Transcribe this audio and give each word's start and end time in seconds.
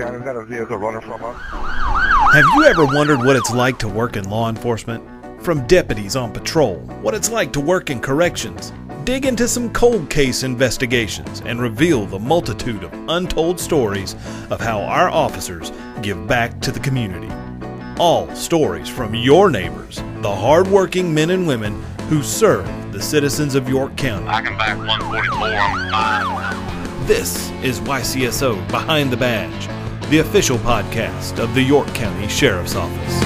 Shannon, 0.00 0.22
got 0.22 0.34
a 0.34 0.46
vehicle 0.46 0.78
running 0.78 1.02
from 1.02 1.22
us. 1.22 1.36
Have 2.32 2.46
you 2.54 2.64
ever 2.64 2.86
wondered 2.86 3.18
what 3.18 3.36
it's 3.36 3.50
like 3.50 3.78
to 3.80 3.88
work 3.88 4.16
in 4.16 4.30
law 4.30 4.48
enforcement? 4.48 5.04
From 5.42 5.66
deputies 5.66 6.16
on 6.16 6.32
patrol, 6.32 6.76
what 7.02 7.12
it's 7.12 7.30
like 7.30 7.52
to 7.52 7.60
work 7.60 7.90
in 7.90 8.00
corrections. 8.00 8.72
Dig 9.04 9.26
into 9.26 9.46
some 9.46 9.70
cold 9.74 10.08
case 10.08 10.42
investigations 10.42 11.42
and 11.44 11.60
reveal 11.60 12.06
the 12.06 12.18
multitude 12.18 12.82
of 12.82 12.94
untold 13.10 13.60
stories 13.60 14.14
of 14.48 14.58
how 14.58 14.80
our 14.80 15.10
officers 15.10 15.70
give 16.00 16.26
back 16.26 16.62
to 16.62 16.72
the 16.72 16.80
community. 16.80 17.28
All 17.98 18.34
stories 18.34 18.88
from 18.88 19.14
your 19.14 19.50
neighbors, 19.50 19.96
the 20.22 20.34
hardworking 20.34 21.12
men 21.12 21.28
and 21.28 21.46
women 21.46 21.78
who 22.08 22.22
serve 22.22 22.64
the 22.94 23.02
citizens 23.02 23.54
of 23.54 23.68
York 23.68 23.98
County. 23.98 24.28
I 24.28 24.40
can 24.40 24.56
back 24.56 24.78
144. 24.78 27.06
This 27.06 27.50
is 27.62 27.80
YCSO 27.80 28.66
Behind 28.70 29.12
the 29.12 29.18
Badge, 29.18 29.68
the 30.10 30.18
official 30.18 30.58
podcast 30.58 31.38
of 31.38 31.54
the 31.54 31.62
York 31.62 31.86
County 31.94 32.26
Sheriff's 32.26 32.74
Office. 32.74 33.20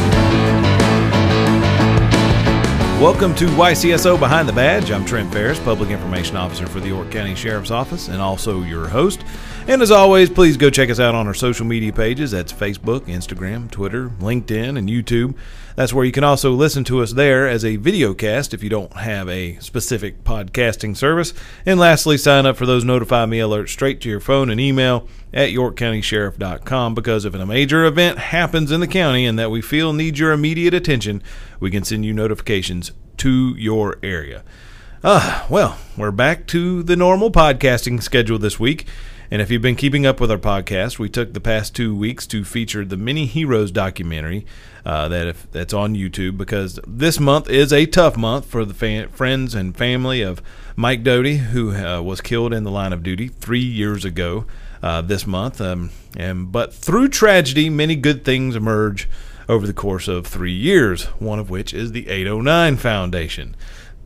Welcome 3.00 3.34
to 3.36 3.46
YCSO 3.46 4.18
Behind 4.18 4.46
the 4.46 4.52
Badge. 4.52 4.90
I'm 4.90 5.06
Trent 5.06 5.32
Faris, 5.32 5.58
Public 5.60 5.88
Information 5.88 6.36
Officer 6.36 6.66
for 6.66 6.80
the 6.80 6.88
York 6.88 7.10
County 7.10 7.34
Sheriff's 7.34 7.70
Office, 7.70 8.08
and 8.08 8.20
also 8.20 8.60
your 8.60 8.86
host. 8.86 9.24
And 9.66 9.80
as 9.80 9.90
always, 9.90 10.28
please 10.28 10.58
go 10.58 10.68
check 10.68 10.90
us 10.90 11.00
out 11.00 11.14
on 11.14 11.26
our 11.26 11.32
social 11.32 11.64
media 11.64 11.90
pages. 11.90 12.32
That's 12.32 12.52
Facebook, 12.52 13.06
Instagram, 13.06 13.70
Twitter, 13.70 14.10
LinkedIn, 14.20 14.76
and 14.78 14.90
YouTube. 14.90 15.34
That's 15.74 15.92
where 15.94 16.04
you 16.04 16.12
can 16.12 16.22
also 16.22 16.52
listen 16.52 16.84
to 16.84 17.02
us 17.02 17.14
there 17.14 17.48
as 17.48 17.64
a 17.64 17.76
video 17.76 18.12
cast 18.12 18.52
if 18.52 18.62
you 18.62 18.68
don't 18.68 18.92
have 18.92 19.26
a 19.26 19.58
specific 19.60 20.22
podcasting 20.22 20.94
service. 20.94 21.32
And 21.64 21.80
lastly, 21.80 22.18
sign 22.18 22.44
up 22.44 22.58
for 22.58 22.66
those 22.66 22.84
notify 22.84 23.24
me 23.24 23.38
alerts 23.38 23.70
straight 23.70 24.02
to 24.02 24.08
your 24.10 24.20
phone 24.20 24.50
and 24.50 24.60
email 24.60 25.08
at 25.32 25.48
yorkcountysheriff.com 25.48 26.94
because 26.94 27.24
if 27.24 27.34
a 27.34 27.46
major 27.46 27.86
event 27.86 28.18
happens 28.18 28.70
in 28.70 28.80
the 28.80 28.86
county 28.86 29.24
and 29.24 29.38
that 29.38 29.50
we 29.50 29.62
feel 29.62 29.94
needs 29.94 30.20
your 30.20 30.32
immediate 30.32 30.74
attention, 30.74 31.22
we 31.58 31.70
can 31.70 31.84
send 31.84 32.04
you 32.04 32.12
notifications 32.12 32.92
to 33.16 33.56
your 33.56 33.98
area. 34.02 34.44
Ah, 35.02 35.46
well, 35.48 35.78
we're 35.96 36.10
back 36.10 36.46
to 36.48 36.82
the 36.82 36.96
normal 36.96 37.30
podcasting 37.30 38.02
schedule 38.02 38.38
this 38.38 38.60
week. 38.60 38.86
And 39.30 39.40
if 39.40 39.50
you've 39.50 39.62
been 39.62 39.76
keeping 39.76 40.06
up 40.06 40.20
with 40.20 40.30
our 40.30 40.38
podcast, 40.38 40.98
we 40.98 41.08
took 41.08 41.32
the 41.32 41.40
past 41.40 41.74
two 41.74 41.94
weeks 41.94 42.26
to 42.28 42.44
feature 42.44 42.84
the 42.84 42.96
Mini 42.96 43.26
Heroes 43.26 43.70
documentary 43.70 44.44
uh, 44.84 45.08
that 45.08 45.26
if, 45.26 45.50
that's 45.50 45.72
on 45.72 45.94
YouTube 45.94 46.36
because 46.36 46.78
this 46.86 47.18
month 47.18 47.48
is 47.48 47.72
a 47.72 47.86
tough 47.86 48.16
month 48.16 48.46
for 48.46 48.64
the 48.64 49.08
friends 49.10 49.54
and 49.54 49.76
family 49.76 50.20
of 50.20 50.42
Mike 50.76 51.02
Doty, 51.02 51.38
who 51.38 51.74
uh, 51.74 52.02
was 52.02 52.20
killed 52.20 52.52
in 52.52 52.64
the 52.64 52.70
line 52.70 52.92
of 52.92 53.02
duty 53.02 53.28
three 53.28 53.60
years 53.60 54.04
ago 54.04 54.44
uh, 54.82 55.00
this 55.00 55.26
month. 55.26 55.60
Um, 55.60 55.90
and 56.16 56.52
but 56.52 56.74
through 56.74 57.08
tragedy, 57.08 57.70
many 57.70 57.96
good 57.96 58.24
things 58.24 58.54
emerge 58.54 59.08
over 59.48 59.66
the 59.66 59.72
course 59.72 60.06
of 60.08 60.26
three 60.26 60.52
years. 60.52 61.04
One 61.18 61.38
of 61.38 61.48
which 61.48 61.72
is 61.72 61.92
the 61.92 62.08
809 62.08 62.76
Foundation. 62.76 63.56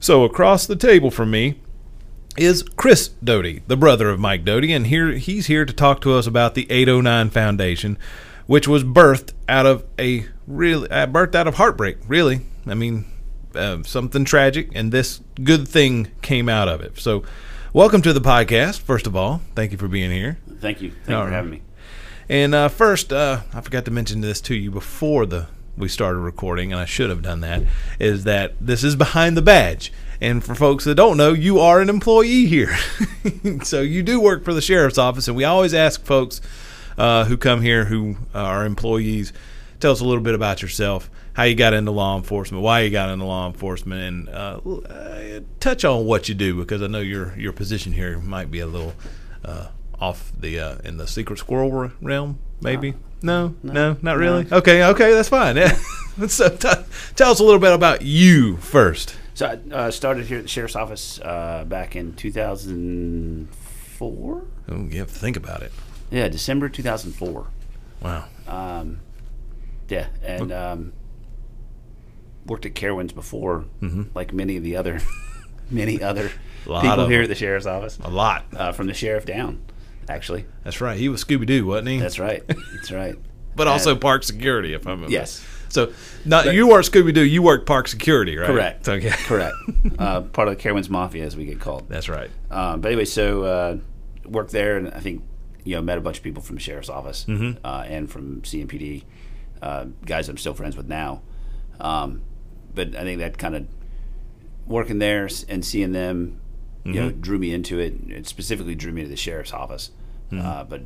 So 0.00 0.22
across 0.22 0.66
the 0.66 0.76
table 0.76 1.10
from 1.10 1.32
me 1.32 1.60
is 2.36 2.62
Chris 2.76 3.08
Doty, 3.08 3.62
the 3.66 3.76
brother 3.76 4.10
of 4.10 4.20
Mike 4.20 4.44
Doty, 4.44 4.72
and 4.72 4.86
here 4.86 5.12
he's 5.12 5.46
here 5.46 5.64
to 5.64 5.72
talk 5.72 6.00
to 6.02 6.14
us 6.14 6.26
about 6.26 6.54
the 6.54 6.70
809 6.70 7.30
Foundation, 7.30 7.98
which 8.46 8.68
was 8.68 8.84
birthed 8.84 9.32
out 9.48 9.66
of 9.66 9.84
a 9.98 10.26
really 10.46 10.90
uh, 10.90 11.06
birthed 11.06 11.34
out 11.34 11.48
of 11.48 11.54
heartbreak. 11.54 11.98
Really, 12.06 12.40
I 12.66 12.74
mean, 12.74 13.06
uh, 13.54 13.82
something 13.82 14.24
tragic, 14.24 14.70
and 14.74 14.92
this 14.92 15.20
good 15.42 15.66
thing 15.66 16.08
came 16.22 16.48
out 16.48 16.68
of 16.68 16.80
it. 16.80 16.98
So, 16.98 17.24
welcome 17.72 18.02
to 18.02 18.12
the 18.12 18.20
podcast. 18.20 18.80
First 18.80 19.06
of 19.06 19.16
all, 19.16 19.40
thank 19.54 19.72
you 19.72 19.78
for 19.78 19.88
being 19.88 20.10
here. 20.10 20.38
Thank 20.60 20.80
you. 20.80 20.90
Thank 20.90 21.08
you 21.08 21.14
for 21.14 21.24
right. 21.24 21.32
having 21.32 21.50
me. 21.50 21.62
And 22.28 22.54
uh, 22.54 22.68
first, 22.68 23.12
uh, 23.12 23.40
I 23.54 23.60
forgot 23.60 23.84
to 23.86 23.90
mention 23.90 24.20
this 24.20 24.40
to 24.42 24.54
you 24.54 24.70
before 24.70 25.24
the 25.26 25.46
we 25.78 25.88
started 25.88 26.18
recording, 26.18 26.72
and 26.72 26.80
I 26.80 26.84
should 26.84 27.08
have 27.08 27.22
done 27.22 27.40
that. 27.40 27.62
Is 27.98 28.24
that 28.24 28.54
this 28.60 28.82
is 28.82 28.96
behind 28.96 29.36
the 29.36 29.42
badge? 29.42 29.92
And 30.20 30.42
for 30.42 30.54
folks 30.54 30.84
that 30.84 30.96
don't 30.96 31.16
know, 31.16 31.32
you 31.32 31.60
are 31.60 31.80
an 31.80 31.88
employee 31.88 32.46
here, 32.46 32.76
so 33.62 33.82
you 33.82 34.02
do 34.02 34.20
work 34.20 34.44
for 34.44 34.52
the 34.52 34.60
sheriff's 34.60 34.98
office. 34.98 35.28
And 35.28 35.36
we 35.36 35.44
always 35.44 35.72
ask 35.72 36.04
folks 36.04 36.40
uh, 36.96 37.24
who 37.26 37.36
come 37.36 37.62
here 37.62 37.84
who 37.84 38.16
are 38.34 38.66
employees, 38.66 39.32
tell 39.78 39.92
us 39.92 40.00
a 40.00 40.04
little 40.04 40.22
bit 40.22 40.34
about 40.34 40.60
yourself, 40.60 41.08
how 41.34 41.44
you 41.44 41.54
got 41.54 41.72
into 41.72 41.92
law 41.92 42.16
enforcement, 42.16 42.64
why 42.64 42.80
you 42.80 42.90
got 42.90 43.10
into 43.10 43.24
law 43.24 43.46
enforcement, 43.46 44.00
and 44.02 44.28
uh, 44.28 44.60
uh, 44.88 45.40
touch 45.60 45.84
on 45.84 46.04
what 46.04 46.28
you 46.28 46.34
do 46.34 46.58
because 46.58 46.82
I 46.82 46.88
know 46.88 46.98
your 46.98 47.38
your 47.38 47.52
position 47.52 47.92
here 47.92 48.18
might 48.18 48.50
be 48.50 48.58
a 48.58 48.66
little 48.66 48.94
uh, 49.44 49.68
off 50.00 50.32
the 50.36 50.58
uh, 50.58 50.78
in 50.82 50.96
the 50.96 51.06
secret 51.06 51.38
squirrel 51.38 51.92
realm, 52.00 52.40
maybe. 52.60 52.94
No, 53.22 53.54
no, 53.62 53.96
not 54.02 54.16
really. 54.16 54.46
Okay, 54.50 54.84
okay, 54.84 55.12
that's 55.12 55.28
fine. 55.28 55.56
Yeah. 55.56 55.76
so 56.26 56.48
t- 56.48 56.68
tell 57.14 57.30
us 57.30 57.40
a 57.40 57.44
little 57.44 57.60
bit 57.60 57.72
about 57.72 58.02
you 58.02 58.56
first. 58.58 59.16
So 59.38 59.46
I 59.46 59.58
uh, 59.72 59.90
started 59.92 60.26
here 60.26 60.38
at 60.38 60.42
the 60.42 60.48
sheriff's 60.48 60.74
office 60.74 61.20
uh, 61.20 61.64
back 61.64 61.94
in 61.94 62.16
2004. 62.16 64.46
Oh, 64.68 64.88
you 64.90 64.98
have 64.98 65.12
to 65.12 65.14
think 65.14 65.36
about 65.36 65.62
it. 65.62 65.70
Yeah, 66.10 66.26
December 66.26 66.68
2004. 66.68 67.46
Wow. 68.02 68.24
Um, 68.48 68.98
yeah, 69.88 70.08
and 70.24 70.50
um, 70.50 70.92
worked 72.46 72.66
at 72.66 72.74
Carowinds 72.74 73.14
before, 73.14 73.66
like 74.12 74.32
many 74.32 74.56
of 74.56 74.64
the 74.64 74.74
other, 74.74 75.00
many 75.70 76.02
other 76.02 76.32
Mm-hmm. 76.64 76.88
People 76.88 77.06
here 77.06 77.22
at 77.22 77.28
the 77.28 77.36
sheriff's 77.36 77.66
office. 77.66 77.98
A 78.02 78.10
lot. 78.10 78.44
Uh, 78.52 78.72
from 78.72 78.88
the 78.88 78.94
sheriff 78.94 79.24
down, 79.24 79.62
actually. 80.08 80.44
That's 80.64 80.80
right. 80.80 80.98
He 80.98 81.08
was 81.08 81.24
Scooby 81.24 81.46
Doo, 81.46 81.64
wasn't 81.64 81.86
he? 81.88 81.98
That's 81.98 82.18
right. 82.18 82.42
That's 82.74 82.90
right. 82.90 83.14
but 83.54 83.68
also 83.68 83.94
park 83.94 84.24
security, 84.24 84.74
if 84.74 84.84
I'm 84.86 85.08
Yes. 85.08 85.44
So, 85.68 85.92
not 86.24 86.52
you 86.54 86.66
weren't 86.66 86.86
Scooby 86.86 87.12
Doo. 87.14 87.22
You 87.24 87.42
worked 87.42 87.66
park 87.66 87.88
security, 87.88 88.36
right? 88.36 88.46
Correct. 88.46 88.88
Okay. 88.88 89.10
Correct. 89.10 89.54
Uh, 89.98 90.20
part 90.20 90.46
of 90.46 90.56
the 90.56 90.62
Carowinds 90.62 90.88
Mafia, 90.88 91.24
as 91.24 91.36
we 91.36 91.44
get 91.44 91.58
called. 91.60 91.88
That's 91.88 92.08
right. 92.08 92.30
Um, 92.52 92.80
but 92.80 92.88
anyway, 92.92 93.04
so 93.04 93.42
uh, 93.42 93.76
worked 94.24 94.52
there, 94.52 94.76
and 94.76 94.88
I 94.94 95.00
think 95.00 95.24
you 95.64 95.74
know 95.74 95.82
met 95.82 95.98
a 95.98 96.00
bunch 96.00 96.18
of 96.18 96.22
people 96.22 96.40
from 96.40 96.54
the 96.56 96.60
sheriff's 96.62 96.88
office 96.88 97.26
uh, 97.64 97.84
and 97.86 98.08
from 98.08 98.42
CMPD, 98.42 99.02
uh, 99.60 99.86
guys 100.06 100.28
I'm 100.28 100.36
still 100.36 100.54
friends 100.54 100.76
with 100.76 100.86
now. 100.88 101.22
Um, 101.80 102.22
but 102.74 102.94
I 102.94 103.02
think 103.02 103.18
that 103.18 103.38
kind 103.38 103.56
of 103.56 103.66
working 104.66 104.98
there 105.00 105.28
and 105.48 105.64
seeing 105.64 105.90
them, 105.92 106.40
you 106.84 106.92
know, 106.94 107.10
drew 107.10 107.38
me 107.38 107.52
into 107.52 107.80
it. 107.80 107.94
It 108.08 108.28
specifically 108.28 108.74
drew 108.76 108.92
me 108.92 109.02
to 109.02 109.08
the 109.08 109.16
sheriff's 109.16 109.52
office. 109.52 109.90
Uh, 110.32 110.62
but 110.64 110.82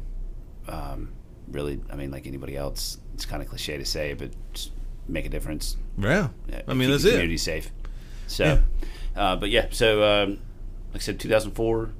um, 0.68 1.10
really, 1.52 1.80
I 1.90 1.96
mean, 1.96 2.10
like 2.10 2.26
anybody 2.26 2.56
else, 2.56 2.98
it's 3.14 3.24
kind 3.26 3.42
of 3.42 3.48
cliche 3.48 3.78
to 3.78 3.84
say, 3.84 4.14
but 4.14 4.30
make 5.08 5.26
a 5.26 5.28
difference. 5.28 5.76
Yeah. 5.98 6.28
Uh, 6.52 6.60
I 6.68 6.74
mean, 6.74 6.90
that's 6.90 7.02
the 7.04 7.10
it. 7.10 7.12
community 7.12 7.36
safe. 7.38 7.70
So, 8.26 8.62
uh, 9.16 9.36
but 9.36 9.50
yeah, 9.50 9.66
so 9.70 10.02
um, 10.02 10.30
like 10.92 10.96
I 10.96 11.04
said, 11.04 11.20
2004, 11.20 11.90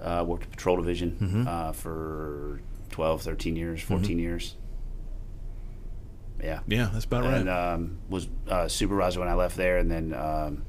uh, 0.00 0.24
worked 0.26 0.44
at 0.44 0.50
Patrol 0.50 0.76
Division 0.76 1.16
Mm-hmm. 1.20 1.48
uh, 1.48 1.72
for 1.72 2.60
12, 2.90 3.22
13 3.22 3.56
years, 3.56 3.82
14 3.82 4.18
years. 4.18 4.54
Yeah, 6.42 6.60
Yeah, 6.66 6.90
that's 6.92 7.06
about 7.06 7.24
right. 7.24 7.34
and 7.40 7.48
um, 7.48 7.98
was 8.10 8.28
uh, 8.48 8.68
supervisor 8.68 9.20
when 9.20 9.28
I 9.28 9.34
left 9.34 9.56
there, 9.56 9.78
and 9.78 9.90
then 9.90 10.12
um, 10.12 10.64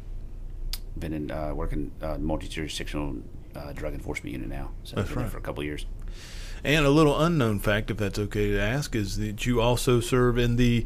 been 0.97 1.11
in 1.13 1.29
uh, 1.29 1.53
working 1.53 1.91
uh, 2.01 2.17
multi-jurisdictional 2.17 3.17
uh, 3.53 3.73
drug 3.73 3.93
enforcement 3.93 4.31
unit 4.33 4.47
now. 4.47 4.71
So 4.83 4.95
That's 4.95 5.09
I've 5.09 5.13
been 5.13 5.15
there 5.15 5.23
right. 5.25 5.31
for 5.31 5.37
a 5.39 5.41
couple 5.41 5.63
years. 5.63 5.85
And 6.63 6.85
a 6.85 6.89
little 6.89 7.19
unknown 7.19 7.59
fact, 7.59 7.91
if 7.91 7.97
that's 7.97 8.19
okay 8.19 8.51
to 8.51 8.59
ask, 8.59 8.95
is 8.95 9.17
that 9.17 9.45
you 9.45 9.61
also 9.61 9.99
serve 9.99 10.37
in 10.37 10.55
the 10.55 10.85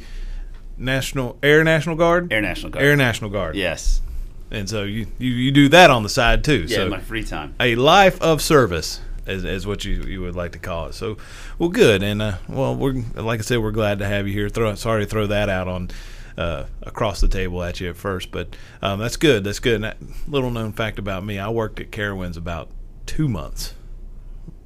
National 0.78 1.38
Air 1.42 1.64
National 1.64 1.96
Guard. 1.96 2.32
Air 2.32 2.42
National 2.42 2.72
Guard. 2.72 2.86
Air 2.86 2.96
National 2.96 3.30
Guard. 3.30 3.56
Yes. 3.56 4.02
And 4.50 4.70
so 4.70 4.84
you, 4.84 5.08
you, 5.18 5.32
you 5.32 5.52
do 5.52 5.70
that 5.70 5.90
on 5.90 6.04
the 6.04 6.10
side 6.10 6.44
too. 6.44 6.66
Yeah, 6.68 6.78
so 6.78 6.90
my 6.90 7.00
free 7.00 7.24
time. 7.24 7.56
a 7.60 7.76
life 7.76 8.22
of 8.22 8.42
service 8.42 9.00
is, 9.26 9.46
is 9.46 9.66
what 9.66 9.86
you, 9.86 10.04
you 10.04 10.22
would 10.22 10.36
like 10.36 10.52
to 10.54 10.60
call 10.60 10.88
it. 10.88 10.94
So, 10.94 11.18
well, 11.58 11.70
good. 11.70 12.04
And 12.04 12.22
uh, 12.22 12.38
well, 12.50 12.76
we're 12.76 13.02
like 13.16 13.40
I 13.40 13.44
said, 13.44 13.60
we're 13.60 13.72
glad 13.72 14.00
to 14.00 14.08
have 14.08 14.28
you 14.28 14.34
here. 14.34 14.50
Throw 14.50 14.76
sorry 14.76 15.06
to 15.06 15.10
throw 15.10 15.28
that 15.28 15.48
out 15.48 15.68
on 15.68 15.92
uh, 16.38 16.66
across 16.82 17.22
the 17.22 17.28
table 17.28 17.64
at 17.64 17.80
you 17.80 17.90
at 17.90 17.96
first, 17.96 18.32
but 18.32 18.56
um, 18.82 19.00
that's 19.00 19.18
good. 19.18 19.44
That's 19.44 19.60
good. 19.60 19.76
And 19.76 19.84
that 19.84 19.98
little 20.28 20.52
known 20.52 20.74
fact 20.74 21.00
about 21.00 21.24
me: 21.24 21.40
I 21.40 21.50
worked 21.50 21.80
at 21.80 21.92
Carowinds 21.92 22.38
about 22.38 22.70
two 23.06 23.28
months. 23.30 23.74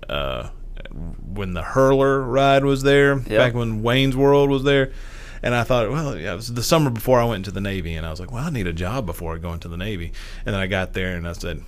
Uh, 0.08 0.50
when 0.96 1.54
the 1.54 1.62
hurler 1.62 2.22
ride 2.22 2.64
was 2.64 2.84
there, 2.84 3.16
back 3.16 3.54
when 3.54 3.84
Wayne's 3.84 4.16
World 4.16 4.50
was 4.50 4.64
there. 4.64 4.92
And 5.44 5.54
I 5.54 5.64
thought, 5.64 5.92
well, 5.92 6.18
yeah, 6.18 6.34
it 6.34 6.36
was 6.38 6.54
the 6.54 6.64
summer 6.64 6.90
before 6.90 7.20
I 7.20 7.26
went 7.26 7.38
into 7.38 7.52
the 7.52 7.62
Navy, 7.62 7.94
and 7.94 8.06
I 8.06 8.10
was 8.10 8.20
like, 8.20 8.32
well, 8.32 8.46
I 8.46 8.50
need 8.50 8.66
a 8.66 8.74
job 8.74 9.06
before 9.06 9.36
I 9.36 9.38
go 9.38 9.54
into 9.54 9.68
the 9.68 9.78
Navy. 9.78 10.12
And 10.46 10.56
then 10.56 10.62
I 10.62 10.68
got 10.68 10.94
there, 10.94 11.16
and 11.16 11.28
I 11.28 11.34
said, 11.34 11.62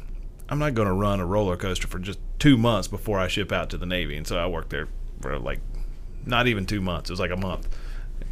I'm 0.49 0.59
not 0.59 0.73
going 0.73 0.87
to 0.87 0.93
run 0.93 1.19
a 1.19 1.25
roller 1.25 1.57
coaster 1.57 1.87
for 1.87 1.99
just 1.99 2.19
two 2.39 2.57
months 2.57 2.87
before 2.87 3.19
I 3.19 3.27
ship 3.27 3.51
out 3.51 3.69
to 3.71 3.77
the 3.77 3.85
Navy. 3.85 4.15
And 4.15 4.25
so 4.25 4.37
I 4.37 4.47
worked 4.47 4.69
there 4.69 4.87
for 5.21 5.37
like 5.37 5.59
not 6.25 6.47
even 6.47 6.65
two 6.65 6.81
months. 6.81 7.09
It 7.09 7.13
was 7.13 7.19
like 7.19 7.31
a 7.31 7.37
month, 7.37 7.67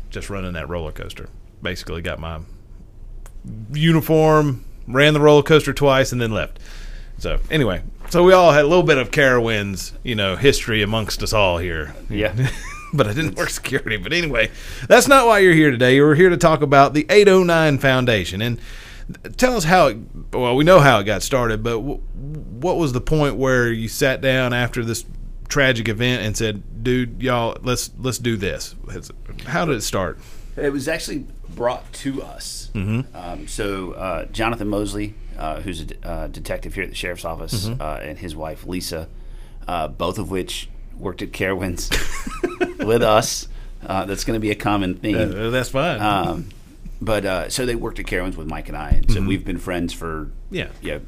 just 0.10 0.30
running 0.30 0.54
that 0.54 0.70
roller 0.70 0.92
coaster. 0.92 1.30
Basically, 1.62 2.02
got 2.02 2.20
my 2.20 2.40
uniform, 3.72 4.66
ran 4.88 5.14
the 5.14 5.20
roller 5.20 5.44
coaster 5.44 5.74
twice, 5.74 6.12
and 6.12 6.22
then 6.22 6.32
left. 6.32 6.60
So 7.18 7.40
anyway, 7.52 7.84
so 8.10 8.24
we 8.24 8.34
all 8.34 8.52
had 8.52 8.66
a 8.66 8.68
little 8.68 8.84
bit 8.84 8.98
of 8.98 9.12
Carowinds, 9.12 9.94
you 10.04 10.16
know, 10.16 10.36
history 10.36 10.82
amongst 10.82 11.24
us 11.24 11.34
all 11.34 11.58
here. 11.58 11.96
Yeah. 12.10 12.50
but 12.94 13.08
I 13.08 13.14
didn't 13.14 13.36
work 13.36 13.50
security. 13.50 13.98
But 13.98 14.14
anyway, 14.14 14.52
that's 14.88 15.08
not 15.08 15.28
why 15.28 15.40
you're 15.40 15.54
here 15.54 15.72
today. 15.72 15.96
You're 15.96 16.16
here 16.16 16.30
to 16.30 16.38
talk 16.38 16.62
about 16.62 16.94
the 16.94 17.06
809 17.10 17.78
Foundation 17.80 18.42
and 18.42 18.60
tell 19.38 19.56
us 19.56 19.66
how. 19.66 19.88
It, 19.88 19.98
well, 20.34 20.56
we 20.56 20.64
know 20.64 20.80
how 20.80 21.00
it 21.00 21.04
got 21.04 21.24
started, 21.24 21.64
but 21.64 21.76
w- 21.76 22.02
what 22.60 22.78
was 22.78 22.94
the 22.94 23.02
point 23.02 23.36
where 23.36 23.72
you 23.72 23.88
sat 23.88 24.22
down 24.22 24.54
after 24.54 24.84
this 24.84 25.06
tragic 25.48 25.88
event 25.88 26.24
and 26.24 26.36
said, 26.36 26.84
"Dude, 26.84 27.22
y'all, 27.22 27.58
let's 27.62 27.92
let's 28.00 28.18
do 28.18 28.38
this"? 28.38 28.76
How 29.46 29.66
did 29.66 29.76
it 29.76 29.82
start? 29.82 30.20
It 30.58 30.72
was 30.72 30.88
actually 30.88 31.26
brought 31.50 31.92
to 31.94 32.24
us. 32.24 32.65
Mm-hmm. 32.76 33.16
Um, 33.16 33.48
so 33.48 33.94
uh, 33.94 34.26
Jonathan 34.26 34.68
Mosley, 34.68 35.16
uh, 35.38 35.62
who's 35.62 35.82
a 35.82 36.08
uh, 36.08 36.28
detective 36.28 36.74
here 36.76 36.84
at 36.84 36.90
the 36.90 36.96
sheriff's 36.96 37.26
office, 37.26 37.68
Mm-hmm. 37.68 37.82
uh, 37.82 37.96
and 37.98 38.18
his 38.20 38.36
wife 38.36 38.66
Lisa, 38.66 39.08
uh, 39.68 39.88
both 39.88 40.20
of 40.20 40.30
which 40.30 40.70
worked 40.98 41.22
at 41.22 41.32
Carowinds 41.32 41.90
with 42.86 43.02
us. 43.04 43.48
Uh, 43.86 44.06
that's 44.06 44.24
going 44.24 44.36
to 44.36 44.40
be 44.42 44.52
a 44.52 44.56
common 44.56 44.96
theme. 44.96 45.52
That's 45.52 45.70
fine. 45.70 46.02
Um, 46.02 46.50
but 47.02 47.26
uh, 47.26 47.50
so 47.50 47.66
they 47.66 47.76
worked 47.76 48.00
at 48.00 48.06
Carowinds 48.06 48.36
with 48.36 48.48
Mike 48.48 48.68
and 48.68 48.78
I, 48.78 48.90
and 48.92 49.12
so 49.12 49.22
we've 49.22 49.46
been 49.46 49.58
friends 49.60 49.94
for 49.94 50.26
Mm-hmm. 50.52 50.56
yeah, 50.56 50.68
yeah. 50.82 51.00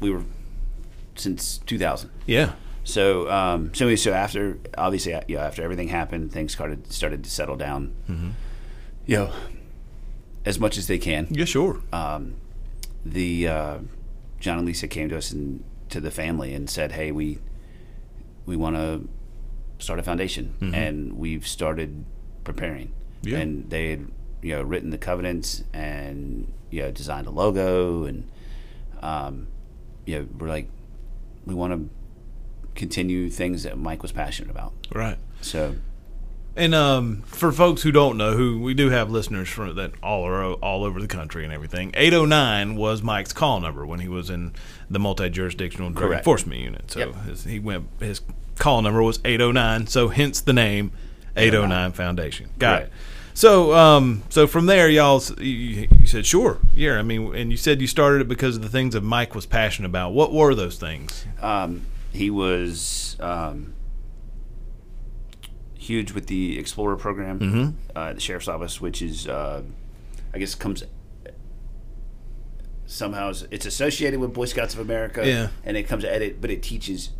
We 0.00 0.10
were 0.10 0.22
since 1.14 1.58
2000. 1.58 2.10
yeah, 2.26 2.52
So, 2.84 3.30
um, 3.30 3.72
so, 3.74 3.94
so 3.96 4.12
after 4.12 4.58
obviously, 4.76 5.18
you 5.28 5.36
know, 5.36 5.42
after 5.42 5.62
everything 5.62 5.88
happened, 5.88 6.32
things 6.32 6.52
started 6.52 6.92
started 6.92 7.24
to 7.24 7.30
settle 7.30 7.56
down. 7.56 7.94
Mm-hmm. 8.08 8.30
You 9.06 9.16
know, 9.16 9.32
as 10.46 10.58
much 10.58 10.78
as 10.78 10.86
they 10.86 10.98
can. 10.98 11.26
yeah, 11.30 11.44
sure. 11.44 11.82
Um, 11.92 12.36
the 13.04 13.48
uh, 13.48 13.78
John 14.40 14.58
and 14.58 14.66
Lisa 14.66 14.88
came 14.88 15.08
to 15.10 15.18
us 15.18 15.30
and 15.32 15.62
to 15.90 16.00
the 16.00 16.10
family 16.10 16.54
and 16.54 16.70
said, 16.70 16.92
"Hey, 16.92 17.12
we 17.12 17.38
we 18.46 18.56
want 18.56 18.76
to 18.76 19.08
start 19.78 19.98
a 19.98 20.02
foundation, 20.02 20.54
and 20.74 21.18
we've 21.18 21.46
started 21.46 22.04
preparing." 22.44 22.88
Mm-hmm. 23.22 23.28
Yeah. 23.28 23.38
And 23.38 23.70
they 23.70 23.90
had 23.90 24.06
you 24.42 24.54
know 24.54 24.62
written 24.62 24.90
the 24.90 24.98
covenants 24.98 25.64
and 25.72 26.52
you 26.70 26.82
know 26.82 26.90
designed 26.90 27.26
a 27.26 27.30
logo 27.30 28.04
and 28.04 28.28
um, 29.02 29.48
you 30.06 30.18
know 30.18 30.28
we're 30.38 30.48
like 30.48 30.68
we 31.44 31.54
want 31.54 31.72
to 31.72 31.90
continue 32.74 33.30
things 33.30 33.62
that 33.62 33.78
Mike 33.78 34.02
was 34.02 34.12
passionate 34.12 34.50
about. 34.50 34.72
right. 34.94 35.18
So 35.40 35.76
And 36.56 36.74
um, 36.74 37.22
for 37.26 37.52
folks 37.52 37.82
who 37.82 37.92
don't 37.92 38.16
know, 38.16 38.32
who 38.34 38.58
we 38.60 38.72
do 38.72 38.88
have 38.88 39.10
listeners 39.10 39.48
from 39.48 39.74
that 39.76 39.92
all 40.02 40.24
are 40.26 40.54
all 40.54 40.84
over 40.84 41.00
the 41.00 41.06
country 41.06 41.44
and 41.44 41.52
everything. 41.52 41.90
Eight 41.94 42.14
oh 42.14 42.24
nine 42.24 42.76
was 42.76 43.02
Mike's 43.02 43.34
call 43.34 43.60
number 43.60 43.84
when 43.84 44.00
he 44.00 44.08
was 44.08 44.30
in 44.30 44.54
the 44.88 44.98
multi 44.98 45.28
jurisdictional 45.28 45.90
drug 45.90 46.04
Correct. 46.08 46.20
enforcement 46.20 46.60
unit. 46.60 46.90
So 46.90 46.98
Yep. 47.00 47.14
his, 47.26 47.44
he 47.44 47.58
went 47.58 47.88
his 48.00 48.22
call 48.58 48.80
number 48.80 49.02
was 49.02 49.20
eight 49.24 49.40
oh 49.42 49.52
nine. 49.52 49.86
So 49.86 50.08
hence 50.08 50.40
the 50.40 50.54
name 50.54 50.92
eight 51.36 51.54
oh 51.54 51.66
nine 51.66 51.92
Foundation. 51.92 52.48
Got 52.58 52.72
Right. 52.72 52.82
it. 52.84 52.92
So 53.34 53.74
um, 53.74 54.22
so 54.30 54.46
from 54.46 54.64
there, 54.64 54.88
y'all, 54.88 55.16
s- 55.18 55.34
you, 55.38 55.88
you 56.00 56.06
said 56.06 56.24
sure, 56.24 56.56
yeah. 56.74 56.94
I 56.98 57.02
mean, 57.02 57.34
and 57.34 57.50
you 57.50 57.58
said 57.58 57.82
you 57.82 57.86
started 57.86 58.22
it 58.22 58.28
because 58.28 58.56
of 58.56 58.62
the 58.62 58.70
things 58.70 58.94
that 58.94 59.02
Mike 59.02 59.34
was 59.34 59.44
passionate 59.44 59.88
about. 59.88 60.14
What 60.14 60.32
were 60.32 60.54
those 60.54 60.78
things? 60.78 61.26
um, 61.42 61.82
he 62.14 62.30
was 62.30 63.14
um, 63.20 63.74
huge 65.86 66.12
with 66.12 66.26
the 66.26 66.58
Explorer 66.58 66.96
program, 66.96 67.38
Mm-hmm. 67.38 67.70
uh, 67.98 68.08
at 68.10 68.14
the 68.16 68.20
sheriff's 68.20 68.48
office, 68.48 68.80
which 68.80 69.00
is, 69.02 69.26
uh, 69.28 69.62
I 70.34 70.38
guess, 70.38 70.54
comes 70.54 70.82
somehow 72.86 73.32
it's 73.50 73.66
associated 73.66 74.20
with 74.20 74.32
Boy 74.32 74.44
Scouts 74.46 74.74
of 74.74 74.80
America, 74.80 75.26
Yeah. 75.26 75.48
and 75.64 75.76
it 75.76 75.84
comes 75.84 76.04
at 76.04 76.22
it, 76.22 76.40
but 76.40 76.50
it 76.50 76.62
teaches 76.62 77.10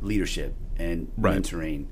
leadership 0.00 0.54
and 0.78 1.10
Right. 1.16 1.40
mentoring 1.42 1.86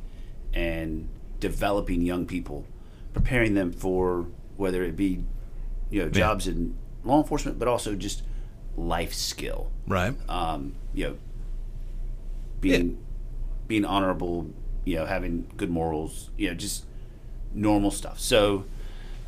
and 0.54 1.08
developing 1.40 2.02
young 2.02 2.24
people, 2.26 2.64
preparing 3.12 3.54
them 3.54 3.72
for 3.72 4.26
whether 4.56 4.82
it 4.84 4.96
be, 4.96 5.24
you 5.90 6.02
know, 6.02 6.08
jobs 6.08 6.46
in 6.46 6.74
law 7.04 7.18
enforcement, 7.20 7.58
but 7.58 7.66
also 7.68 7.94
just 7.94 8.22
life 8.76 9.12
skill 9.12 9.70
Right. 9.86 10.14
um, 10.28 10.74
you 10.94 11.04
know, 11.08 11.16
being 12.60 12.98
being 13.68 13.84
honorable, 13.84 14.48
you 14.86 14.96
know, 14.96 15.04
having 15.04 15.46
good 15.58 15.68
morals, 15.68 16.30
you 16.38 16.48
know, 16.48 16.54
just 16.54 16.86
normal 17.52 17.90
stuff. 17.90 18.18
So, 18.18 18.64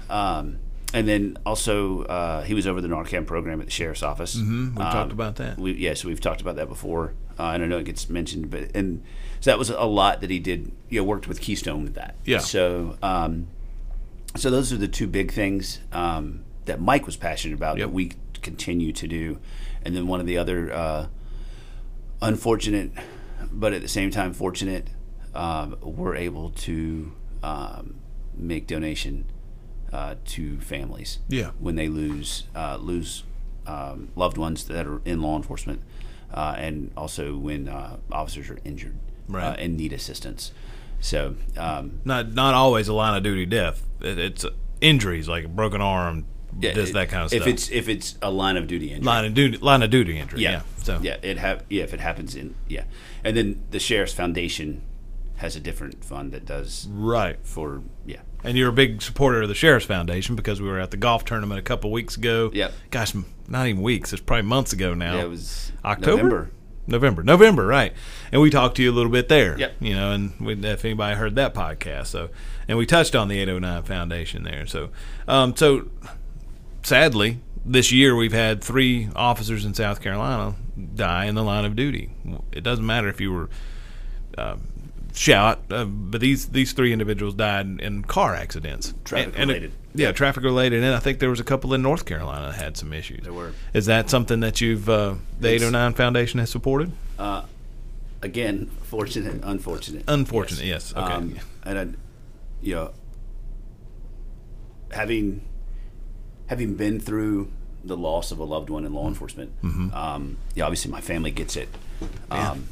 um, 0.09 0.59
and 0.95 1.07
then 1.07 1.37
also 1.45 2.05
uh, 2.05 2.43
he 2.45 2.55
was 2.55 2.67
over 2.67 2.81
the 2.81 2.89
Narcan 2.89 3.27
program 3.27 3.61
at 3.61 3.67
the 3.67 3.71
sheriff's 3.73 4.03
office. 4.03 4.37
Mhm, 4.37 4.71
we 4.71 4.83
talked 4.85 5.13
about 5.13 5.37
that. 5.37 5.59
We, 5.59 5.73
yeah, 5.73 5.93
so 5.93 6.09
we've 6.09 6.21
talked 6.21 6.41
about 6.41 6.57
that 6.57 6.69
before, 6.69 7.13
uh, 7.39 7.51
and 7.51 7.63
I 7.63 7.67
know 7.67 7.77
it 7.77 7.85
gets 7.85 8.09
mentioned, 8.09 8.51
but 8.51 8.71
and 8.75 9.03
so 9.41 9.51
that 9.51 9.59
was 9.59 9.69
a 9.69 9.85
lot 9.85 10.23
that 10.23 10.31
he 10.31 10.39
did. 10.39 10.73
You 10.89 11.01
know, 11.01 11.05
worked 11.05 11.29
with 11.29 11.41
Keystone 11.43 11.83
with 11.85 11.95
that. 11.95 12.15
Yeah. 12.25 12.39
So, 12.39 12.97
um, 13.03 13.49
so 14.37 14.51
those 14.51 14.73
are 14.73 14.79
the 14.79 14.89
two 14.89 15.07
big 15.07 15.31
things 15.33 15.81
um, 15.93 16.45
that 16.65 16.81
Mike 16.81 17.05
was 17.05 17.17
passionate 17.17 17.55
about 17.55 17.77
Yep. 17.79 17.89
that 17.89 17.93
we 17.93 18.13
continue 18.41 18.93
to 18.93 19.07
do, 19.09 19.39
and 19.85 19.95
then 19.95 20.07
one 20.07 20.21
of 20.21 20.27
the 20.27 20.39
other 20.39 20.73
uh, 20.73 21.07
unfortunate, 22.23 22.93
but 23.53 23.73
at 23.73 23.83
the 23.83 23.89
same 23.89 24.11
time 24.11 24.33
fortunate, 24.33 24.89
um, 25.39 25.77
we're 25.83 26.17
able 26.17 26.51
to 26.51 27.13
um, 27.43 27.95
make 28.37 28.67
donation 28.67 29.25
uh, 29.93 30.17
to 30.27 30.61
families. 30.61 31.19
Yeah. 31.29 31.51
When 31.59 31.77
they 31.77 31.89
lose 31.89 32.45
uh, 32.55 32.77
lose 32.81 33.23
um, 33.67 34.09
loved 34.17 34.37
ones 34.37 34.65
that 34.65 34.87
are 34.87 35.01
in 35.05 35.23
law 35.23 35.37
enforcement, 35.37 35.81
uh, 36.35 36.55
and 36.59 36.91
also 36.97 37.37
when 37.37 37.69
uh, 37.69 37.97
officers 38.13 38.51
are 38.51 38.59
injured 38.65 38.97
Right. 39.29 39.45
uh, 39.45 39.53
and 39.63 39.77
need 39.77 39.93
assistance. 39.93 40.53
So 41.01 41.37
um, 41.57 42.01
not 42.05 42.33
not 42.33 42.55
always 42.55 42.89
a 42.89 42.95
line 42.95 43.15
of 43.17 43.23
duty 43.23 43.47
death. 43.47 43.83
It, 44.01 44.19
it's 44.19 44.45
injuries 44.81 45.29
like 45.29 45.45
a 45.45 45.49
broken 45.49 45.81
arm, 45.81 46.25
yeah, 46.61 46.73
this 46.73 46.93
that 46.93 47.09
kind 47.11 47.25
of 47.25 47.33
if 47.33 47.43
stuff. 47.43 47.53
it's 47.55 47.71
if 47.71 47.89
it's 47.89 48.17
a 48.23 48.31
line 48.31 48.57
of 48.57 48.67
duty 48.67 48.91
injury, 48.91 49.05
line 49.07 49.25
of 49.27 49.35
duty, 49.35 49.59
line 49.59 49.83
of 49.83 49.91
duty 49.91 50.19
injury. 50.19 50.41
Yeah. 50.41 50.51
yeah, 50.51 50.63
So 50.83 50.99
yeah, 51.03 51.17
it 51.23 51.39
ha- 51.39 51.59
yeah, 51.69 51.85
if 51.85 51.93
it 51.95 52.01
happens 52.01 52.35
in 52.35 52.55
yeah, 52.69 52.85
and 53.23 53.37
then 53.37 53.63
the 53.71 53.79
sheriff's 53.79 54.15
foundation 54.15 54.83
has 55.39 55.57
a 55.57 55.61
different 55.61 56.05
fund 56.05 56.33
that 56.33 56.45
does 56.45 56.87
right. 56.91 57.39
for 57.45 57.83
yeah. 58.05 58.21
And 58.45 58.57
you're 58.57 58.69
a 58.69 58.73
big 58.73 59.03
supporter 59.03 59.43
of 59.43 59.49
the 59.49 59.55
Sheriff's 59.55 59.87
Foundation 59.87 60.37
because 60.37 60.61
we 60.61 60.69
were 60.69 60.79
at 60.79 60.91
the 60.91 60.97
golf 60.97 61.25
tournament 61.25 61.59
a 61.59 61.63
couple 61.63 61.91
weeks 61.91 62.17
ago. 62.17 62.51
Yeah, 62.53 62.71
Gosh, 62.91 63.15
not 63.49 63.67
even 63.67 63.83
weeks. 63.83 64.13
It's 64.13 64.23
probably 64.23 64.43
months 64.43 64.73
ago 64.73 64.95
now. 64.95 65.17
Yeah, 65.17 65.25
it 65.25 65.29
was 65.29 65.73
October. 65.85 66.23
November. 66.23 66.51
November, 66.89 67.23
November, 67.23 67.67
right? 67.67 67.93
And 68.33 68.41
we 68.41 68.49
talked 68.49 68.77
to 68.77 68.83
you 68.83 68.91
a 68.91 68.95
little 68.95 69.13
bit 69.13 69.29
there. 69.29 69.59
Yep. 69.59 69.75
You 69.81 69.95
know, 69.95 70.13
and 70.13 70.41
we, 70.41 70.55
if 70.55 70.85
anybody 70.85 71.17
heard 71.17 71.35
that 71.35 71.55
podcast, 71.55 72.07
so 72.07 72.31
and 72.67 72.79
we 72.79 72.87
touched 72.87 73.15
on 73.15 73.29
the 73.29 73.39
809 73.39 73.83
Foundation 73.83 74.43
there. 74.43 74.67
So, 74.67 74.89
um, 75.27 75.55
so 75.55 75.91
sadly, 76.83 77.41
this 77.65 77.93
year 77.93 78.17
we've 78.17 78.33
had 78.33 78.65
three 78.65 79.11
officers 79.15 79.67
in 79.67 79.75
South 79.75 80.01
Carolina 80.01 80.55
die 80.95 81.27
in 81.27 81.35
the 81.35 81.45
line 81.45 81.67
of 81.67 81.77
duty. 81.77 82.11
It 82.53 82.63
doesn't 82.63 82.87
matter 82.87 83.09
if 83.09 83.21
you 83.21 83.33
were 83.33 83.51
uh, 84.39 84.57
shot, 85.19 85.61
uh, 85.71 85.85
but 85.85 86.21
these 86.21 86.49
these 86.49 86.73
three 86.73 86.93
individuals 86.93 87.35
died 87.35 87.67
in, 87.67 87.81
in 87.81 88.03
car 88.05 88.35
accidents, 88.35 88.95
Traffic 89.05 89.29
And- 89.35 89.37
and 89.43 89.51
it- 89.51 89.55
related. 89.55 89.73
yeah, 89.95 90.13
traffic 90.13 90.45
related, 90.45 90.83
and 90.85 90.95
I 90.95 90.99
think 91.01 91.19
there 91.19 91.31
was 91.31 91.41
a 91.41 91.45
couple 91.45 91.75
in 91.75 91.83
North 91.83 92.05
Carolina 92.05 92.47
that 92.53 92.55
had 92.63 92.77
some 92.77 92.93
issues. 92.93 93.25
There 93.25 93.33
were. 93.33 93.53
Is 93.75 93.87
that 93.87 94.09
something 94.11 94.41
that 94.41 94.61
you've 94.61 94.89
uh, 94.89 95.15
the 95.41 95.49
809 95.49 95.95
Foundation 95.95 96.39
has 96.41 96.51
supported? 96.51 96.93
Uh, 97.19 97.43
again, 98.23 98.67
fortunate, 98.83 99.41
unfortunate. 99.43 100.05
Unfortunate, 100.09 100.65
yes, 100.65 100.93
okay. 100.97 101.13
Um, 101.13 101.37
and 101.65 101.79
I, 101.79 101.87
you 102.63 102.75
know, 102.77 102.91
having 104.93 105.41
having 106.47 106.75
been 106.75 107.01
through 107.01 107.51
the 107.85 107.97
loss 107.97 108.33
of 108.33 108.39
a 108.39 108.45
loved 108.45 108.71
one 108.71 108.85
in 108.85 108.91
Mm-hmm. 108.91 108.97
law 108.97 109.09
enforcement, 109.09 109.53
um, 109.95 110.37
yeah, 110.55 110.65
obviously 110.65 110.91
my 110.91 111.01
family 111.01 111.31
gets 111.31 111.57
it. 111.57 111.69
Um, 112.31 112.69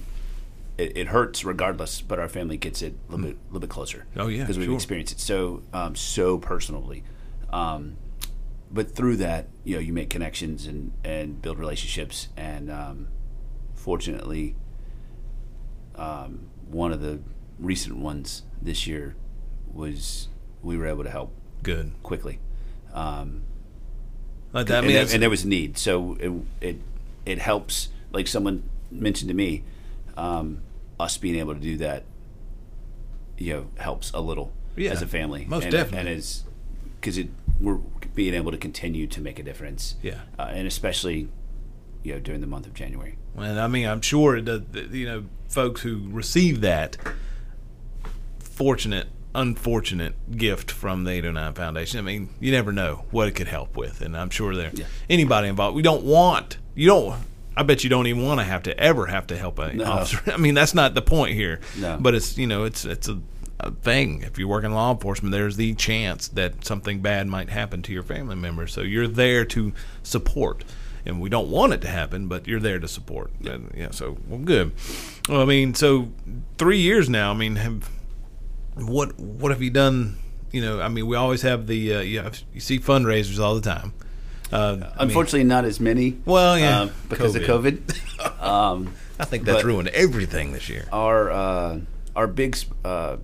it, 0.79 0.97
it 0.97 1.07
hurts 1.09 1.45
regardless, 1.45 2.01
but 2.01 2.19
our 2.19 2.29
family 2.29 2.57
gets 2.57 2.83
it 2.83 2.95
a 3.09 3.13
little 3.13 3.27
bit, 3.27 3.39
little 3.47 3.61
bit 3.61 3.71
closer. 3.71 4.07
Oh, 4.17 4.29
yeah, 4.29 4.43
because 4.43 4.59
we've 4.59 4.67
sure. 4.67 4.75
experienced 4.75 5.13
it 5.13 5.21
so, 5.21 5.63
um, 5.73 5.95
so 5.95 6.39
personally. 6.39 7.03
Um, 7.51 7.97
but 8.71 8.91
through 8.95 9.17
that, 9.19 9.49
you 9.65 9.75
know, 9.77 9.81
you 9.81 9.93
make 9.93 10.11
connections 10.11 10.67
and 10.67 10.93
and 11.05 11.41
build 11.41 11.59
relationships, 11.59 12.29
and 12.37 12.71
um, 12.71 13.09
fortunately, 13.75 14.57
um, 15.95 16.49
one 16.69 16.93
of 16.93 17.01
the 17.01 17.21
recent 17.59 17.97
ones 17.97 18.43
this 18.61 18.87
year 18.87 19.15
was 19.73 20.29
we 20.63 20.77
were 20.77 20.87
able 20.87 21.05
to 21.05 21.11
help 21.11 21.33
Good. 21.63 21.93
quickly. 22.03 22.41
Um, 22.93 23.43
Like 24.53 24.67
that 24.67 24.79
and, 24.79 24.87
means 24.89 25.09
there, 25.09 25.15
and 25.15 25.23
there 25.23 25.31
was 25.31 25.45
need, 25.45 25.79
so 25.79 26.17
it, 26.19 26.33
it 26.61 26.81
it 27.25 27.39
helps. 27.39 27.89
Like 28.13 28.27
someone 28.27 28.63
mentioned 28.91 29.29
to 29.29 29.35
me, 29.35 29.63
um, 30.17 30.63
us 30.99 31.17
being 31.19 31.37
able 31.37 31.55
to 31.55 31.61
do 31.61 31.77
that, 31.79 32.05
you 33.39 33.53
know, 33.53 33.67
helps 33.79 34.11
a 34.13 34.21
little 34.21 34.53
Yeah, 34.77 34.91
as 34.93 35.03
a 35.03 35.07
family. 35.07 35.45
most 35.49 35.65
and, 35.65 35.73
definitely. 35.73 35.99
and 35.99 36.09
as 36.19 36.45
because 37.01 37.19
it 37.19 37.29
we're 37.61 37.79
being 38.15 38.35
able 38.35 38.51
to 38.51 38.59
continue 38.59 39.07
to 39.07 39.21
make 39.21 39.39
a 39.39 39.43
difference. 39.43 39.97
Yeah. 40.03 40.21
uh, 40.39 40.49
and 40.51 40.67
especially 40.67 41.29
you 42.03 42.15
know 42.15 42.21
during 42.21 42.41
the 42.41 42.47
month 42.47 42.67
of 42.67 42.75
January. 42.75 43.17
And 43.37 43.61
I 43.61 43.67
mean, 43.67 43.87
I'm 43.87 44.01
sure 44.01 44.41
that, 44.41 44.91
you 44.93 45.07
know 45.07 45.25
folks 45.49 45.83
who 45.83 46.03
receive 46.11 46.61
that 46.63 46.97
fortunate, 48.39 49.09
unfortunate 49.35 50.15
gift 50.37 50.71
from 50.71 51.05
the 51.05 51.11
809 51.13 51.55
Foundation. 51.55 51.99
I 51.99 52.03
mean, 52.03 52.31
you 52.41 52.51
never 52.53 52.73
know 52.73 53.05
what 53.11 53.29
it 53.29 53.33
could 53.33 53.49
help 53.49 53.77
with, 53.77 54.01
and 54.01 54.17
I'm 54.17 54.31
sure 54.31 54.55
there 54.55 54.71
Yeah. 54.75 54.87
anybody 55.11 55.49
involved. 55.49 55.77
We 55.77 55.83
don't 55.83 56.05
want 56.05 56.59
you 56.75 56.87
don't. 56.89 57.21
I 57.57 57.63
bet 57.63 57.83
you 57.85 57.91
don't 57.91 58.07
even 58.07 58.23
want 58.25 58.41
to 58.41 58.45
have 58.45 58.65
to 58.65 58.79
ever 58.79 59.07
have 59.07 59.27
to 59.29 59.37
help 59.37 59.59
an 59.59 59.79
No. 59.79 59.85
officer. 59.85 60.21
I 60.33 60.37
mean, 60.37 60.55
that's 60.55 60.75
not 60.75 60.95
the 60.95 61.03
point 61.03 61.35
here. 61.35 61.61
No. 61.79 61.97
But 62.01 62.15
it's 62.15 62.37
you 62.37 62.47
know 62.47 62.65
it's 62.65 62.85
it's 62.85 63.09
a, 63.09 63.21
a 63.61 63.71
thing. 63.71 64.23
If 64.23 64.39
you 64.39 64.47
work 64.49 64.65
in 64.65 64.73
law 64.75 64.93
enforcement, 64.93 65.33
there's 65.33 65.57
the 65.57 65.75
chance 65.75 66.29
that 66.29 66.65
something 66.65 67.01
bad 67.01 67.27
might 67.29 67.49
happen 67.49 67.83
to 67.83 67.93
your 67.93 68.03
family 68.03 68.37
member. 68.37 68.67
So 68.67 68.83
you're 68.83 69.09
there 69.09 69.45
to 69.47 69.73
support. 70.03 70.65
And 71.07 71.21
we 71.21 71.29
don't 71.29 71.49
want 71.51 71.73
it 71.73 71.81
to 71.83 71.89
happen, 71.89 72.27
but 72.27 72.49
you're 72.49 72.59
there 72.59 72.81
to 72.81 72.89
support. 72.89 73.31
And, 73.45 73.73
yeah. 73.77 73.93
So 73.93 74.19
well, 74.27 74.41
good. 74.41 74.73
Well, 75.29 75.41
I 75.41 75.45
mean, 75.45 75.73
so 75.75 76.11
three 76.59 76.79
years 76.81 77.09
now. 77.09 77.31
I 77.31 77.35
mean, 77.35 77.55
have 77.57 77.89
what 78.75 79.19
what 79.19 79.53
have 79.53 79.63
you 79.63 79.71
done? 79.71 80.19
You 80.53 80.61
know, 80.63 80.81
I 80.81 80.89
mean, 80.89 81.07
we 81.07 81.17
always 81.17 81.43
have 81.43 81.67
the 81.69 81.95
uh, 81.95 82.01
you, 82.01 82.23
you 82.53 82.61
see 82.61 82.79
fundraisers 82.81 83.39
all 83.39 83.55
the 83.55 83.61
time. 83.61 83.93
Uh, 84.53 84.57
I 84.57 84.75
mean, 84.77 84.93
Unfortunately, 84.99 85.45
not 85.45 85.65
as 85.65 85.81
many. 85.81 86.19
Well, 86.25 86.59
yeah, 86.59 86.81
um, 86.83 86.91
because 87.09 87.35
of 87.35 87.43
COVID. 87.43 88.41
um, 88.43 88.95
I 89.19 89.25
think 89.25 89.45
that's 89.45 89.65
ruined 89.65 89.89
everything 89.89 90.53
this 90.53 90.69
year. 90.69 90.87
our 90.93 91.31
uh, 91.31 91.81
our 92.15 92.27
big 92.27 92.57
uh, 92.85 93.17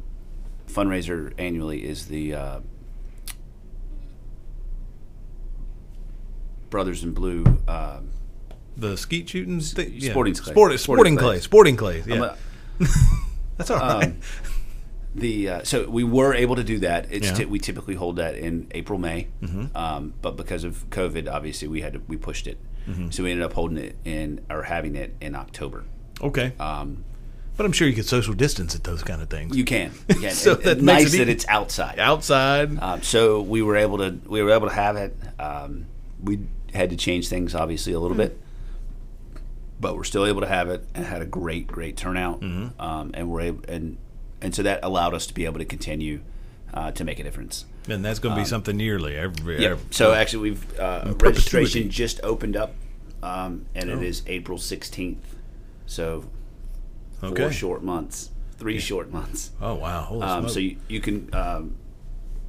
fundraiser 0.66 1.32
annually 1.38 1.84
is 1.84 2.06
the 2.06 2.34
uh, 2.34 2.60
Brothers 6.70 7.04
in 7.04 7.12
Blue. 7.12 7.44
Uh, 7.68 8.00
The 8.76 8.96
skeet 8.96 9.28
shooting, 9.28 9.60
th- 9.60 9.88
yeah. 9.88 10.10
Sporting 10.10 10.34
clay. 10.34 10.52
Sport, 10.52 10.78
Sporting 10.78 10.78
sporting 10.78 11.16
clay, 11.16 11.24
clays. 11.34 11.42
sporting 11.44 11.76
clays. 11.76 12.06
Yeah, 12.06 12.34
a- 12.80 12.86
that's 13.58 13.70
all 13.70 13.78
right. 13.78 14.04
um, 14.08 14.16
the 15.14 15.48
uh, 15.48 15.62
so 15.64 15.88
we 15.88 16.04
were 16.04 16.32
able 16.34 16.56
to 16.56 16.64
do 16.64 16.78
that. 16.80 17.06
It's 17.10 17.26
Yeah. 17.28 17.34
ty- 17.34 17.44
we 17.46 17.58
typically 17.58 17.94
hold 17.94 18.16
that 18.16 18.34
in 18.34 18.66
April 18.72 18.98
May, 18.98 19.28
um, 19.74 20.14
but 20.22 20.36
because 20.36 20.64
of 20.64 20.88
COVID, 20.90 21.28
obviously 21.30 21.68
we 21.68 21.80
had 21.82 21.92
to, 21.94 22.00
we 22.08 22.16
pushed 22.16 22.46
it. 22.46 22.58
So 23.10 23.22
we 23.22 23.30
ended 23.30 23.44
up 23.44 23.52
holding 23.52 23.78
it 23.78 23.94
in 24.04 24.40
or 24.50 24.64
having 24.64 24.96
it 24.96 25.14
in 25.20 25.36
October. 25.36 25.84
okay, 26.20 26.52
Um, 26.58 27.04
but 27.56 27.64
I'm 27.64 27.70
sure 27.72 27.86
you 27.86 27.94
could 27.94 28.06
social 28.06 28.34
distance 28.34 28.74
at 28.74 28.82
those 28.82 29.02
kind 29.04 29.22
of 29.22 29.28
things. 29.28 29.56
you 29.56 29.64
can, 29.64 29.92
you 30.08 30.14
can. 30.16 30.32
So 30.32 30.54
And- 30.54 30.62
that 30.64 30.80
makes 30.80 31.04
nice 31.04 31.14
it 31.14 31.18
that 31.18 31.28
it's 31.28 31.46
outside. 31.48 31.98
outside. 32.00 32.76
Um, 32.82 33.02
so 33.02 33.40
we 33.40 33.62
were 33.62 33.76
able 33.76 33.98
to 33.98 34.18
we 34.26 34.42
were 34.42 34.50
able 34.50 34.68
to 34.68 34.74
have 34.74 34.96
it. 34.96 35.16
Um, 35.38 35.86
we 36.24 36.40
had 36.74 36.90
to 36.90 36.96
change 36.96 37.28
things 37.28 37.54
obviously 37.54 37.92
a 37.92 38.00
little 38.00 38.16
bit, 38.16 38.36
but 39.80 39.94
we're 39.96 40.04
still 40.04 40.26
able 40.26 40.40
to 40.40 40.46
have 40.48 40.68
it 40.68 40.84
and 40.94 41.04
had 41.04 41.22
a 41.22 41.26
great 41.26 41.66
great 41.66 41.96
turnout. 41.96 42.40
Mm-hmm. 42.40 42.80
Um, 42.80 43.10
and 43.14 43.28
we're 43.30 43.40
able 43.42 43.64
and 43.68 43.96
and 44.42 44.54
so 44.54 44.62
that 44.62 44.80
allowed 44.82 45.14
us 45.14 45.26
to 45.26 45.34
be 45.34 45.44
able 45.46 45.58
to 45.58 45.64
continue 45.64 46.20
uh, 46.74 46.90
to 46.92 47.04
make 47.04 47.18
a 47.18 47.22
difference. 47.22 47.64
and 47.88 48.04
that's 48.04 48.18
going 48.18 48.34
to 48.34 48.40
be 48.40 48.44
something 48.46 48.78
yearly. 48.80 49.16
Every, 49.16 49.62
Yeah. 49.62 49.70
every- 49.70 49.84
So 49.90 50.12
actually, 50.12 50.50
we've 50.50 50.78
uh, 50.80 51.14
registration 51.20 51.90
just 51.90 52.20
opened 52.22 52.56
up, 52.56 52.74
um, 53.22 53.66
and 53.74 53.90
Oh. 53.90 53.96
it 53.98 54.02
is 54.02 54.22
April 54.26 54.58
sixteenth. 54.58 55.36
So 55.86 56.24
four 57.20 57.30
Okay. 57.30 57.50
short 57.50 57.82
months, 57.82 58.30
three 58.58 58.78
short 58.78 59.10
months. 59.12 59.50
oh 59.60 59.74
wow, 59.74 60.02
holy 60.02 60.22
Um, 60.22 60.48
so 60.48 60.60
you, 60.60 60.76
you 60.88 61.00
can 61.00 61.28
um, 61.34 61.74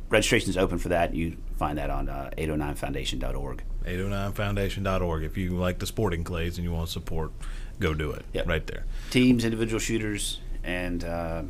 registration 0.09 0.49
is 0.49 0.57
open 0.57 0.77
for 0.77 0.89
that. 0.89 1.13
You 1.13 1.35
find 1.57 1.77
that 1.77 1.89
on 1.89 2.07
uh, 2.09 2.29
809foundation.org. 2.37 3.63
809foundation.org. 3.85 5.23
If 5.23 5.37
you 5.37 5.51
like 5.51 5.79
the 5.79 5.85
sporting 5.85 6.23
clays 6.23 6.57
and 6.57 6.63
you 6.65 6.71
want 6.71 6.87
to 6.87 6.91
support, 6.93 7.31
go 7.79 7.93
do 7.93 8.11
it. 8.11 8.23
Yep. 8.33 8.47
Right 8.47 8.65
there. 8.67 8.85
Teams, 9.09 9.43
individual 9.43 9.79
shooters, 9.79 10.39
and 10.63 11.03
uh, 11.03 11.43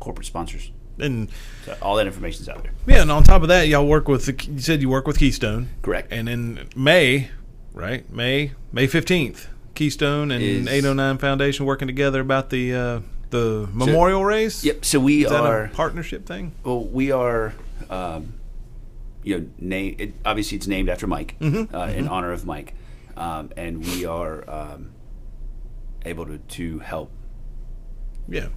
corporate 0.00 0.26
sponsors. 0.26 0.70
And 0.98 1.28
So 1.66 1.76
all 1.82 1.96
that 1.96 2.06
information 2.06 2.42
is 2.42 2.48
out 2.48 2.62
there. 2.62 2.72
yeah, 2.86 3.02
and 3.02 3.10
on 3.12 3.22
top 3.22 3.42
of 3.42 3.48
that, 3.48 3.68
y'all 3.68 3.86
work 3.86 4.08
with 4.08 4.24
the. 4.26 4.50
You 4.50 4.58
said 4.60 4.80
you 4.80 4.88
work 4.88 5.06
with 5.06 5.18
Keystone. 5.18 5.68
Correct. 5.82 6.10
And 6.12 6.28
in 6.28 6.68
May, 6.74 7.28
right? 7.74 8.10
May 8.10 8.52
May 8.72 8.86
fifteenth, 8.86 9.48
Keystone 9.74 10.30
and 10.30 10.42
Is- 10.42 10.66
809 10.66 11.18
Foundation 11.18 11.66
working 11.66 11.86
together 11.86 12.20
about 12.20 12.48
the 12.48 12.74
uh, 12.74 13.00
the 13.28 13.68
memorial 13.74 14.24
race. 14.24 14.64
Yep. 14.64 14.84
So 14.86 14.98
we 15.00 15.26
Is 15.26 15.32
are 15.32 15.64
a 15.64 15.68
partnership 15.68 16.24
thing? 16.24 16.52
well, 16.64 16.82
we 16.84 17.10
are. 17.12 17.52
Um, 17.90 18.32
you 19.22 19.38
know, 19.40 19.46
name 19.58 19.96
it, 19.98 20.12
obviously 20.24 20.56
it's 20.56 20.66
named 20.68 20.88
after 20.88 21.06
Mike, 21.08 21.34
Mm-hmm. 21.40 21.74
uh, 21.74 21.88
in 21.88 22.06
honor 22.08 22.30
of 22.32 22.46
Mike, 22.46 22.74
um, 23.16 23.50
and 23.56 23.84
we 23.84 24.04
are 24.06 24.48
um, 24.48 24.92
able 26.04 26.24
to, 26.26 26.38
to 26.38 26.78
help 26.78 27.10
Yeah. 28.28 28.48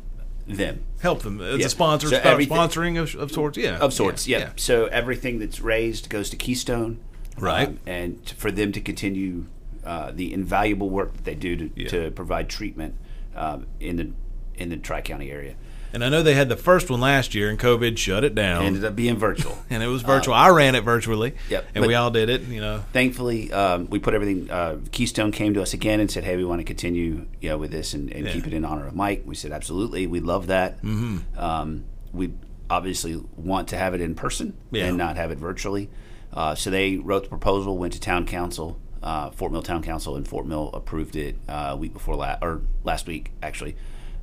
Them 0.57 0.83
Help 1.01 1.21
them. 1.21 1.39
It's 1.41 1.59
Yeah. 1.59 1.65
a 1.67 1.69
sponsor, 1.69 2.07
So 2.09 2.17
sp- 2.19 2.49
sponsoring 2.51 3.01
of, 3.01 3.15
of 3.15 3.31
sorts. 3.31 3.57
Yeah. 3.57 3.77
of 3.77 3.93
sorts. 3.93 4.27
Yeah. 4.27 4.39
Yeah. 4.39 4.49
So 4.57 4.85
everything 4.87 5.39
that's 5.39 5.61
raised 5.61 6.09
goes 6.09 6.29
to 6.31 6.35
Keystone, 6.35 6.99
Right. 7.37 7.69
um, 7.69 7.79
and 7.85 8.29
for 8.37 8.51
them 8.51 8.71
to 8.73 8.81
continue 8.81 9.45
uh, 9.85 10.11
the 10.13 10.33
invaluable 10.33 10.89
work 10.89 11.13
that 11.13 11.23
they 11.23 11.35
do 11.35 11.55
to, 11.55 11.69
to 11.87 12.11
provide 12.11 12.49
treatment 12.49 12.95
um, 13.35 13.65
in 13.79 13.95
the 13.95 14.11
in 14.55 14.67
the 14.69 14.75
Tri 14.77 14.99
County 15.01 15.31
area. 15.31 15.55
And 15.93 16.03
I 16.03 16.09
know 16.09 16.21
they 16.21 16.35
had 16.35 16.49
the 16.49 16.55
first 16.55 16.89
one 16.89 16.99
last 17.01 17.33
year, 17.33 17.49
and 17.49 17.57
COVID 17.59 17.97
shut 17.97 18.23
it 18.23 18.35
down. 18.35 18.63
It 18.63 18.67
ended 18.67 18.85
up 18.85 18.95
being 18.95 19.17
virtual. 19.17 19.57
and 19.69 19.81
it 19.81 19.87
was 19.87 20.01
virtual. 20.03 20.33
I 20.35 20.49
ran 20.49 20.75
it 20.75 20.81
virtually. 20.83 21.33
Yep, 21.49 21.67
And 21.75 21.85
we 21.87 21.95
all 21.95 22.11
did 22.11 22.29
it. 22.29 22.41
You 22.43 22.61
know. 22.61 22.83
Thankfully, 22.93 23.51
um, 23.51 23.87
we 23.89 23.97
put 23.99 24.13
everything. 24.13 24.49
Uh, 24.51 24.77
Keystone 24.91 25.31
came 25.31 25.53
to 25.55 25.61
us 25.61 25.73
again 25.73 25.99
and 25.99 26.09
said, 26.11 26.23
"Hey, 26.23 26.37
we 26.37 26.45
want 26.45 26.59
to 26.59 26.65
continue, 26.65 27.25
you 27.41 27.49
know, 27.49 27.57
with 27.57 27.71
this 27.71 27.93
and, 27.93 28.11
and 28.13 28.25
Yeah. 28.25 28.33
keep 28.33 28.45
it 28.47 28.53
in 28.53 28.63
honor 28.65 28.87
of 28.87 28.95
Mike." 28.95 29.23
We 29.25 29.33
said, 29.35 29.51
"Absolutely, 29.51 30.05
we 30.07 30.19
love 30.19 30.47
that." 30.47 30.77
Mm-hmm. 30.83 31.39
Um, 31.39 31.85
we 32.13 32.33
obviously 32.69 33.19
want 33.35 33.67
to 33.69 33.77
have 33.77 33.93
it 33.95 34.01
in 34.01 34.13
person 34.13 34.55
Yeah. 34.71 34.85
and 34.85 34.97
not 34.97 35.15
have 35.17 35.31
it 35.31 35.39
virtually. 35.39 35.89
Uh, 36.31 36.53
so 36.53 36.69
they 36.69 36.97
wrote 36.97 37.23
the 37.23 37.29
proposal, 37.29 37.77
went 37.79 37.93
to 37.93 37.99
town 37.99 38.27
council, 38.27 38.79
uh, 39.01 39.31
Fort 39.31 39.51
Mill 39.51 39.63
Town 39.63 39.81
Council, 39.81 40.15
and 40.15 40.27
Fort 40.27 40.45
Mill 40.45 40.69
approved 40.73 41.15
it 41.15 41.35
uh, 41.47 41.69
a 41.71 41.75
week 41.75 41.93
before 41.93 42.15
last 42.15 42.43
or 42.43 42.61
last 42.83 43.07
week 43.07 43.31
actually, 43.41 43.75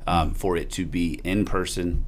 um, 0.06 0.34
for 0.34 0.56
it 0.56 0.70
to 0.72 0.86
be 0.86 1.20
in 1.24 1.44
person 1.44 2.04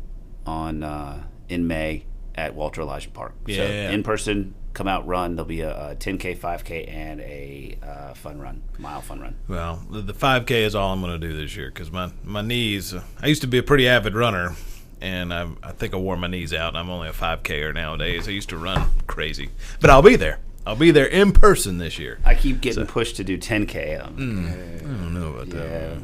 on 0.47 0.83
uh, 0.83 1.25
in 1.49 1.67
May 1.67 2.05
at 2.35 2.55
Walter 2.55 2.83
Elisha 2.83 3.11
Park. 3.11 3.35
So 3.47 3.53
Yeah. 3.53 3.91
in 3.91 4.03
person, 4.03 4.55
come 4.73 4.87
out, 4.87 5.07
run. 5.07 5.35
There'll 5.35 5.47
be 5.49 5.61
a, 5.63 5.91
a 5.91 5.97
10k, 5.97 6.39
5k, 6.39 6.89
and 6.89 7.21
a 7.21 7.77
uh, 7.83 8.15
fun 8.15 8.41
run, 8.41 8.63
mile 8.79 9.01
fun 9.01 9.21
run. 9.21 9.35
Well, 9.49 9.83
the, 9.91 10.01
the 10.03 10.13
5K 10.13 10.51
is 10.53 10.75
all 10.77 10.93
I'm 10.93 11.01
going 11.01 11.21
to 11.21 11.27
do 11.29 11.37
this 11.37 11.57
year 11.57 11.69
because 11.69 11.91
my, 11.91 12.13
my 12.23 12.43
knees. 12.43 12.95
I 13.21 13.27
used 13.27 13.41
to 13.43 13.49
be 13.49 13.59
a 13.59 13.63
pretty 13.63 13.89
avid 13.89 14.15
runner, 14.15 14.55
and 15.01 15.35
I, 15.35 15.49
I 15.65 15.73
think 15.73 15.95
I 15.95 15.97
wore 15.97 16.17
my 16.17 16.29
knees 16.29 16.55
out, 16.55 16.69
and 16.69 16.79
I'm 16.79 16.91
only 16.91 17.09
a 17.09 17.13
5Ker 17.13 17.75
nowadays. 17.75 18.29
I 18.29 18.31
used 18.31 18.51
to 18.51 18.57
run 18.59 18.89
crazy. 19.09 19.51
But 19.81 19.91
I'll 19.91 20.03
be 20.03 20.15
there. 20.17 20.39
I'll 20.65 20.77
be 20.77 20.91
there 20.93 21.07
in 21.07 21.33
person 21.33 21.79
this 21.79 21.99
year. 21.99 22.19
I 22.25 22.35
keep 22.37 22.61
getting 22.61 22.87
pushed 22.87 23.17
to 23.17 23.25
do 23.25 23.37
10k. 23.37 24.07
Um, 24.07 24.47
I 24.79 24.81
don't 24.83 25.15
know 25.15 25.33
about 25.33 25.49
that. 25.51 25.99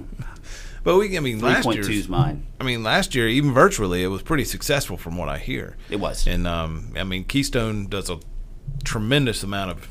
But 0.84 0.98
we, 0.98 1.16
I 1.16 1.20
mean, 1.20 1.40
last 1.40 1.66
3.2 1.66 1.78
is 1.78 1.88
year. 1.88 2.04
mine. 2.08 2.46
I 2.60 2.64
mean, 2.64 2.82
last 2.82 3.14
year, 3.14 3.26
even 3.26 3.52
virtually, 3.52 4.04
it 4.04 4.08
was 4.08 4.22
pretty 4.22 4.44
successful 4.44 4.96
from 4.96 5.16
what 5.16 5.28
I 5.28 5.38
hear. 5.38 5.76
It 5.90 5.96
was. 5.96 6.26
And 6.26 6.46
um, 6.46 6.92
I 6.96 7.04
mean, 7.04 7.24
Keystone 7.24 7.86
does 7.88 8.10
a 8.10 8.20
tremendous 8.84 9.42
amount 9.42 9.70
of 9.70 9.88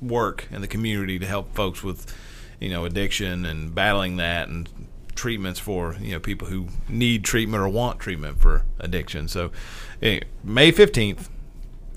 work 0.00 0.46
in 0.52 0.60
the 0.60 0.68
community 0.68 1.18
to 1.18 1.26
help 1.26 1.54
folks 1.54 1.82
with, 1.82 2.14
you 2.60 2.68
know, 2.70 2.84
addiction 2.84 3.44
and 3.44 3.74
battling 3.74 4.16
that 4.16 4.48
and 4.48 4.68
treatments 5.16 5.58
for 5.58 5.96
you 5.98 6.12
know 6.12 6.20
people 6.20 6.46
who 6.46 6.68
need 6.90 7.24
treatment 7.24 7.62
or 7.62 7.68
want 7.68 7.98
treatment 7.98 8.40
for 8.40 8.64
addiction. 8.78 9.26
So, 9.28 9.50
eh, 10.02 10.20
May 10.44 10.70
fifteenth, 10.70 11.28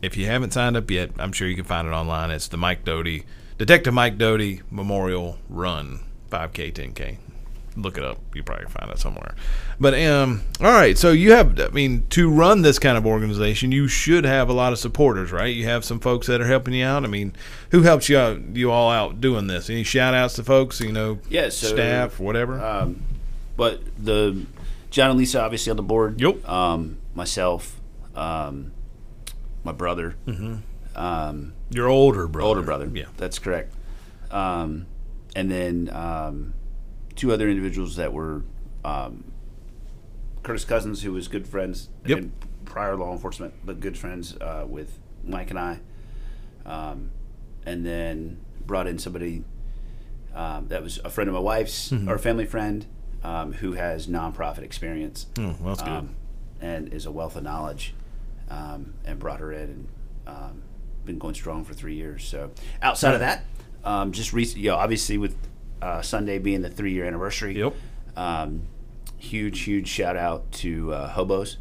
if 0.01 0.17
you 0.17 0.25
haven't 0.25 0.53
signed 0.53 0.75
up 0.77 0.89
yet, 0.89 1.11
I'm 1.19 1.31
sure 1.33 1.47
you 1.47 1.55
can 1.55 1.65
find 1.65 1.87
it 1.87 1.91
online. 1.91 2.31
It's 2.31 2.47
the 2.47 2.57
Mike 2.57 2.83
Doty 2.85 3.25
Detective 3.57 3.93
Mike 3.93 4.17
Doty 4.17 4.61
Memorial 4.71 5.37
Run 5.49 5.99
5K 6.31 6.71
10K. 6.73 7.17
Look 7.81 7.97
it 7.97 8.03
up. 8.03 8.19
You 8.35 8.43
probably 8.43 8.65
find 8.67 8.91
it 8.91 8.99
somewhere. 8.99 9.35
But 9.79 9.93
um, 10.03 10.41
all 10.61 10.71
right. 10.71 10.97
So 10.97 11.11
you 11.11 11.31
have, 11.33 11.59
I 11.59 11.69
mean, 11.69 12.05
to 12.09 12.29
run 12.29 12.61
this 12.61 12.77
kind 12.79 12.97
of 12.97 13.05
organization, 13.05 13.71
you 13.71 13.87
should 13.87 14.25
have 14.25 14.49
a 14.49 14.53
lot 14.53 14.73
of 14.73 14.79
supporters, 14.79 15.31
right? 15.31 15.53
You 15.55 15.65
have 15.65 15.85
some 15.85 15.99
folks 15.99 16.27
that 16.27 16.41
are 16.41 16.47
helping 16.47 16.73
you 16.73 16.85
out. 16.85 17.03
I 17.03 17.07
mean, 17.07 17.33
who 17.71 17.83
helps 17.83 18.09
you 18.09 18.17
out, 18.17 18.41
you 18.55 18.71
all 18.71 18.89
out 18.91 19.21
doing 19.21 19.47
this? 19.47 19.69
Any 19.69 19.83
shout 19.83 20.13
outs 20.13 20.33
to 20.35 20.43
folks? 20.43 20.79
You 20.81 20.91
know, 20.91 21.19
Yeah, 21.29 21.49
so, 21.49 21.67
staff, 21.67 22.19
whatever. 22.19 22.59
Um, 22.63 23.01
but 23.55 23.81
the 23.97 24.45
John 24.89 25.11
and 25.11 25.19
Lisa 25.19 25.41
obviously 25.41 25.69
on 25.71 25.77
the 25.77 25.83
board. 25.83 26.19
Yep. 26.19 26.47
Um, 26.49 26.97
myself, 27.15 27.79
um, 28.15 28.71
my 29.63 29.71
brother, 29.71 30.15
Mm-hmm. 30.27 30.55
um, 30.99 31.53
Your 31.69 31.87
older 31.87 32.27
brother. 32.27 32.47
older 32.47 32.61
brother. 32.61 32.89
Yeah. 32.93 33.05
that's 33.17 33.39
correct. 33.39 33.73
Um, 34.31 34.85
and 35.35 35.49
then 35.51 35.89
um, 35.93 36.53
two 37.19 37.33
other 37.33 37.49
individuals 37.49 37.97
that 37.97 38.13
were 38.13 38.43
um, 38.85 39.25
Curtis 40.41 40.63
Cousins, 40.63 41.03
who 41.03 41.11
was 41.11 41.27
good 41.27 41.45
friends 41.45 41.89
Yep. 42.05 42.17
in 42.17 42.31
prior 42.63 42.95
law 42.95 43.11
enforcement, 43.11 43.53
but 43.65 43.81
good 43.81 43.97
friends 43.97 44.37
uh, 44.39 44.65
with 44.67 44.97
Mike 45.25 45.49
and 45.49 45.59
I. 45.59 45.79
Um, 46.65 47.11
and 47.65 47.85
then 47.85 48.39
brought 48.65 48.87
in 48.87 48.97
somebody 48.99 49.43
um, 50.33 50.67
that 50.69 50.81
was 50.81 50.99
a 51.03 51.09
friend 51.09 51.27
of 51.27 51.33
my 51.33 51.41
wife's 51.41 51.89
Mm-hmm. 51.91 52.07
or 52.09 52.15
a 52.15 52.19
family 52.19 52.45
friend 52.45 52.85
um, 53.23 53.51
who 53.53 53.73
has 53.73 54.07
nonprofit 54.07 54.59
experience. 54.63 55.25
Oh, 55.37 55.55
well, 55.59 55.75
that's 55.75 55.81
good. 55.81 55.89
Um, 55.91 56.15
and 56.61 56.93
is 56.93 57.05
a 57.05 57.11
wealth 57.11 57.35
of 57.35 57.43
knowledge, 57.43 57.93
um, 58.49 58.93
and 59.05 59.19
brought 59.19 59.39
her 59.41 59.51
in 59.51 59.61
and 59.69 59.87
um, 60.27 60.61
been 61.05 61.17
going 61.17 61.33
strong 61.35 61.65
for 61.65 61.73
three 61.73 61.95
years. 61.95 62.23
So 62.23 62.51
outside 62.81 63.13
of 63.13 63.19
that, 63.19 63.43
um, 63.83 64.11
just 64.13 64.31
recent, 64.31 64.61
you 64.61 64.69
know, 64.69 64.77
obviously 64.77 65.17
with 65.17 65.35
uh, 65.81 66.01
Sunday 66.01 66.39
being 66.39 66.61
the 66.61 66.69
three 66.69 66.93
year 66.93 67.05
anniversary. 67.05 67.57
Yep. 67.57 67.73
Um, 68.15 68.63
huge, 69.17 69.61
huge 69.61 69.87
shout 69.87 70.17
out 70.17 70.51
to 70.53 70.93
uh, 70.93 71.09
Hobos, 71.09 71.57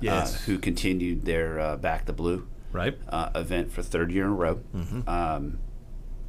Yes. 0.00 0.34
uh, 0.34 0.38
who 0.46 0.58
continued 0.58 1.24
their 1.24 1.58
uh, 1.60 1.76
Back 1.76 2.06
the 2.06 2.12
Blue 2.12 2.46
Right. 2.72 2.98
uh, 3.08 3.30
event 3.34 3.72
for 3.72 3.82
third 3.82 4.10
year 4.10 4.24
in 4.24 4.30
a 4.30 4.34
row, 4.34 4.60
Mm-hmm. 4.74 5.08
um, 5.08 5.58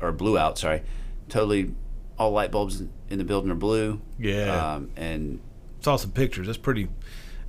or 0.02 0.12
blew 0.12 0.38
out. 0.38 0.58
Sorry, 0.58 0.84
totally. 1.30 1.74
All 2.18 2.32
light 2.32 2.52
bulbs 2.52 2.82
in- 3.10 3.18
the 3.18 3.24
building 3.26 3.52
are 3.52 3.56
blue. 3.56 4.00
Yeah. 4.20 4.74
um, 4.76 4.92
and 4.96 5.40
Saw 5.82 5.96
some 5.98 6.12
pictures. 6.12 6.48
That's 6.48 6.58
pretty. 6.58 6.88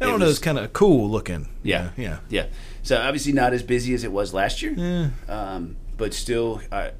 I 0.00 0.04
don't 0.06 0.18
know. 0.20 0.26
was- 0.26 0.36
It's 0.36 0.44
kind 0.44 0.58
of 0.58 0.72
cool 0.72 1.08
looking. 1.10 1.48
yeah, 1.62 1.90
Yeah. 1.96 2.18
yeah. 2.28 2.46
So 2.82 3.00
obviously 3.00 3.32
not 3.32 3.52
as 3.52 3.62
busy 3.62 3.94
as 3.94 4.04
it 4.04 4.12
was 4.12 4.34
last 4.34 4.60
year, 4.62 4.72
Yeah. 4.76 5.08
um, 5.28 5.76
but 5.96 6.12
still 6.12 6.60
uh, 6.72 6.90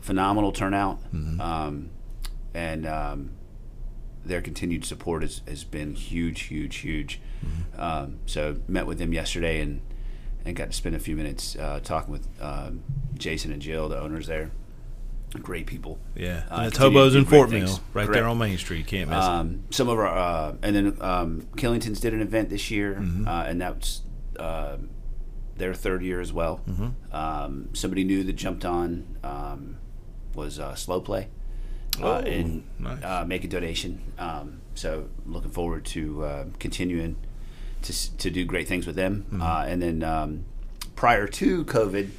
phenomenal 0.00 0.52
turnout. 0.52 1.00
Mm-hmm. 1.12 1.40
Um, 1.40 1.90
and 2.54 2.86
um, 2.86 3.30
their 4.24 4.40
continued 4.40 4.84
support 4.84 5.22
has, 5.22 5.42
has 5.46 5.64
been 5.64 5.94
huge, 5.94 6.42
huge, 6.42 6.76
huge. 6.76 7.20
Mm-hmm. 7.44 7.80
Um, 7.80 8.18
so 8.26 8.56
met 8.68 8.86
with 8.86 8.98
them 8.98 9.12
yesterday 9.12 9.60
and 9.60 9.80
and 10.46 10.54
got 10.54 10.66
to 10.66 10.72
spend 10.72 10.94
a 10.94 10.98
few 10.98 11.16
minutes 11.16 11.56
uh, 11.56 11.80
talking 11.82 12.12
with 12.12 12.28
um, 12.40 12.82
Jason 13.14 13.50
and 13.52 13.62
Jill, 13.62 13.88
the 13.88 13.98
owners 13.98 14.26
there. 14.26 14.50
Great 15.40 15.66
people. 15.66 15.98
Yeah. 16.14 16.44
Uh, 16.50 16.56
and 16.58 16.66
it's 16.66 16.76
Hobos 16.76 17.14
in 17.16 17.24
Fort. 17.24 17.50
Mill, 17.50 17.66
right 17.92 18.04
Correct. 18.06 18.12
there 18.12 18.26
on 18.28 18.38
Main 18.38 18.56
Street. 18.58 18.86
Can't 18.86 19.10
miss 19.10 19.18
it. 19.18 19.24
Um, 19.24 19.64
some 19.70 19.88
of 19.88 19.98
our, 19.98 20.06
uh, 20.06 20.54
and 20.62 20.76
then 20.76 20.96
um, 21.00 21.48
Killington's 21.56 21.98
did 21.98 22.14
an 22.14 22.20
event 22.20 22.50
this 22.50 22.70
year, 22.70 22.94
Mm-hmm. 23.00 23.26
uh, 23.26 23.42
and 23.44 23.60
that's 23.60 24.02
uh, 24.38 24.76
their 25.56 25.74
third 25.74 26.02
year 26.04 26.20
as 26.20 26.32
well. 26.32 26.60
Mm-hmm. 26.68 27.16
Um, 27.16 27.70
somebody 27.72 28.04
new 28.04 28.22
that 28.22 28.34
jumped 28.34 28.64
on 28.64 29.16
um, 29.24 29.78
was 30.34 30.60
uh, 30.60 30.74
Slow 30.76 31.00
Play, 31.00 31.30
uh, 32.00 32.06
Oh, 32.06 32.16
and 32.18 32.64
nice. 32.78 33.02
uh, 33.02 33.24
make 33.26 33.44
a 33.44 33.48
donation. 33.48 34.00
Um, 34.18 34.60
so 34.74 35.08
looking 35.26 35.50
forward 35.50 35.84
to 35.86 36.24
uh, 36.24 36.44
continuing 36.58 37.16
to 37.82 38.16
to 38.18 38.30
do 38.30 38.44
great 38.44 38.66
things 38.68 38.86
with 38.86 38.96
them. 38.96 39.24
Mm-hmm. 39.28 39.42
Uh, 39.42 39.64
and 39.66 39.82
then 39.82 40.02
um, 40.02 40.44
prior 40.96 41.26
to 41.28 41.64
COVID, 41.64 42.10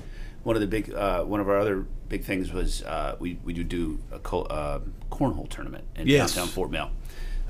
one 0.44 0.56
of 0.56 0.62
the 0.62 0.68
big 0.68 0.94
uh, 0.94 1.24
one 1.24 1.40
of 1.40 1.50
our 1.50 1.58
other 1.58 1.86
big 2.10 2.24
things 2.24 2.52
was 2.54 2.84
uh, 2.84 3.16
we 3.20 3.40
we 3.44 3.54
do 3.54 3.64
do 3.64 4.00
a 4.12 4.20
co- 4.20 4.44
uh, 4.44 4.80
cornhole 5.12 5.50
tournament 5.50 5.84
in 5.96 6.08
Yes. 6.08 6.34
downtown 6.36 6.48
Fort 6.54 6.72
Mill. 6.72 6.90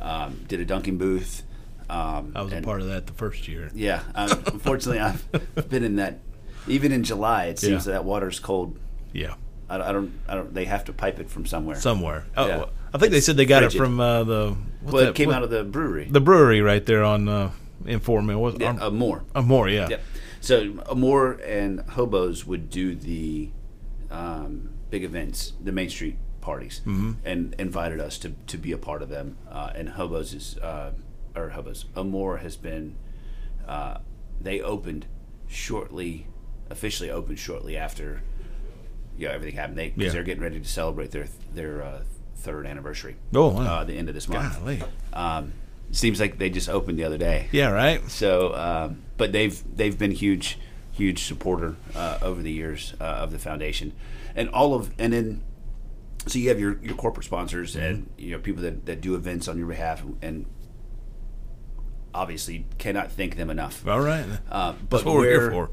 Um, 0.01 0.43
did 0.47 0.59
a 0.59 0.65
dunking 0.65 0.97
booth. 0.97 1.43
Um, 1.89 2.31
I 2.35 2.41
was 2.41 2.51
a 2.51 2.61
part 2.61 2.81
of 2.81 2.87
that 2.87 3.05
the 3.05 3.13
first 3.13 3.47
year. 3.47 3.69
Yeah, 3.75 4.01
um, 4.15 4.29
unfortunately, 4.47 4.99
I've 4.99 5.69
been 5.69 5.83
in 5.83 5.97
that. 5.97 6.19
Even 6.67 6.91
in 6.91 7.03
July, 7.03 7.45
it 7.45 7.59
seems 7.59 7.85
Yeah. 7.85 7.93
that 7.93 8.05
water's 8.05 8.39
cold. 8.39 8.79
Yeah. 9.13 9.35
I, 9.69 9.89
I 9.89 9.91
don't. 9.91 10.11
I 10.27 10.35
don't. 10.35 10.53
They 10.53 10.65
have 10.65 10.85
to 10.85 10.93
pipe 10.93 11.19
it 11.19 11.29
from 11.29 11.45
somewhere. 11.45 11.75
Somewhere. 11.77 12.25
Oh, 12.37 12.47
Yeah. 12.47 12.65
I 12.93 12.97
think 12.97 13.11
they 13.11 13.19
said 13.21 13.35
they 13.37 13.45
got 13.45 13.63
frigid. 13.63 13.75
it 13.75 13.83
from 13.83 13.99
uh, 13.99 14.23
the. 14.23 14.55
well, 14.83 14.95
that- 15.03 15.09
it 15.09 15.15
came 15.15 15.27
what- 15.27 15.37
out 15.37 15.43
of 15.43 15.49
the 15.49 15.63
brewery. 15.63 16.07
the 16.09 16.21
brewery 16.21 16.61
right 16.61 16.85
there 16.85 17.03
on 17.03 17.27
uh, 17.27 17.51
in 17.85 17.99
Fort 17.99 18.23
Mill. 18.23 18.55
Yeah, 18.59 18.69
um, 18.69 18.81
uh, 18.81 18.89
more. 18.91 19.23
uh, 19.33 19.41
more? 19.41 19.67
Yeah. 19.69 19.97
So 20.41 20.73
Amore 20.87 21.39
and 21.43 21.81
Hobos 21.81 22.45
would 22.45 22.69
do 22.69 22.93
the 22.95 23.49
um, 24.11 24.69
big 24.91 25.03
events, 25.03 25.53
the 25.63 25.71
Main 25.71 25.89
Street 25.89 26.17
parties, 26.41 26.81
Mm-hmm. 26.85 27.13
and 27.25 27.55
invited 27.57 27.99
us 27.99 28.19
to, 28.19 28.29
to 28.47 28.57
be 28.59 28.71
a 28.71 28.77
part 28.77 29.01
of 29.01 29.09
them. 29.09 29.37
Uh, 29.49 29.71
and 29.73 29.89
Hobos 29.89 30.33
is, 30.35 30.57
uh, 30.59 30.91
or 31.35 31.49
Hobos, 31.49 31.85
Amore 31.95 32.37
has 32.37 32.55
been, 32.57 32.95
uh, 33.67 33.97
they 34.39 34.61
opened 34.61 35.07
shortly, 35.47 36.27
officially 36.69 37.09
opened 37.09 37.39
shortly 37.39 37.75
after, 37.75 38.21
you 39.17 39.27
know, 39.27 39.33
everything 39.33 39.55
happened. 39.55 39.77
They, 39.77 39.89
because 39.89 40.05
Yeah. 40.05 40.11
they're 40.11 40.23
getting 40.23 40.43
ready 40.43 40.59
to 40.59 40.67
celebrate 40.67 41.11
their 41.11 41.27
their 41.53 41.83
uh, 41.83 42.03
third 42.37 42.65
anniversary. 42.67 43.15
Oh, 43.33 43.49
wow. 43.49 43.61
Uh, 43.79 43.83
the 43.83 43.97
end 43.97 44.09
of 44.09 44.15
this 44.15 44.27
month. 44.27 44.59
Golly. 44.59 44.83
Um, 45.13 45.53
seems 45.91 46.19
like 46.19 46.37
they 46.37 46.49
just 46.49 46.67
opened 46.69 46.99
the 46.99 47.03
other 47.03 47.17
day. 47.17 47.47
Yeah. 47.51 47.69
Right. 47.71 48.07
So, 48.09 48.53
um, 48.55 49.03
but 49.17 49.31
they've 49.31 49.61
they've 49.75 49.97
been 49.97 50.11
huge, 50.11 50.57
huge 50.91 51.23
supporter 51.25 51.75
uh, 51.95 52.19
over 52.21 52.41
the 52.41 52.51
years 52.51 52.93
uh, 52.99 53.03
of 53.03 53.31
the 53.31 53.39
foundation, 53.39 53.93
and 54.35 54.49
all 54.49 54.73
of 54.73 54.91
and 54.99 55.13
then, 55.13 55.43
so 56.27 56.37
you 56.39 56.49
have 56.49 56.59
your, 56.59 56.77
your 56.83 56.95
corporate 56.95 57.25
sponsors 57.25 57.75
Mm-hmm. 57.75 57.85
and 57.85 58.09
you 58.17 58.31
know 58.31 58.39
people 58.39 58.61
that, 58.63 58.85
that 58.85 58.99
do 59.01 59.15
events 59.15 59.47
on 59.47 59.57
your 59.57 59.67
behalf, 59.67 60.03
and 60.21 60.45
obviously 62.13 62.65
cannot 62.77 63.11
thank 63.11 63.35
them 63.37 63.49
enough. 63.49 63.85
All 63.87 64.01
right. 64.01 64.25
Uh, 64.49 64.73
but 64.73 64.97
That's 64.97 65.03
what 65.05 65.15
we're 65.15 65.29
here 65.29 65.51
where 65.51 65.67
for. 65.67 65.69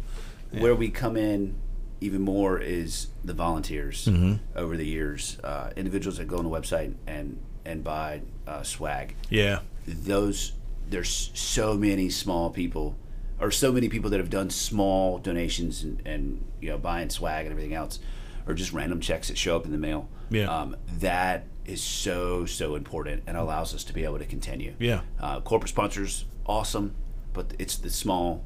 where 0.61 0.74
we 0.74 0.90
come 0.90 1.16
in 1.16 1.55
even 2.03 2.21
more 2.23 2.59
is 2.59 3.09
the 3.25 3.33
volunteers 3.35 4.07
Mm-hmm. 4.07 4.35
over 4.57 4.77
the 4.77 4.87
years, 4.87 5.38
uh, 5.45 5.71
individuals 5.77 6.19
that 6.19 6.27
go 6.27 6.38
on 6.38 6.45
the 6.45 6.51
website 6.51 6.95
and 7.07 7.38
and 7.65 7.85
buy 7.85 8.21
uh, 8.47 8.62
swag 8.65 9.15
Yeah. 9.31 9.61
those 9.87 10.53
there's 10.88 11.31
so 11.33 11.75
many 11.75 12.11
small 12.11 12.51
people 12.51 12.97
or 13.41 13.51
so 13.53 13.71
many 13.73 13.88
people 13.88 14.11
that 14.11 14.19
have 14.19 14.31
done 14.31 14.51
small 14.51 15.19
donations 15.19 15.83
and, 15.85 16.03
and 16.05 16.45
you 16.61 16.69
know 16.71 16.77
buying 16.79 17.09
swag 17.09 17.47
and 17.47 17.53
everything 17.53 17.73
else 17.75 18.01
or 18.47 18.55
just 18.55 18.73
random 18.73 19.01
checks 19.01 19.29
that 19.29 19.38
show 19.38 19.55
up 19.57 19.65
in 19.65 19.71
the 19.71 19.79
mail 19.79 20.09
Yeah. 20.29 20.47
um, 20.55 20.77
that 20.99 21.45
is 21.65 21.81
so 21.81 22.47
so 22.47 22.75
important 22.75 23.23
and 23.29 23.37
allows 23.37 23.73
us 23.75 23.85
to 23.85 23.93
be 23.93 24.03
able 24.03 24.19
to 24.19 24.27
continue 24.27 24.75
Yeah. 24.81 25.03
uh, 25.21 25.41
corporate 25.41 25.69
sponsors 25.71 26.25
awesome 26.47 26.95
but 27.33 27.55
it's 27.61 27.77
the 27.77 27.91
small 27.91 28.45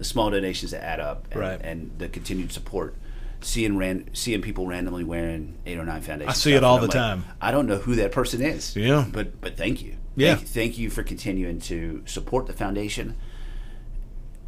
the 0.00 0.04
small 0.04 0.30
donations 0.30 0.70
that 0.72 0.82
add 0.82 0.98
up 0.98 1.26
and, 1.30 1.40
Right. 1.40 1.60
and 1.62 1.90
the 1.98 2.08
continued 2.08 2.50
support 2.52 2.94
seeing 3.42 3.76
ran, 3.76 4.08
seeing 4.14 4.40
people 4.42 4.66
randomly 4.66 5.04
wearing 5.04 5.58
809 5.66 6.00
foundation 6.02 6.30
I 6.30 6.32
see 6.32 6.54
it 6.54 6.64
all 6.64 6.78
the 6.78 6.86
like, 6.86 6.92
time. 6.92 7.24
I 7.40 7.50
don't 7.50 7.66
know 7.66 7.76
who 7.76 7.94
that 7.96 8.10
person 8.10 8.40
is 8.42 8.74
Yeah. 8.74 9.06
but 9.12 9.40
but 9.42 9.56
thank 9.58 9.82
you 9.82 9.96
Yeah. 10.16 10.36
thank, 10.36 10.48
thank 10.48 10.78
you 10.78 10.88
for 10.90 11.02
continuing 11.02 11.60
to 11.60 12.02
support 12.06 12.46
the 12.46 12.54
foundation 12.54 13.14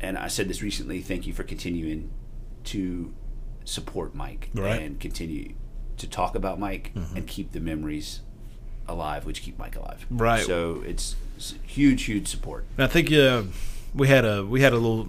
and 0.01 0.17
I 0.19 0.29
said 0.29 0.49
this 0.49 0.63
recently 0.63 1.01
thank 1.03 1.27
you 1.27 1.33
for 1.35 1.43
continuing 1.43 2.11
to 2.65 3.13
support 3.65 4.15
Mike 4.15 4.49
Right. 4.55 4.73
Mm-hmm. 4.77 4.85
and 4.87 5.01
continue 5.01 5.55
to 5.99 6.07
talk 6.09 6.35
about 6.35 6.59
Mike 6.59 6.93
and 7.15 7.27
keep 7.27 7.53
the 7.53 7.61
memories 7.61 8.21
alive 8.89 9.25
which 9.27 9.43
keep 9.43 9.59
Mike 9.59 9.77
alive 9.77 10.07
Right. 10.11 10.45
so 10.45 10.83
it's, 10.87 11.15
it's 11.37 11.55
huge 11.67 12.05
huge 12.05 12.27
support 12.29 12.65
And 12.79 12.85
I 12.85 12.89
think 12.89 13.13
uh, 13.13 13.43
we 13.95 14.09
had 14.09 14.25
a 14.25 14.45
we 14.45 14.61
had 14.63 14.73
a 14.73 14.77
little 14.77 15.07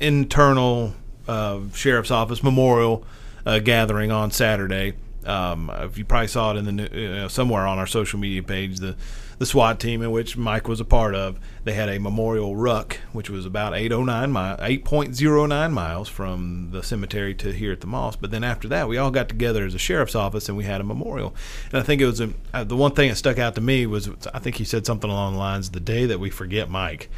internal 0.00 0.94
uh, 1.28 1.60
sheriff's 1.74 2.10
office 2.10 2.42
memorial 2.42 3.04
uh, 3.44 3.58
gathering 3.58 4.10
on 4.10 4.30
Saturday. 4.30 4.94
Um, 5.24 5.70
if 5.74 5.98
you 5.98 6.04
probably 6.04 6.28
saw 6.28 6.52
it 6.52 6.56
in 6.56 6.76
the 6.76 6.88
you 6.92 7.08
know, 7.08 7.28
somewhere 7.28 7.66
on 7.66 7.78
our 7.78 7.86
social 7.86 8.18
media 8.18 8.42
page, 8.42 8.78
the 8.78 8.96
the 9.38 9.46
SWAT 9.46 9.78
team 9.78 10.02
in 10.02 10.10
which 10.10 10.36
Mike 10.36 10.66
was 10.66 10.80
a 10.80 10.84
part 10.84 11.14
of, 11.14 11.38
they 11.64 11.74
had 11.74 11.88
a 11.88 11.98
memorial 12.00 12.56
ruck, 12.56 12.98
which 13.12 13.28
was 13.28 13.44
about 13.44 13.74
809 13.74 14.32
mi- 14.32 14.78
8.09 14.82 15.72
miles 15.72 16.08
from 16.08 16.70
the 16.72 16.82
cemetery 16.82 17.34
to 17.34 17.52
here 17.52 17.72
at 17.72 17.80
the 17.82 17.86
Moss. 17.86 18.16
But 18.16 18.30
then 18.30 18.42
after 18.42 18.66
that, 18.68 18.88
we 18.88 18.96
all 18.96 19.10
got 19.10 19.28
together 19.28 19.66
as 19.66 19.74
a 19.74 19.78
sheriff's 19.78 20.14
office 20.14 20.48
and 20.48 20.56
we 20.56 20.64
had 20.64 20.80
a 20.80 20.84
memorial. 20.84 21.34
And 21.70 21.80
I 21.80 21.82
think 21.82 22.00
it 22.00 22.06
was 22.06 22.20
a, 22.20 22.32
uh, 22.54 22.64
the 22.64 22.76
one 22.76 22.92
thing 22.92 23.10
that 23.10 23.16
stuck 23.16 23.38
out 23.38 23.54
to 23.56 23.60
me 23.60 23.86
was 23.86 24.08
I 24.32 24.38
think 24.38 24.56
he 24.56 24.64
said 24.64 24.86
something 24.86 25.10
along 25.10 25.34
the 25.34 25.38
lines, 25.38 25.70
"The 25.70 25.80
day 25.80 26.06
that 26.06 26.18
we 26.18 26.30
forget 26.30 26.70
Mike 26.70 27.10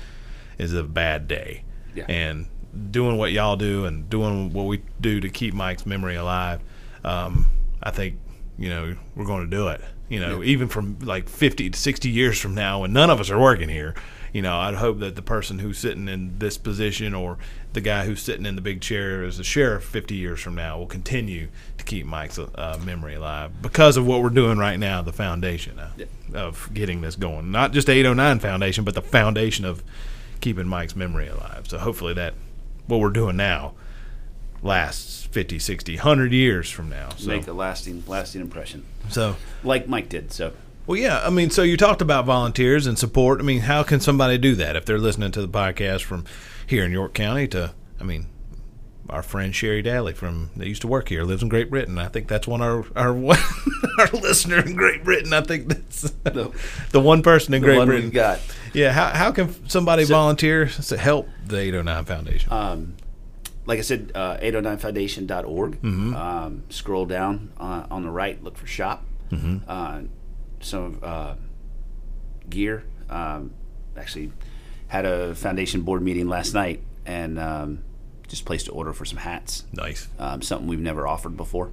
is 0.58 0.74
a 0.74 0.82
bad 0.82 1.28
day." 1.28 1.62
Yeah. 1.94 2.06
And 2.08 2.46
doing 2.90 3.16
what 3.16 3.33
y'all 3.33 3.57
do 3.57 3.85
and 3.85 4.09
doing 4.09 4.52
what 4.52 4.64
we 4.64 4.83
do 5.00 5.20
to 5.20 5.28
keep 5.28 5.54
Mike's 5.54 5.87
memory 5.87 6.16
alive, 6.16 6.61
um, 7.04 7.46
I 7.83 7.90
think 7.90 8.16
you 8.59 8.68
know 8.68 8.96
we're 9.14 9.26
going 9.26 9.48
to 9.48 9.57
do 9.57 9.68
it. 9.68 9.81
You 10.09 10.20
know, 10.20 10.42
even 10.42 10.68
from 10.68 10.98
like 11.00 11.28
50 11.28 11.68
to 11.68 11.78
60 11.78 12.09
years 12.09 12.40
from 12.40 12.54
now, 12.54 12.81
when 12.81 12.94
none 12.94 13.11
of 13.11 13.20
us 13.20 13.28
are 13.28 13.38
working 13.38 13.68
here, 13.68 13.94
you 14.33 14.40
know, 14.40 14.57
I'd 14.59 14.74
hope 14.74 15.00
that 15.00 15.16
the 15.16 15.22
person 15.22 15.59
who's 15.59 15.78
sitting 15.78 16.09
in 16.09 16.38
this 16.38 16.57
position 16.57 17.14
or 17.14 17.38
the 17.72 17.81
guy 17.81 18.07
who's 18.07 18.22
sitting 18.22 18.46
in 18.46 18.57
the 18.57 18.62
big 18.62 18.81
chair 18.81 19.22
as 19.22 19.38
a 19.38 19.44
sheriff 19.44 19.85
50 19.85 20.14
years 20.14 20.40
from 20.40 20.54
now 20.54 20.78
will 20.78 20.87
continue 20.87 21.48
to 21.76 21.85
keep 21.85 22.07
Mike's 22.07 22.38
uh, 22.38 22.78
memory 22.85 23.14
alive 23.14 23.62
because 23.62 23.96
of 23.96 24.07
what 24.07 24.22
we're 24.22 24.31
doing 24.31 24.59
right 24.59 24.78
now, 24.78 25.02
the 25.02 25.12
foundation 25.12 25.78
uh, 25.78 25.90
of 26.35 26.70
getting 26.72 27.00
this 27.00 27.16
going. 27.16 27.50
Not 27.50 27.72
just 27.72 27.88
809 27.88 28.40
Foundation, 28.40 28.85
but 28.85 28.94
the 28.94 29.02
foundation 29.02 29.64
of 29.64 29.83
keeping 30.40 30.66
Mike's 30.66 30.96
memory 30.96 31.28
alive. 31.28 31.66
So 31.68 31.78
hopefully 31.78 32.14
that 32.14 32.35
what 32.88 33.01
we're 33.01 33.11
doing 33.11 33.37
now 33.37 33.74
lasts 34.61 35.24
50, 35.27 35.59
60, 35.59 35.96
100 35.96 36.33
years 36.33 36.68
from 36.68 36.88
now. 36.88 37.11
So, 37.16 37.29
make 37.29 37.46
a 37.46 37.53
lasting 37.53 38.03
lasting 38.09 38.40
impression 38.40 38.85
so 39.09 39.37
like 39.62 39.87
Mike 39.87 40.09
did 40.09 40.33
so 40.33 40.53
well, 40.88 40.96
yeah. 40.96 41.20
I 41.22 41.29
mean, 41.29 41.51
so 41.51 41.62
you 41.62 41.77
talked 41.77 42.01
about 42.01 42.24
volunteers 42.24 42.87
and 42.87 42.98
support. 42.98 43.40
I 43.40 43.42
mean, 43.42 43.61
how 43.61 43.83
can 43.83 44.01
somebody 44.01 44.38
do 44.38 44.55
that 44.55 44.74
if 44.74 44.87
they're 44.87 44.98
listening 44.98 45.31
to 45.33 45.42
the 45.42 45.48
podcast 45.48 46.01
from 46.01 46.24
here 46.66 46.83
in 46.83 46.92
York 46.92 47.12
County? 47.12 47.46
To, 47.48 47.74
I 48.01 48.05
mean, 48.05 48.24
our 49.11 49.23
friend 49.23 49.55
Sherry 49.55 49.83
Daly 49.83 50.12
from 50.12 50.51
that 50.57 50.66
used 50.68 50.83
to 50.83 50.88
work 50.88 51.09
here 51.09 51.23
lives 51.25 51.42
in 51.42 51.49
Great 51.49 51.71
Britain. 51.71 51.99
I 51.99 52.09
think 52.09 52.29
that's 52.29 52.47
one 52.47 52.61
our 52.62 52.85
our 52.97 53.12
one, 53.31 53.38
our 53.99 54.09
listener 54.12 54.61
in 54.61 54.75
Great 54.75 55.05
Britain. 55.05 55.33
I 55.33 55.40
think 55.42 55.68
that's 55.68 56.03
The- 56.25 56.53
the 56.90 57.01
one 57.01 57.23
person 57.23 57.55
in 57.55 57.61
The 57.62 57.66
Great 57.68 57.79
one 57.79 57.87
Britain. 57.87 58.05
we've 58.07 58.12
got. 58.14 58.40
Yeah, 58.75 58.92
how 58.92 59.07
how 59.09 59.33
can 59.33 59.68
somebody 59.68 60.05
volunteer 60.05 60.66
to 60.66 60.97
help 60.97 61.29
the 61.47 61.59
809 61.59 62.05
Foundation? 62.05 62.53
Um, 62.53 62.97
like 63.66 63.79
I 63.79 63.83
said, 63.83 64.12
uh, 64.14 64.37
809foundation.org. 64.38 65.83
Mm-hmm. 65.83 66.14
Um, 66.14 66.62
scroll 66.71 67.05
down 67.07 67.53
uh, 67.59 67.85
on 67.90 68.03
the 68.03 68.11
right, 68.11 68.42
look 68.42 68.57
for 68.57 68.66
shop. 68.66 69.05
Mm-hmm. 69.31 69.59
Uh, 69.68 70.01
some 70.61 70.99
uh, 71.03 71.35
gear. 72.49 72.85
Um, 73.11 73.53
actually, 73.97 74.33
had 74.88 75.05
a 75.05 75.35
foundation 75.35 75.83
board 75.83 76.03
meeting 76.03 76.29
last 76.29 76.55
night 76.55 76.83
and 77.05 77.38
um, 77.38 77.83
just 78.28 78.44
placed 78.44 78.68
an 78.68 78.74
order 78.74 78.92
for 78.92 79.04
some 79.04 79.18
hats. 79.18 79.64
nice, 79.72 80.06
Um, 80.18 80.42
something 80.42 80.68
we've 80.68 80.78
never 80.80 81.06
offered 81.06 81.36
before. 81.36 81.70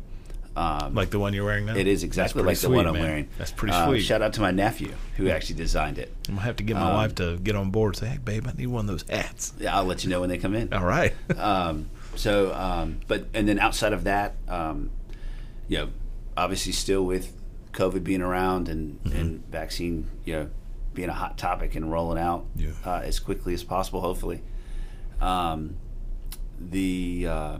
Um, 0.58 0.96
like 0.96 1.10
the 1.10 1.20
one 1.20 1.34
you're 1.34 1.44
wearing 1.44 1.66
now. 1.66 1.76
it 1.76 1.86
is 1.86 2.02
exactly 2.04 2.42
like 2.42 2.58
the 2.60 2.70
one 2.70 2.88
I'm 2.88 2.94
man. 2.94 3.02
wearing. 3.04 3.28
That's 3.38 3.52
pretty 3.52 3.74
Uh, 3.76 3.88
sweet. 3.88 4.00
shout 4.04 4.22
out 4.22 4.32
to 4.34 4.42
my 4.42 4.52
nephew 4.52 4.94
who 5.18 5.28
actually 5.30 5.58
designed 5.58 5.98
it. 6.00 6.14
I'm 6.30 6.36
gonna 6.36 6.46
have 6.46 6.56
to 6.56 6.64
get 6.64 6.76
my 6.78 6.90
Um, 6.92 6.94
wife 6.94 7.16
to 7.16 7.36
get 7.40 7.58
on 7.58 7.72
board. 7.72 7.96
and 7.96 7.98
Say, 8.00 8.08
hey, 8.08 8.20
babe, 8.24 8.48
I 8.48 8.54
need 8.58 8.68
one 8.68 8.86
of 8.86 8.88
those 8.88 9.04
hats. 9.10 9.52
Yeah, 9.60 9.76
I'll 9.76 9.84
let 9.84 10.06
you 10.06 10.10
know 10.10 10.22
when 10.22 10.30
they 10.30 10.38
come 10.38 10.56
in. 10.56 10.72
All 10.72 10.86
right. 10.86 11.14
um, 11.38 11.90
so, 12.16 12.54
um, 12.54 13.02
but 13.10 13.26
and 13.34 13.50
then 13.50 13.60
outside 13.60 13.92
of 13.92 14.06
that, 14.06 14.36
um, 14.48 14.92
you 15.68 15.78
know, 15.80 15.90
obviously 16.38 16.72
still 16.72 17.04
with 17.06 17.34
COVID 17.74 18.06
being 18.06 18.22
around 18.22 18.70
and, 18.70 19.04
Mm-hmm. 19.04 19.18
and 19.20 19.46
vaccine, 19.52 20.08
you 20.24 20.34
know, 20.36 20.50
being 20.94 21.10
a 21.10 21.14
hot 21.14 21.38
topic 21.38 21.76
and 21.76 21.92
rolling 21.92 22.18
out 22.18 22.46
Yeah. 22.56 22.70
uh, 22.86 23.02
as 23.04 23.20
quickly 23.20 23.54
as 23.54 23.66
possible, 23.66 24.00
hopefully. 24.00 24.42
Um, 25.20 25.76
the 26.60 27.28
uh, 27.30 27.58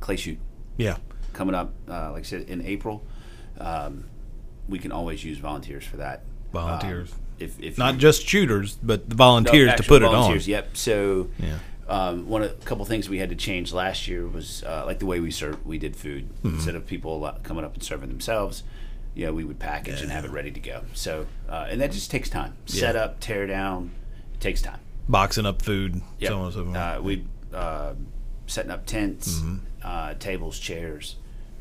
clay 0.00 0.16
shoot 0.16 0.38
yeah. 0.76 0.96
coming 1.32 1.54
up, 1.54 1.72
uh, 1.88 2.12
like 2.12 2.20
I 2.20 2.26
said, 2.26 2.42
in 2.48 2.64
April. 2.64 3.04
Um, 3.58 4.04
we 4.68 4.78
can 4.78 4.92
always 4.92 5.24
use 5.24 5.38
volunteers 5.38 5.84
for 5.84 5.96
that. 5.98 6.22
Volunteers. 6.52 7.12
Um, 7.12 7.18
if, 7.38 7.60
if 7.60 7.78
Not 7.78 7.94
you- 7.94 8.00
just 8.00 8.26
shooters, 8.26 8.76
but 8.82 9.08
the 9.08 9.14
no, 9.14 9.18
volunteers 9.18 9.74
to 9.76 9.82
put 9.82 10.02
volunteers, 10.02 10.46
it 10.48 10.52
on. 10.52 10.56
Yep. 10.64 10.76
So, 10.76 11.28
Yeah. 11.38 11.58
um, 11.88 12.28
one 12.28 12.42
of 12.42 12.50
a 12.50 12.54
couple 12.64 12.84
things 12.84 13.08
we 13.08 13.18
had 13.18 13.30
to 13.30 13.36
change 13.36 13.72
last 13.72 14.08
year 14.08 14.26
was 14.26 14.62
uh, 14.64 14.84
like 14.86 14.98
the 14.98 15.06
way 15.06 15.20
we 15.20 15.30
served. 15.30 15.64
We 15.64 15.78
did 15.78 15.96
food 15.96 16.28
Mm-hmm. 16.42 16.56
instead 16.56 16.74
of 16.74 16.86
people 16.86 17.24
uh, 17.24 17.32
coming 17.42 17.64
up 17.64 17.74
and 17.74 17.82
serving 17.82 18.08
themselves. 18.08 18.62
You 19.14 19.26
know, 19.26 19.32
we 19.32 19.42
would 19.44 19.58
package 19.58 20.00
and 20.02 20.12
have 20.12 20.24
it 20.24 20.30
ready 20.30 20.50
to 20.52 20.60
go. 20.60 20.82
So, 20.94 21.26
uh, 21.48 21.66
and 21.68 21.80
that 21.80 21.90
just 21.92 22.10
takes 22.10 22.28
time. 22.30 22.54
Set 22.66 22.94
up, 22.94 23.18
tear 23.20 23.46
down, 23.48 23.90
it 24.34 24.40
takes 24.40 24.62
time. 24.62 24.78
Boxing 25.08 25.44
up 25.46 25.62
food, 25.62 26.02
Yep. 26.20 26.28
so 26.28 26.38
on 26.38 26.44
and 26.44 26.54
so 26.54 26.64
forth. 26.66 26.76
Uh, 26.76 27.00
we 27.02 27.24
uh, 27.52 27.94
setting 28.48 28.72
up 28.72 28.84
tents, 28.86 29.38
Mm-hmm. 29.38 29.56
uh, 29.84 30.14
tables, 30.14 30.58
chairs, 30.58 31.14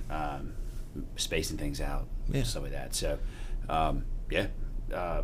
um, 0.09 0.53
spacing 1.17 1.57
things 1.57 1.79
out, 1.79 2.07
Yeah. 2.27 2.41
stuff 2.43 2.63
like 2.63 2.71
that. 2.71 2.95
So, 2.95 3.19
um, 3.69 4.05
yeah. 4.31 4.47
Uh, 4.93 5.23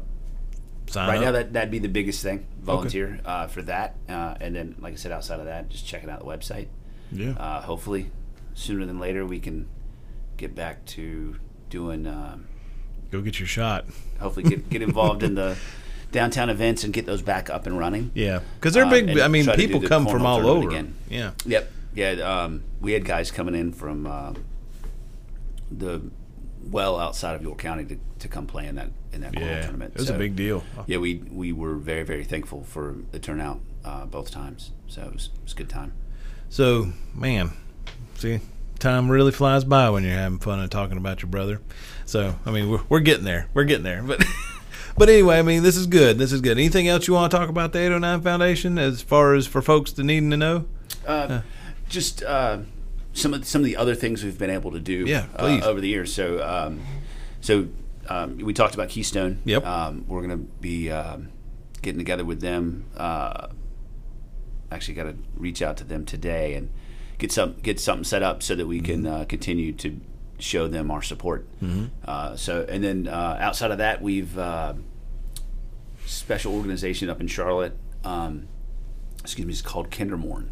right 0.96 1.16
up. 1.18 1.22
now 1.22 1.32
that 1.32 1.54
that'd 1.54 1.72
be 1.72 1.80
the 1.80 1.88
biggest 1.88 2.22
thing 2.22 2.46
volunteer 2.62 3.20
uh, 3.26 3.48
for 3.48 3.62
that 3.64 3.96
uh, 4.10 4.36
and 4.42 4.54
then 4.54 4.76
like 4.80 4.92
i 4.94 4.96
said 4.98 5.12
outside 5.14 5.40
of 5.40 5.46
that 5.46 5.70
just 5.70 5.88
checking 5.88 6.10
out 6.10 6.20
the 6.20 6.26
website 6.26 6.68
yeah. 7.12 7.32
uh, 7.32 7.62
hopefully 7.62 8.12
sooner 8.54 8.86
than 8.86 9.00
later 9.00 9.26
we 9.26 9.40
can 9.40 9.66
get 10.36 10.54
back 10.54 10.84
to 10.86 11.38
doing 11.70 12.06
um, 12.06 12.46
Go 13.12 13.22
get 13.22 13.40
your 13.40 13.48
shot. 13.48 13.86
hopefully 14.20 14.44
get, 14.48 14.70
get 14.70 14.82
involved 14.82 15.24
in 15.24 15.36
the 15.36 15.56
downtown 16.14 16.50
events 16.50 16.84
and 16.86 16.94
get 16.94 17.06
those 17.06 17.22
back 17.22 17.50
up 17.50 17.66
and 17.68 17.78
running 17.78 18.12
Yeah, 18.14 18.40
because 18.56 18.74
they're 18.74 18.86
Uh, 18.86 18.90
big. 18.90 19.10
and 19.10 19.20
I 19.20 19.28
mean, 19.28 19.44
try 19.44 19.56
to 19.56 19.62
do 19.62 19.68
people 19.68 19.88
come 19.88 20.08
from 20.08 20.26
all 20.26 20.48
over. 20.48 20.70
again. 20.70 20.94
Yeah. 21.10 21.32
yep 21.46 21.70
yeah 21.96 22.12
um, 22.22 22.64
we 22.82 22.94
had 22.94 23.04
guys 23.06 23.30
coming 23.32 23.54
in 23.56 23.72
from 23.74 24.08
uh, 24.08 24.34
the 25.72 26.02
well 26.72 26.98
outside 27.00 27.36
of 27.36 27.42
york 27.44 27.58
county 27.58 27.84
to, 27.86 27.98
to 28.20 28.28
come 28.28 28.48
play 28.48 28.66
in 28.68 28.76
that 28.76 28.90
in 29.12 29.22
that 29.22 29.38
Yeah, 29.38 29.62
tournament 29.62 29.94
it 29.94 30.00
was 30.00 30.08
So- 30.08 30.16
a 30.16 30.18
big 30.18 30.36
deal. 30.36 30.64
yeah, 30.88 30.98
we 30.98 31.16
we 31.32 31.52
were 31.52 31.76
very 31.76 32.04
very 32.04 32.24
thankful 32.24 32.64
for 32.64 32.96
the 33.12 33.20
turnout 33.20 33.60
uh, 33.86 34.06
both 34.06 34.32
times. 34.32 34.72
So 34.88 35.02
it 35.04 35.14
was, 35.14 35.30
it 35.36 35.44
was 35.44 35.54
a 35.54 35.56
good 35.56 35.70
time. 35.70 35.92
So, 36.50 36.94
man, 37.14 37.52
see, 38.16 38.40
time 38.80 39.10
really 39.12 39.32
flies 39.32 39.64
by 39.66 39.90
when 39.90 40.04
you're 40.04 40.14
having 40.14 40.40
fun 40.40 40.60
and 40.60 40.72
talking 40.72 40.98
about 40.98 41.22
your 41.22 41.30
brother. 41.30 41.60
So, 42.06 42.36
I 42.46 42.52
mean, 42.52 42.70
we're, 42.70 42.82
we're 42.90 43.00
getting 43.02 43.26
there. 43.26 43.48
We're 43.54 43.64
getting 43.66 43.84
there. 43.84 44.02
But, 44.04 44.24
but 44.98 45.10
anyway, 45.10 45.40
I 45.40 45.42
mean, 45.42 45.64
this 45.64 45.76
is 45.76 45.88
good. 45.88 46.18
This 46.18 46.32
is 46.32 46.42
good. 46.42 46.58
Anything 46.58 46.88
else 46.88 47.08
you 47.08 47.14
want 47.14 47.32
to 47.32 47.38
talk 47.38 47.50
about 47.50 47.72
the 47.74 47.80
809 47.80 48.22
Foundation 48.22 48.78
as 48.78 49.02
far 49.02 49.34
as 49.36 49.48
for 49.48 49.62
folks 49.62 49.92
to 49.94 50.04
needing 50.04 50.30
to 50.32 50.38
know? 50.38 50.66
Uh, 51.08 51.42
just 51.90 52.24
uh, 52.24 52.60
some 53.14 53.34
of 53.34 53.46
some 53.46 53.62
of 53.62 53.66
the 53.66 53.76
other 53.76 53.96
things 53.96 54.24
we've 54.24 54.38
been 54.40 54.50
able 54.50 54.72
to 54.72 54.80
do 54.80 55.06
Yeah, 55.06 55.26
uh, 55.36 55.60
over 55.64 55.82
the 55.82 55.88
years. 55.88 56.14
So 56.14 56.42
um, 56.44 56.82
so 57.42 57.68
um, 58.10 58.38
we 58.38 58.54
talked 58.54 58.74
about 58.74 58.90
Keystone. 58.90 59.42
Yep. 59.46 59.66
Um, 59.66 60.06
we're 60.08 60.22
going 60.26 60.32
to 60.46 60.52
be 60.62 60.90
um, 60.92 61.30
getting 61.82 62.00
together 62.00 62.26
with 62.26 62.42
them. 62.42 62.86
Uh, 62.96 63.48
actually, 64.72 64.94
got 64.96 65.04
to 65.04 65.16
reach 65.36 65.62
out 65.62 65.78
to 65.78 65.84
them 65.84 66.06
today 66.06 66.54
and 66.56 66.70
get 67.18 67.32
some 67.32 67.56
get 67.62 67.80
something 67.80 68.04
set 68.04 68.24
up 68.24 68.42
so 68.44 68.56
that 68.56 68.68
we 68.68 68.80
can 68.80 69.04
Mm-hmm. 69.04 69.22
uh, 69.22 69.26
continue 69.26 69.72
to 69.74 70.00
show 70.40 70.68
them 70.68 70.92
our 70.92 71.02
support. 71.02 71.48
Uh, 72.06 72.36
so 72.36 72.66
and 72.68 72.84
then 72.84 73.08
uh, 73.08 73.38
outside 73.40 73.72
of 73.72 73.78
that, 73.78 74.02
we've 74.02 74.38
uh, 74.38 74.74
special 76.06 76.56
organization 76.56 77.10
up 77.10 77.22
in 77.22 77.28
Charlotte. 77.28 77.78
Um, 78.04 78.48
excuse 79.22 79.46
me, 79.48 79.54
it's 79.54 79.62
called 79.62 79.90
Kindermourn. 79.90 80.50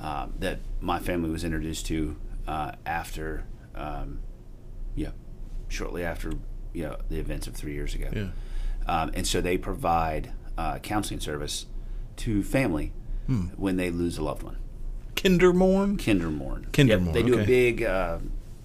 Uh, 0.00 0.26
that 0.40 0.58
my 0.80 0.98
family 0.98 1.30
was 1.30 1.44
introduced 1.44 1.86
to 1.86 2.16
uh, 2.48 2.72
after, 2.84 3.44
um, 3.76 4.18
yeah, 4.96 5.10
shortly 5.68 6.02
after, 6.04 6.32
you 6.72 6.82
know, 6.82 6.96
the 7.08 7.20
events 7.20 7.46
of 7.46 7.54
three 7.54 7.72
years 7.72 7.94
ago. 7.94 8.08
Yeah. 8.12 8.28
Um, 8.88 9.12
and 9.14 9.24
so 9.24 9.40
they 9.40 9.56
provide 9.56 10.32
uh, 10.58 10.78
counseling 10.80 11.20
service 11.20 11.66
to 12.16 12.42
family 12.42 12.92
when 13.56 13.76
they 13.76 13.90
lose 13.90 14.18
a 14.18 14.24
loved 14.24 14.42
one. 14.42 14.56
Kindermourn? 15.14 15.96
Kindermourn. 15.96 16.66
Kindermourn, 16.72 17.06
Yep, 17.06 17.14
they 17.14 17.22
do 17.22 17.34
okay. 17.34 17.42
a 17.42 17.46
big. 17.46 17.82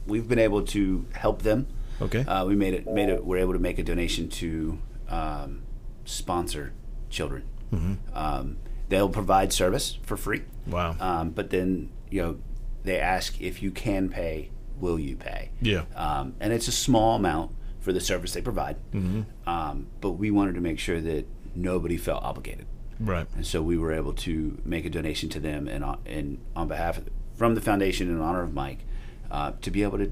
We've 0.08 0.28
been 0.28 0.40
able 0.40 0.64
to 0.64 1.06
help 1.14 1.42
them. 1.44 1.68
Okay. 2.02 2.24
Uh, 2.26 2.46
we 2.46 2.56
made 2.56 2.74
it. 2.74 2.88
Made 2.88 3.10
it. 3.10 3.26
We're 3.26 3.38
able 3.38 3.54
to 3.54 3.60
make 3.60 3.80
a 3.80 3.84
donation 3.84 4.30
to 4.30 4.80
um, 5.10 5.64
sponsor 6.06 6.74
children. 7.10 7.44
Mm-hmm. 7.74 7.94
Um, 8.18 8.58
they'll 8.90 9.10
provide 9.10 9.52
service 9.52 9.98
for 10.04 10.18
free. 10.18 10.44
Wow. 10.66 10.96
Um, 11.00 11.32
but 11.32 11.50
then 11.50 11.90
you 12.10 12.22
know 12.22 12.40
they 12.84 13.00
ask 13.00 13.42
if 13.42 13.62
you 13.62 13.72
can 13.72 14.10
pay, 14.10 14.50
will 14.80 15.00
you 15.00 15.16
pay? 15.16 15.52
Yeah. 15.62 15.84
Um, 15.96 16.36
and 16.40 16.54
it's 16.54 16.68
a 16.68 16.72
small 16.72 17.16
amount 17.16 17.52
for 17.80 17.92
the 17.94 18.00
service 18.00 18.34
they 18.34 18.42
provide. 18.42 18.78
Mm-hmm. 18.94 19.50
Um, 19.50 19.88
but 20.02 20.12
we 20.12 20.32
wanted 20.32 20.56
to 20.56 20.62
make 20.62 20.80
sure 20.80 21.02
that 21.02 21.26
nobody 21.56 21.98
felt 21.98 22.24
obligated. 22.24 22.68
right. 23.00 23.28
And 23.36 23.46
so 23.46 23.62
we 23.62 23.78
were 23.78 23.92
able 23.94 24.14
to 24.14 24.62
make 24.64 24.86
a 24.86 24.90
donation 24.90 25.30
to 25.30 25.40
them 25.40 25.68
and 25.68 25.84
on, 25.84 26.00
and 26.06 26.40
on 26.56 26.68
behalf 26.68 26.98
of, 26.98 27.10
from 27.36 27.56
the 27.56 27.62
foundation 27.62 28.10
in 28.10 28.22
honor 28.22 28.44
of 28.44 28.54
Mike 28.54 28.86
uh, 29.32 29.52
to 29.62 29.72
be 29.72 29.84
able 29.84 29.98
to 29.98 30.12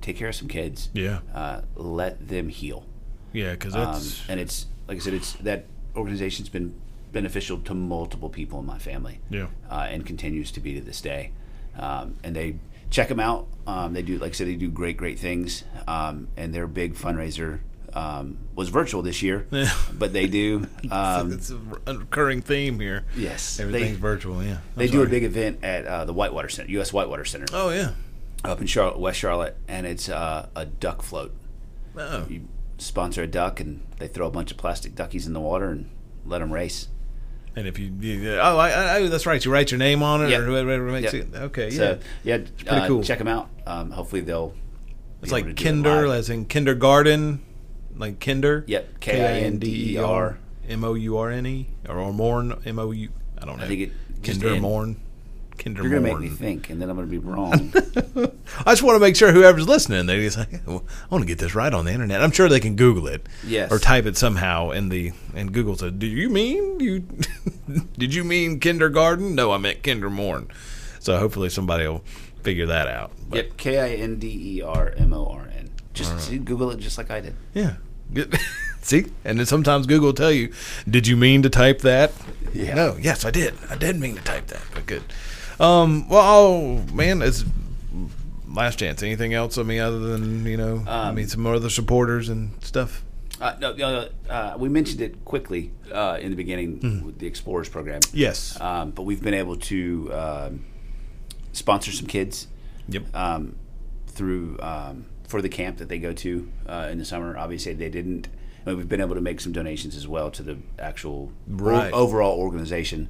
take 0.00 0.16
care 0.16 0.28
of 0.28 0.34
some 0.34 0.48
kids. 0.48 0.90
Yeah. 0.92 1.20
Uh, 1.34 1.62
let 1.76 2.28
them 2.28 2.48
heal. 2.48 2.84
Yeah, 3.32 3.52
because 3.52 3.74
Um, 3.74 3.92
that's. 3.92 4.28
and 4.28 4.40
it's 4.40 4.66
like 4.88 4.96
I 4.96 5.00
said, 5.00 5.14
it's 5.14 5.32
that 5.34 5.64
organization's 5.96 6.48
been 6.48 6.74
beneficial 7.12 7.58
to 7.58 7.74
multiple 7.74 8.28
people 8.28 8.58
in 8.60 8.66
my 8.66 8.78
family. 8.78 9.20
Yeah. 9.30 9.46
Uh, 9.70 9.86
and 9.90 10.04
continues 10.04 10.50
to 10.52 10.60
be 10.60 10.74
to 10.74 10.80
this 10.80 11.00
day. 11.00 11.30
Um, 11.78 12.16
and 12.24 12.34
they 12.36 12.56
check 12.90 13.08
them 13.08 13.20
out. 13.20 13.46
Um, 13.66 13.92
they 13.94 14.02
do, 14.02 14.18
like 14.18 14.30
I 14.30 14.34
said, 14.34 14.48
they 14.48 14.56
do 14.56 14.68
great, 14.70 14.96
great 14.96 15.18
things. 15.18 15.64
Um, 15.86 16.28
and 16.36 16.54
their 16.54 16.66
big 16.66 16.94
fundraiser 16.94 17.60
um, 17.94 18.38
was 18.54 18.70
virtual 18.70 19.02
this 19.02 19.22
year, 19.22 19.46
Yeah. 19.50 19.70
but 19.92 20.12
they 20.12 20.26
do. 20.26 20.66
Um, 20.90 21.32
it's 21.32 21.50
a 21.50 21.58
recurring 21.94 22.40
theme 22.42 22.80
here. 22.80 23.04
yes, 23.16 23.56
they- 23.58 23.64
Everything's 23.64 23.96
virtual, 23.98 24.42
yeah. 24.42 24.52
I'm 24.54 24.60
They 24.76 24.88
do 24.88 25.02
a 25.02 25.06
big 25.06 25.24
event 25.24 25.62
at 25.62 25.86
uh, 25.86 26.04
the 26.06 26.12
Whitewater 26.12 26.48
Center, 26.48 26.70
U.S. 26.72 26.92
Whitewater 26.92 27.24
Center, 27.24 27.46
Oh, 27.52 27.70
yeah. 27.70 27.92
Up 28.44 28.60
in 28.60 28.66
Charlotte, 28.66 28.98
West 28.98 29.18
Charlotte, 29.18 29.56
and 29.68 29.86
it's 29.86 30.08
uh, 30.08 30.48
a 30.54 30.66
duck 30.66 31.02
float. 31.02 31.34
Oh. 31.96 32.26
You 32.28 32.48
sponsor 32.78 33.22
a 33.22 33.26
duck, 33.26 33.60
and 33.60 33.82
they 33.98 34.08
throw 34.08 34.26
a 34.26 34.30
bunch 34.30 34.50
of 34.50 34.56
plastic 34.56 34.94
duckies 34.94 35.26
in 35.26 35.32
the 35.32 35.40
water 35.40 35.70
and 35.70 35.90
let 36.24 36.38
them 36.38 36.52
race. 36.52 36.88
And 37.54 37.66
if 37.66 37.78
you, 37.78 37.92
you 38.00 38.38
oh, 38.38 38.56
I, 38.56 38.96
I, 38.96 39.06
that's 39.08 39.26
right. 39.26 39.44
You 39.44 39.52
write 39.52 39.70
your 39.70 39.78
name 39.78 40.02
on 40.02 40.24
it, 40.24 40.30
Yep. 40.30 40.40
or 40.40 40.44
whoever 40.44 40.90
makes 40.90 41.12
Yep. 41.12 41.34
it. 41.34 41.34
Okay, 41.36 41.64
yeah. 41.70 41.76
So 41.76 41.98
yeah, 42.24 42.36
pretty 42.38 42.68
uh, 42.70 42.86
cool. 42.86 43.02
Check 43.02 43.18
them 43.18 43.28
out. 43.28 43.50
Um, 43.66 43.90
hopefully 43.90 44.22
they'll. 44.22 44.54
it's 45.22 45.30
like 45.32 45.44
it 45.46 45.56
kinder, 45.56 46.08
live. 46.08 46.18
as 46.18 46.30
in 46.30 46.46
kindergarten, 46.46 47.42
like 47.94 48.20
kinder. 48.20 48.64
Yep, 48.66 49.00
K 49.00 49.22
I 49.22 49.40
N 49.40 49.58
D 49.58 49.94
E 49.94 49.98
R. 49.98 50.38
M 50.68 50.84
O 50.84 50.94
U 50.94 51.18
R 51.18 51.30
N 51.30 51.44
E 51.44 51.66
or, 51.88 51.98
or 51.98 52.12
morn 52.12 52.54
M 52.64 52.78
O 52.78 52.90
U. 52.92 53.08
I 53.40 53.44
don't 53.44 53.58
know. 53.58 53.64
I 53.64 53.68
think 53.68 53.80
it 53.80 53.92
kinder 54.22 54.56
morn. 54.60 55.00
Kinder 55.62 55.82
You're 55.82 55.90
gonna 56.00 56.00
make 56.02 56.18
me 56.18 56.28
think, 56.28 56.70
and 56.70 56.80
then 56.82 56.90
I'm 56.90 56.96
gonna 56.96 57.06
be 57.06 57.18
wrong. 57.30 57.72
I 58.66 58.72
just 58.72 58.82
want 58.82 58.96
to 58.96 59.00
make 59.00 59.14
sure 59.16 59.30
whoever's 59.32 59.68
listening, 59.68 60.06
they 60.06 60.20
just 60.20 60.38
like, 60.38 60.60
well, 60.66 60.84
I 61.10 61.14
want 61.14 61.22
to 61.22 61.26
get 61.28 61.38
this 61.38 61.54
right 61.54 61.72
on 61.72 61.84
the 61.84 61.92
internet. 61.92 62.22
I'm 62.22 62.30
sure 62.32 62.48
they 62.48 62.60
can 62.60 62.74
Google 62.76 63.06
it, 63.06 63.26
Yes. 63.46 63.70
or 63.70 63.78
type 63.78 64.06
it 64.06 64.16
somehow 64.16 64.70
in 64.70 64.88
the 64.88 65.12
and 65.34 65.52
Google 65.52 65.76
said, 65.76 65.98
"Do 65.98 66.06
you 66.06 66.28
mean 66.30 66.80
you? 66.80 67.04
did 67.98 68.14
you 68.14 68.24
mean 68.24 68.58
kindergarten? 68.60 69.34
No, 69.34 69.52
I 69.52 69.58
meant 69.58 69.82
Kindermourn." 69.82 70.48
So 70.98 71.18
hopefully 71.18 71.48
somebody 71.50 71.86
will 71.86 72.02
figure 72.42 72.66
that 72.66 72.88
out. 72.88 73.12
But, 73.28 73.36
Yep, 73.36 73.56
K 73.56 73.78
I 73.78 73.88
N 74.02 74.18
D 74.18 74.56
E 74.58 74.62
R 74.62 74.92
M 74.96 75.12
O 75.12 75.26
R 75.26 75.48
N. 75.56 75.70
Just 75.94 76.18
see, 76.20 76.38
Google 76.38 76.70
it 76.70 76.78
just 76.80 76.98
like 76.98 77.10
I 77.10 77.20
did. 77.20 77.34
Yeah. 77.54 77.74
See, 78.82 79.06
and 79.24 79.38
then 79.38 79.46
sometimes 79.46 79.86
Google 79.86 80.08
will 80.08 80.12
tell 80.14 80.32
you, 80.32 80.52
"Did 80.90 81.06
you 81.06 81.16
mean 81.16 81.42
to 81.42 81.48
type 81.50 81.80
that?" 81.82 82.12
Yeah. 82.52 82.74
No. 82.74 82.96
Yes, 83.00 83.24
I 83.24 83.30
did. 83.30 83.54
I 83.70 83.76
did 83.76 83.98
mean 83.98 84.16
to 84.16 84.22
type 84.22 84.48
that. 84.48 84.60
But 84.74 84.86
good. 84.86 85.02
Um. 85.60 86.08
Well, 86.08 86.22
oh, 86.22 86.78
man, 86.92 87.22
it's 87.22 87.44
last 88.48 88.78
chance. 88.78 89.02
Anything 89.02 89.34
else? 89.34 89.58
I 89.58 89.62
mean, 89.62 89.80
other 89.80 89.98
than 89.98 90.44
you 90.46 90.56
know, 90.56 90.84
I 90.86 91.08
Um, 91.08 91.14
mean, 91.16 91.28
some 91.28 91.46
other 91.46 91.70
supporters 91.70 92.28
and 92.28 92.52
stuff. 92.62 93.04
Uh, 93.40 93.54
no, 93.60 94.08
uh, 94.30 94.54
we 94.58 94.68
mentioned 94.68 95.00
it 95.00 95.24
quickly 95.24 95.72
uh, 95.92 96.16
in 96.20 96.30
the 96.30 96.36
beginning 96.36 97.02
with 97.04 97.18
the 97.18 97.26
Explorers 97.26 97.68
program. 97.68 98.00
Yes. 98.12 98.60
Um, 98.60 98.90
but 98.92 99.02
we've 99.02 99.22
been 99.22 99.34
able 99.34 99.56
to 99.56 100.12
um, 100.12 100.64
sponsor 101.52 101.90
some 101.90 102.06
kids 102.06 102.46
Yep. 102.88 103.14
um, 103.16 103.56
through 104.06 104.58
um, 104.60 105.06
for 105.26 105.42
the 105.42 105.48
camp 105.48 105.78
that 105.78 105.88
they 105.88 105.98
go 105.98 106.12
to 106.12 106.48
uh, 106.68 106.88
in 106.92 106.98
the 106.98 107.04
summer. 107.04 107.36
Obviously, 107.36 107.72
they 107.74 107.88
didn't. 107.88 108.28
I 108.64 108.70
mean, 108.70 108.78
we've 108.78 108.88
been 108.88 109.00
able 109.00 109.16
to 109.16 109.20
make 109.20 109.40
some 109.40 109.50
donations 109.52 109.96
as 109.96 110.06
well 110.06 110.30
to 110.30 110.42
the 110.44 110.58
actual 110.78 111.32
o- 111.60 111.90
overall 111.90 112.38
organization 112.38 113.08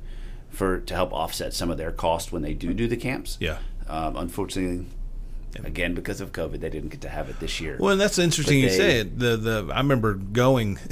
for 0.53 0.81
to 0.81 0.95
help 0.95 1.13
offset 1.13 1.53
some 1.55 1.71
of 1.71 1.79
their 1.79 1.93
cost 1.93 2.33
when 2.33 2.43
they 2.43 2.55
do 2.55 2.73
do 2.75 2.87
the 2.87 2.97
camps. 2.97 3.37
Yeah. 3.41 3.59
Um, 3.89 4.17
unfortunately, 4.17 4.87
again 5.65 5.95
because 5.95 6.21
of 6.21 6.33
COVID, 6.33 6.61
they 6.61 6.71
didn't 6.71 6.91
get 6.91 7.01
to 7.03 7.09
have 7.09 7.29
it 7.29 7.41
this 7.41 7.61
year. 7.61 7.77
Well, 7.81 7.93
and 7.93 8.01
that's 8.01 8.19
interesting 8.19 8.59
you 8.61 8.69
they- 8.69 8.77
say 8.77 9.01
it. 9.01 9.19
The 9.19 9.37
the 9.37 9.73
I 9.73 9.79
remember 9.79 10.15
going. 10.15 10.79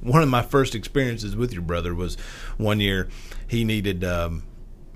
one 0.00 0.22
of 0.22 0.28
my 0.28 0.42
first 0.42 0.76
experiences 0.76 1.34
with 1.34 1.52
your 1.52 1.60
brother 1.60 1.92
was 1.92 2.16
one 2.56 2.78
year 2.78 3.08
he 3.48 3.64
needed 3.64 4.04
um, 4.04 4.44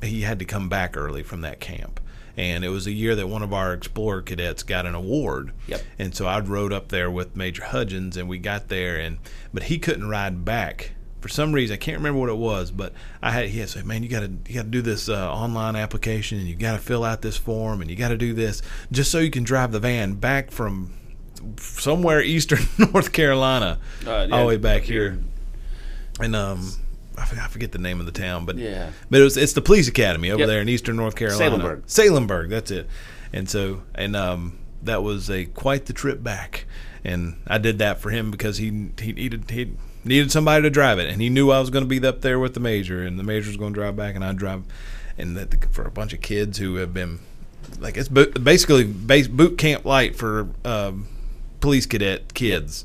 he 0.03 0.23
had 0.23 0.39
to 0.39 0.45
come 0.45 0.69
back 0.69 0.97
early 0.97 1.23
from 1.23 1.41
that 1.43 1.61
camp. 1.61 2.01
And 2.37 2.65
it 2.65 2.71
was 2.71 2.87
a 2.87 2.93
year 2.93 3.15
that 3.17 3.27
one 3.27 3.43
of 3.43 3.53
our 3.53 3.75
Explorer 3.75 4.23
cadets 4.23 4.63
got 4.63 4.87
an 4.87 4.95
award. 4.95 5.53
Yep. 5.67 5.83
And 5.99 6.15
so 6.15 6.27
I 6.27 6.41
rode 6.41 6.73
up 6.73 6.89
there 6.89 7.11
with 7.11 7.37
Major 7.37 7.65
Hudgens, 7.65 8.17
and 8.17 8.27
we 8.27 8.39
got 8.39 8.69
there, 8.69 8.97
and 8.97 9.19
but 9.53 9.65
he 9.65 9.79
couldn't 9.79 10.09
ride 10.09 10.45
back 10.45 10.93
for 11.23 11.29
some 11.29 11.53
reason. 11.53 11.73
I 11.75 11.77
can't 11.79 11.97
remember 11.97 12.21
what 12.21 12.29
it 12.29 12.37
was, 12.37 12.71
but 12.71 12.93
I 13.23 13.31
had 13.31 13.49
he 13.49 13.61
had 13.61 13.71
said, 13.71 13.87
"Man, 13.87 14.03
you 14.03 14.09
got 14.11 14.21
to 14.21 14.31
you 14.49 14.55
got 14.57 14.65
to 14.65 14.69
do 14.69 14.83
this 14.83 15.09
uh, 15.09 15.33
online 15.33 15.77
application, 15.77 16.39
and 16.39 16.47
you 16.47 16.55
got 16.55 16.73
to 16.73 16.79
fill 16.79 17.05
out 17.05 17.23
this 17.23 17.37
form, 17.39 17.81
and 17.81 17.89
you 17.91 17.97
got 17.97 18.09
to 18.09 18.19
do 18.19 18.35
this 18.35 18.61
just 18.91 19.11
so 19.11 19.19
you 19.19 19.31
can 19.31 19.45
drive 19.45 19.73
the 19.73 19.81
van 19.81 20.15
back 20.15 20.51
from 20.51 20.93
somewhere 21.57 22.21
eastern 22.23 22.61
North 22.79 23.13
Carolina 23.13 23.79
Uh, 24.07 24.27
yeah, 24.29 24.35
all 24.35 24.41
the 24.43 24.47
way 24.47 24.57
back 24.57 24.83
up 24.83 24.89
here." 24.89 25.19
And 26.21 26.37
um, 26.37 26.71
I 27.17 27.25
forget, 27.25 27.45
I 27.45 27.49
forget 27.49 27.73
the 27.73 27.79
name 27.79 27.99
of 28.01 28.07
the 28.07 28.13
town, 28.13 28.45
but 28.45 28.59
Yeah. 28.59 28.91
but 29.11 29.21
it 29.21 29.25
was 29.25 29.37
it's 29.37 29.53
the 29.55 29.63
police 29.63 29.89
academy 29.89 30.31
over 30.31 30.41
Yep. 30.41 30.47
there 30.49 30.61
in 30.61 30.69
eastern 30.69 30.97
North 30.97 31.17
Carolina, 31.17 31.57
Salemburg. 31.57 31.83
Salemburg, 31.87 32.49
that's 32.51 32.71
it. 32.71 32.87
And 33.33 33.49
so 33.49 33.83
and 33.95 34.15
um, 34.15 34.59
that 34.83 35.03
was 35.03 35.31
a 35.31 35.47
quite 35.47 35.87
the 35.87 35.93
trip 35.95 36.23
back, 36.23 36.67
and 37.05 37.37
I 37.47 37.59
did 37.59 37.79
that 37.79 38.01
for 38.01 38.11
him 38.11 38.31
because 38.31 38.59
he 38.59 38.91
he 39.01 39.13
needed 39.13 39.51
he 39.51 39.73
needed 40.05 40.33
somebody 40.33 40.63
to 40.63 40.71
drive 40.71 40.99
it, 40.99 41.09
and 41.09 41.23
he 41.23 41.29
knew 41.29 41.51
I 41.51 41.61
was 41.61 41.71
going 41.71 41.85
to 41.85 41.89
be 41.89 42.07
up 42.07 42.21
there 42.21 42.39
with 42.39 42.55
the 42.55 42.61
major, 42.61 43.03
and 43.03 43.19
the 43.19 43.23
major 43.23 43.49
was 43.49 43.57
going 43.57 43.73
to 43.75 43.81
drive 43.81 43.97
back, 43.97 44.15
and 44.15 44.25
I'd 44.25 44.37
drive, 44.37 44.65
and 45.17 45.37
that 45.37 45.73
for 45.73 45.83
a 45.83 45.91
bunch 45.91 46.13
of 46.13 46.21
kids 46.21 46.59
who 46.59 46.77
have 46.77 46.93
been 46.93 47.21
like 47.79 47.97
it's 47.97 48.09
basically 48.09 48.85
base 48.85 49.29
boot 49.29 49.57
camp 49.59 49.85
light 49.85 50.17
for 50.17 50.49
um, 50.65 51.09
police 51.61 51.87
cadet 51.87 52.35
kids, 52.35 52.85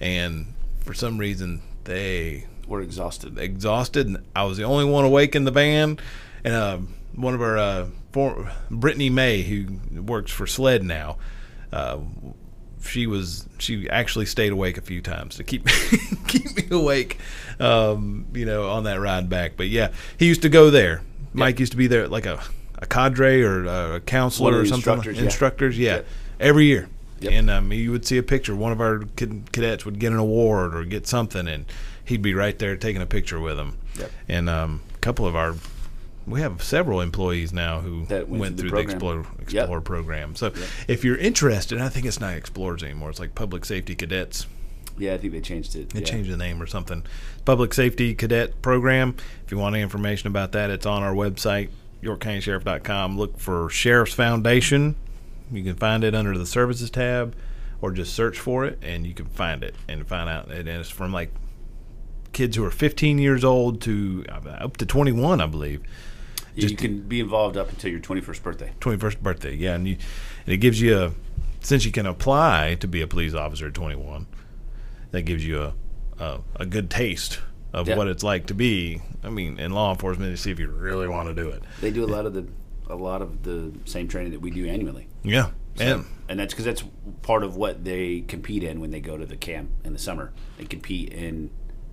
and 0.00 0.46
for 0.80 0.94
some 0.94 1.18
reason 1.18 1.62
they 1.84 2.46
We're 2.66 2.82
exhausted. 2.82 3.38
exhausted, 3.38 4.06
and 4.06 4.18
I 4.36 4.44
was 4.44 4.58
the 4.58 4.64
only 4.64 4.84
one 4.84 5.04
awake 5.04 5.34
in 5.34 5.44
the 5.44 5.50
van. 5.50 5.98
And 6.44 6.54
uh, 6.54 6.78
one 7.14 7.34
of 7.34 7.40
our 7.40 7.56
uh, 7.58 7.86
for, 8.12 8.52
Brittany 8.70 9.10
May, 9.10 9.42
who 9.42 10.02
works 10.02 10.30
for 10.30 10.46
Sled 10.46 10.82
now, 10.84 11.16
uh, 11.72 11.98
she 12.82 13.06
was 13.06 13.46
she 13.58 13.88
actually 13.90 14.26
stayed 14.26 14.52
awake 14.52 14.78
a 14.78 14.80
few 14.80 15.00
times 15.00 15.36
to 15.36 15.44
keep 15.44 15.66
keep 16.26 16.56
me 16.56 16.64
awake, 16.70 17.18
um, 17.60 18.26
you 18.34 18.44
know, 18.44 18.68
on 18.70 18.84
that 18.84 19.00
ride 19.00 19.28
back. 19.28 19.52
But 19.56 19.68
yeah, 19.68 19.88
he 20.18 20.26
used 20.26 20.42
to 20.42 20.48
go 20.48 20.70
there. 20.70 21.02
Mike 21.32 21.58
used 21.60 21.72
to 21.72 21.78
be 21.78 21.86
there 21.86 22.08
like 22.08 22.26
a 22.26 22.42
a 22.80 22.86
cadre 22.86 23.42
or 23.42 23.64
a 23.66 24.00
counselor 24.00 24.52
or 24.60 24.64
something. 24.66 24.76
instructors, 24.94 25.16
yeah. 25.18 25.24
Instructors, 25.24 25.78
yeah, 25.78 25.94
Yep. 25.96 26.06
every 26.40 26.64
year. 26.66 26.88
Yep. 27.20 27.32
And 27.32 27.50
um, 27.50 27.72
you 27.72 27.90
would 27.90 28.06
see 28.06 28.16
a 28.18 28.22
picture. 28.22 28.54
One 28.54 28.70
of 28.70 28.80
our 28.80 29.00
cadets 29.16 29.84
would 29.84 29.98
get 29.98 30.12
an 30.12 30.18
award 30.18 30.76
or 30.76 30.84
get 30.84 31.06
something, 31.08 31.48
and 31.48 31.64
he'd 32.04 32.22
be 32.22 32.32
right 32.34 32.56
there 32.56 32.76
taking 32.76 33.02
a 33.02 33.06
picture 33.06 33.40
with 33.40 33.58
him. 33.58 33.76
Yep. 33.98 34.10
And 34.28 34.48
um, 34.48 34.82
a 34.94 34.98
couple 34.98 35.26
of 35.26 35.34
our, 35.34 35.56
we 36.28 36.40
have 36.40 36.62
several 36.62 37.00
employees 37.00 37.52
now 37.52 37.80
who 37.80 38.06
went, 38.08 38.28
went 38.28 38.58
through 38.58 38.70
the, 38.70 38.76
the 38.76 38.82
Explorer, 38.82 39.22
program. 39.22 39.42
Explorer 39.42 39.80
program. 39.80 40.34
So 40.36 40.52
if 40.86 41.04
you're 41.04 41.16
interested, 41.16 41.80
I 41.80 41.88
think 41.88 42.06
it's 42.06 42.20
not 42.20 42.34
Explorers 42.34 42.82
anymore. 42.82 43.10
It's 43.10 43.20
like 43.20 43.34
Public 43.34 43.64
Safety 43.64 43.94
Cadets. 43.94 44.46
Yeah, 44.98 45.14
I 45.14 45.18
think 45.18 45.32
they 45.32 45.40
changed 45.40 45.76
it. 45.76 45.90
They 45.90 46.00
yeah. 46.00 46.06
changed 46.06 46.30
the 46.30 46.36
name 46.36 46.60
or 46.60 46.66
something. 46.66 47.04
Public 47.44 47.72
Safety 47.72 48.14
Cadet 48.14 48.60
Program. 48.62 49.16
If 49.44 49.52
you 49.52 49.58
want 49.58 49.74
any 49.74 49.82
information 49.82 50.26
about 50.26 50.52
that, 50.52 50.70
it's 50.70 50.86
on 50.86 51.02
our 51.02 51.14
website, 51.14 51.70
YorkCountySheriff.com. 52.02 53.16
Look 53.16 53.38
for 53.38 53.70
Sheriff's 53.70 54.14
Foundation. 54.14 54.96
You 55.50 55.62
can 55.62 55.76
find 55.76 56.04
it 56.04 56.14
under 56.14 56.36
the 56.36 56.46
Services 56.46 56.90
tab, 56.90 57.34
or 57.80 57.92
just 57.92 58.12
search 58.12 58.38
for 58.38 58.66
it, 58.66 58.78
and 58.82 59.06
you 59.06 59.14
can 59.14 59.26
find 59.26 59.62
it 59.62 59.74
and 59.88 60.06
find 60.06 60.28
out. 60.28 60.50
And 60.50 60.68
it's 60.68 60.90
from 60.90 61.12
like 61.12 61.32
kids 62.32 62.56
who 62.56 62.64
are 62.64 62.70
15 62.70 63.18
years 63.18 63.44
old 63.44 63.80
to 63.82 64.24
uh, 64.28 64.48
up 64.48 64.76
to 64.78 64.86
21, 64.86 65.40
I 65.40 65.46
believe. 65.46 65.82
You 66.62 66.76
can 66.76 67.00
be 67.00 67.20
involved 67.20 67.56
up 67.56 67.68
until 67.70 67.90
your 67.90 68.00
21st 68.00 68.42
birthday. 68.42 68.72
21st 68.80 69.20
birthday, 69.20 69.54
yeah, 69.54 69.74
and 69.74 69.86
you 69.88 69.96
and 70.44 70.52
it 70.54 70.58
gives 70.58 70.80
you 70.80 70.98
a 70.98 71.12
since 71.60 71.84
you 71.84 71.92
can 71.92 72.06
apply 72.06 72.76
to 72.80 72.86
be 72.88 73.00
a 73.02 73.06
police 73.06 73.34
officer 73.34 73.66
at 73.66 73.74
21, 73.74 74.26
that 75.10 75.22
gives 75.22 75.44
you 75.46 75.60
a 75.62 75.74
a, 76.18 76.40
a 76.56 76.66
good 76.66 76.90
taste 76.90 77.40
of 77.72 77.86
Yeah. 77.88 77.96
what 77.96 78.08
it's 78.08 78.22
like 78.22 78.46
to 78.46 78.54
be. 78.54 79.00
I 79.22 79.30
mean, 79.30 79.58
in 79.58 79.72
law 79.72 79.90
enforcement 79.92 80.32
to 80.32 80.36
see 80.36 80.50
if 80.50 80.58
you 80.58 80.68
really 80.68 81.06
want 81.08 81.28
to 81.28 81.34
do 81.34 81.48
it. 81.48 81.62
They 81.80 81.90
do 81.90 82.04
a 82.04 82.06
lot 82.06 82.26
of 82.26 82.34
the 82.34 82.46
a 82.88 82.94
lot 82.96 83.20
of 83.22 83.42
the 83.42 83.72
same 83.84 84.08
training 84.08 84.32
that 84.32 84.40
we 84.40 84.50
do 84.50 84.66
annually. 84.66 85.06
Yeah, 85.22 85.50
So- 85.76 85.84
and 85.84 86.04
and 86.28 86.40
that's 86.40 86.52
because 86.54 86.64
that's 86.64 86.82
part 87.22 87.44
of 87.44 87.56
what 87.56 87.84
they 87.84 88.22
compete 88.22 88.62
in 88.64 88.80
when 88.80 88.90
they 88.90 89.00
go 89.00 89.16
to 89.16 89.26
the 89.26 89.36
camp 89.36 89.70
in 89.84 89.92
the 89.92 89.98
summer. 89.98 90.32
They 90.56 90.64
compete 90.64 91.12
in 91.12 91.50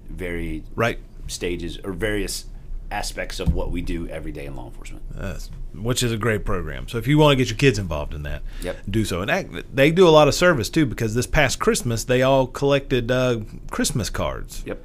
very 0.09 0.63
right, 0.75 0.99
stages 1.27 1.79
or 1.83 1.91
various 1.93 2.45
aspects 2.91 3.39
of 3.39 3.53
what 3.53 3.71
we 3.71 3.81
do 3.81 4.07
every 4.09 4.31
day 4.31 4.45
in 4.45 4.55
law 4.55 4.65
enforcement. 4.67 5.03
uh, 5.19 5.37
which 5.73 6.01
is 6.03 6.11
a 6.11 6.17
great 6.17 6.45
program. 6.45 6.87
So 6.87 6.97
if 6.97 7.07
you 7.07 7.17
want 7.17 7.33
to 7.33 7.35
get 7.35 7.49
your 7.49 7.57
kids 7.57 7.77
involved 7.79 8.13
in 8.13 8.23
that, 8.23 8.41
Yep. 8.61 8.77
do 8.89 9.03
so. 9.05 9.21
And 9.21 9.63
they 9.73 9.91
do 9.91 10.07
a 10.07 10.09
lot 10.09 10.27
of 10.27 10.33
service 10.35 10.69
too 10.69 10.85
because 10.85 11.13
this 11.15 11.27
past 11.27 11.59
Christmas 11.59 12.03
they 12.05 12.21
all 12.21 12.47
collected 12.47 13.11
uh, 13.11 13.41
Christmas 13.71 14.09
cards. 14.09 14.63
Yep. 14.65 14.83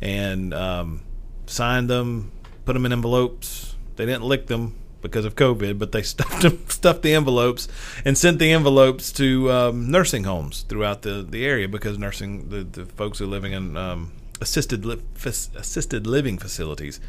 and 0.00 0.52
um, 0.54 1.00
signed 1.46 1.88
them, 1.90 2.30
put 2.64 2.74
them 2.74 2.84
in 2.86 2.92
envelopes. 2.92 3.74
They 3.96 4.06
didn't 4.06 4.24
lick 4.24 4.46
them 4.46 4.74
because 5.00 5.24
of 5.24 5.34
COVID, 5.34 5.78
but 5.78 5.92
they 5.92 6.02
stuffed 6.14 6.42
them, 6.42 6.58
stuffed 6.68 7.02
the 7.02 7.14
envelopes, 7.14 7.66
and 8.04 8.16
sent 8.18 8.38
the 8.38 8.52
envelopes 8.52 9.10
to 9.12 9.50
um, 9.50 9.90
nursing 9.90 10.24
homes 10.24 10.62
throughout 10.68 11.02
the, 11.02 11.26
the 11.28 11.44
area 11.46 11.68
because 11.68 11.98
nursing 11.98 12.48
the, 12.50 12.62
the 12.64 12.84
folks 12.84 13.18
who 13.18 13.24
are 13.24 13.28
living 13.28 13.52
in 13.52 13.76
um, 13.76 14.12
assisted 14.40 14.84
li- 14.84 15.00
assisted 15.24 16.06
living 16.06 16.36
facilities. 16.38 17.00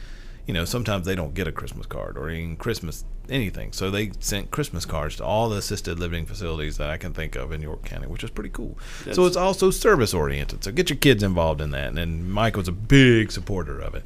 You 0.45 0.53
know, 0.53 0.65
sometimes 0.65 1.05
they 1.05 1.15
don't 1.15 1.33
get 1.33 1.47
a 1.47 1.51
Christmas 1.51 1.85
card 1.85 2.17
or 2.17 2.29
even 2.29 2.55
Christmas 2.55 3.05
anything. 3.29 3.71
So 3.71 3.91
they 3.91 4.11
sent 4.19 4.49
Christmas 4.49 4.85
cards 4.85 5.17
to 5.17 5.25
all 5.25 5.49
the 5.49 5.57
assisted 5.57 5.99
living 5.99 6.25
facilities 6.25 6.77
that 6.77 6.89
I 6.89 6.97
can 6.97 7.13
think 7.13 7.35
of 7.35 7.51
in 7.51 7.61
York 7.61 7.85
County, 7.85 8.07
which 8.07 8.23
is 8.23 8.31
pretty 8.31 8.49
cool. 8.49 8.77
so 9.11 9.25
it's 9.25 9.37
also 9.37 9.69
service 9.69 10.13
oriented. 10.13 10.63
So 10.63 10.71
get 10.71 10.89
your 10.89 10.97
kids 10.97 11.21
involved 11.21 11.61
in 11.61 11.71
that. 11.71 11.97
And 11.97 12.31
Mike 12.31 12.57
was 12.57 12.67
a 12.67 12.73
big 12.73 13.31
supporter 13.31 13.79
of 13.79 13.93
it. 13.95 14.03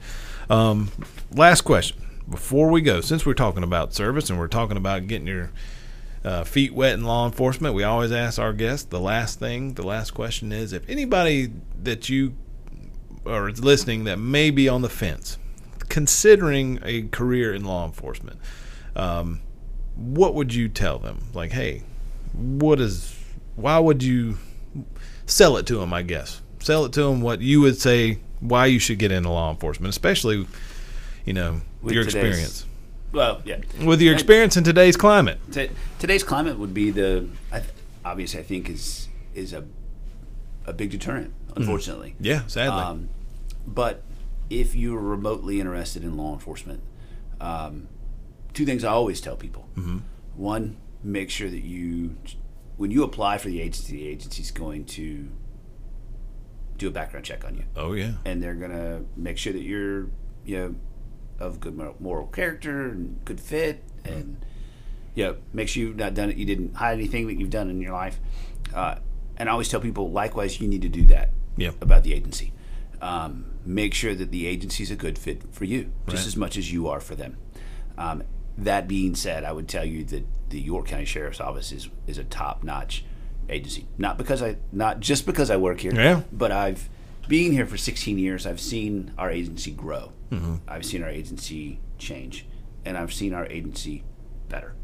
Um, 0.50 0.91
last 1.32 1.62
question 1.62 1.98
before 2.30 2.69
we 2.69 2.82
go, 2.82 3.02
since 3.02 3.26
we're 3.26 3.34
talking 3.34 3.63
about 3.63 3.93
service 3.93 4.30
and 4.30 4.39
we're 4.39 4.48
talking 4.48 4.78
about 4.78 5.08
getting 5.08 5.28
your 5.28 5.52
uh, 6.24 6.43
feet 6.43 6.74
wet 6.74 6.93
in 6.93 7.04
law 7.04 7.26
enforcement, 7.26 7.76
we 7.76 7.84
always 7.84 8.12
ask 8.12 8.39
our 8.39 8.54
guests 8.54 8.86
the 8.86 9.00
last 9.00 9.39
thing, 9.39 9.74
the 9.74 9.84
last 9.84 10.12
question 10.12 10.52
is 10.52 10.74
if 10.74 10.88
anybody 10.89 11.52
that 11.82 12.10
you 12.10 12.34
are 13.26 13.52
listening 13.52 14.06
that 14.06 14.17
may 14.17 14.50
be 14.52 14.69
on 14.69 14.82
the 14.82 14.89
fence, 14.89 15.38
considering 15.93 16.79
a 16.84 17.03
career 17.03 17.53
in 17.53 17.63
law 17.63 17.86
enforcement, 17.86 18.39
um, 18.95 19.39
what 19.95 20.34
would 20.34 20.51
you 20.51 20.67
tell 20.67 20.97
them? 20.97 21.19
Like, 21.36 21.51
hey, 21.51 21.84
what 22.34 22.79
is, 22.79 23.15
why 23.56 23.77
would 23.77 24.01
you 24.01 24.39
sell 25.27 25.56
it 25.58 25.67
to 25.67 25.75
them? 25.77 25.93
I 25.93 26.01
guess 26.01 26.41
sell 26.58 26.86
it 26.86 26.93
to 26.93 27.03
them 27.03 27.21
what 27.21 27.41
you 27.41 27.62
would 27.62 27.77
say 27.77 28.17
why 28.39 28.65
you 28.65 28.79
should 28.79 28.97
get 28.97 29.12
into 29.12 29.29
law 29.29 29.51
enforcement, 29.51 29.89
especially, 29.89 30.47
you 31.25 31.34
know, 31.34 31.62
With 31.84 31.93
your 31.93 32.03
experience 32.06 32.65
Well, 33.12 33.41
yeah. 33.45 33.58
with 33.84 34.01
your 34.01 34.13
experience 34.15 34.58
in 34.58 34.63
today's 34.63 34.97
climate. 34.97 35.39
T- 35.51 35.69
today's 35.99 36.23
climate 36.23 36.58
would 36.58 36.73
be 36.73 36.89
the 36.89 37.27
I 37.51 37.60
th- 37.60 37.71
obviously 38.03 38.39
I 38.39 38.43
think 38.43 38.67
is 38.67 39.10
is 39.36 39.53
a 39.53 39.63
a 40.65 40.73
big 40.73 40.89
deterrent. 40.89 41.34
Unfortunately, 41.56 42.15
Yeah, 42.19 42.47
sadly. 42.47 42.82
Um, 42.82 43.10
but 43.67 44.01
if 44.60 44.76
you're 44.76 45.00
remotely 45.00 45.60
interested 45.60 46.04
in 46.04 46.16
law 46.18 46.34
enforcement, 46.34 46.82
um, 47.42 47.88
two 48.54 48.66
things 48.66 48.84
I 48.84 48.92
always 48.92 49.20
tell 49.22 49.36
people. 49.36 49.68
Mm-hmm. 49.76 50.00
One, 50.36 50.78
make 51.04 51.30
sure 51.30 51.50
that 51.50 51.63
you, 51.63 52.16
when 52.78 52.92
you 52.92 53.04
apply 53.04 53.38
for 53.38 53.48
the 53.50 53.62
agency, 53.62 53.94
the 53.98 54.08
agency's 54.08 54.52
going 54.52 54.86
to 54.86 55.30
do 56.78 56.88
a 56.88 56.92
background 56.92 57.26
check 57.26 57.46
on 57.46 57.56
you, 57.56 57.63
Oh 57.76 57.94
yeah. 57.94 58.13
and 58.26 58.42
they're 58.42 58.56
gonna 58.56 59.04
make 59.16 59.38
sure 59.38 59.54
that 59.54 59.62
you're, 59.62 60.08
you 60.44 60.58
know, 60.58 60.76
of 61.39 61.60
good 61.60 61.76
moral 62.00 62.28
character 62.28 62.89
and 62.89 63.24
good 63.26 63.39
fit, 63.39 63.84
and 64.06 64.44
you 65.16 65.24
know, 65.26 65.36
make 65.54 65.68
sure 65.68 65.84
you've 65.84 65.96
not 65.96 66.13
done 66.16 66.30
it. 66.32 66.38
You 66.38 66.46
didn't 66.46 66.76
hide 66.76 66.94
anything 66.98 67.28
that 67.28 67.36
you've 67.39 67.52
done 67.52 67.70
in 67.70 67.80
your 67.80 67.92
life. 67.94 68.20
Uh, 68.74 68.96
and 69.38 69.48
I 69.48 69.52
always 69.52 69.70
tell 69.70 69.80
people, 69.80 70.10
likewise, 70.12 70.60
you 70.60 70.68
need 70.68 70.82
to 70.82 70.89
do 70.89 71.06
that 71.08 71.30
about 71.82 72.04
the 72.04 72.13
agency. 72.13 72.52
Um, 73.02 73.46
make 73.65 73.93
sure 73.93 74.13
that 74.15 74.32
the 74.32 74.45
agency's 74.47 74.91
a 74.91 74.95
good 74.95 75.17
fit 75.17 75.41
for 75.54 75.65
you, 75.65 75.91
just 76.08 76.23
Right. 76.23 76.28
as 76.28 76.36
much 76.38 76.58
as 76.58 76.71
you 76.71 76.88
are 76.88 76.99
for 76.99 77.15
them. 77.15 77.38
Um, 77.97 78.23
that 78.58 78.88
being 78.88 79.15
said, 79.15 79.43
I 79.43 79.52
would 79.52 79.67
tell 79.67 79.86
you 79.86 80.04
that 80.06 80.26
the 80.49 80.60
York 80.60 80.88
County 80.88 81.06
Sheriff's 81.06 81.39
Office 81.41 81.71
is 81.71 81.89
is 82.08 82.17
a 82.17 82.23
top 82.23 82.63
notch 82.63 83.04
agency. 83.49 83.88
Not 83.97 84.17
because 84.17 84.41
I, 84.43 84.58
not 84.71 84.99
just 84.99 85.26
because 85.26 85.49
I 85.49 85.58
work 85.58 85.80
here, 85.82 85.93
Yeah. 85.93 86.21
but 86.32 86.52
I've 86.52 86.89
being 87.28 87.52
here 87.54 87.65
for 87.65 87.78
16 87.78 88.17
years. 88.19 88.45
I've 88.45 88.60
seen 88.60 89.12
our 89.17 89.32
agency 89.32 89.71
grow. 89.71 90.12
Mm-hmm. 90.32 90.56
I've 90.67 90.86
seen 90.86 91.02
our 91.04 91.10
agency 91.10 91.80
change, 91.97 92.45
and 92.86 92.97
I've 92.97 93.13
seen 93.13 93.34
our 93.34 93.45
agency 93.47 94.04
better. 94.49 94.76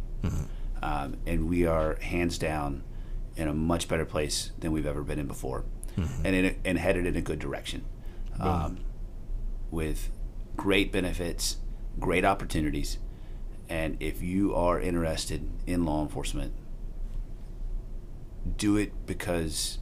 Um, 0.81 1.17
and 1.27 1.49
we 1.49 1.65
are 1.65 1.95
hands 2.01 2.37
down 2.37 2.83
in 3.35 3.47
a 3.49 3.53
much 3.53 3.87
better 3.89 4.05
place 4.05 4.51
than 4.59 4.71
we've 4.71 4.85
ever 4.85 5.03
been 5.03 5.19
in 5.19 5.27
before, 5.27 5.65
and 5.97 6.33
in 6.35 6.45
a, 6.45 6.55
and 6.63 6.77
headed 6.77 7.05
in 7.05 7.15
a 7.17 7.21
good 7.21 7.39
direction, 7.39 7.83
um, 8.39 8.79
with 9.71 10.09
great 10.55 10.91
benefits, 10.91 11.57
great 11.99 12.25
opportunities, 12.25 12.97
and 13.67 13.97
if 13.99 14.21
you 14.21 14.53
are 14.55 14.79
interested 14.79 15.49
in 15.67 15.85
law 15.85 16.01
enforcement, 16.01 16.53
do 18.57 18.77
it 18.77 18.91
because 19.05 19.79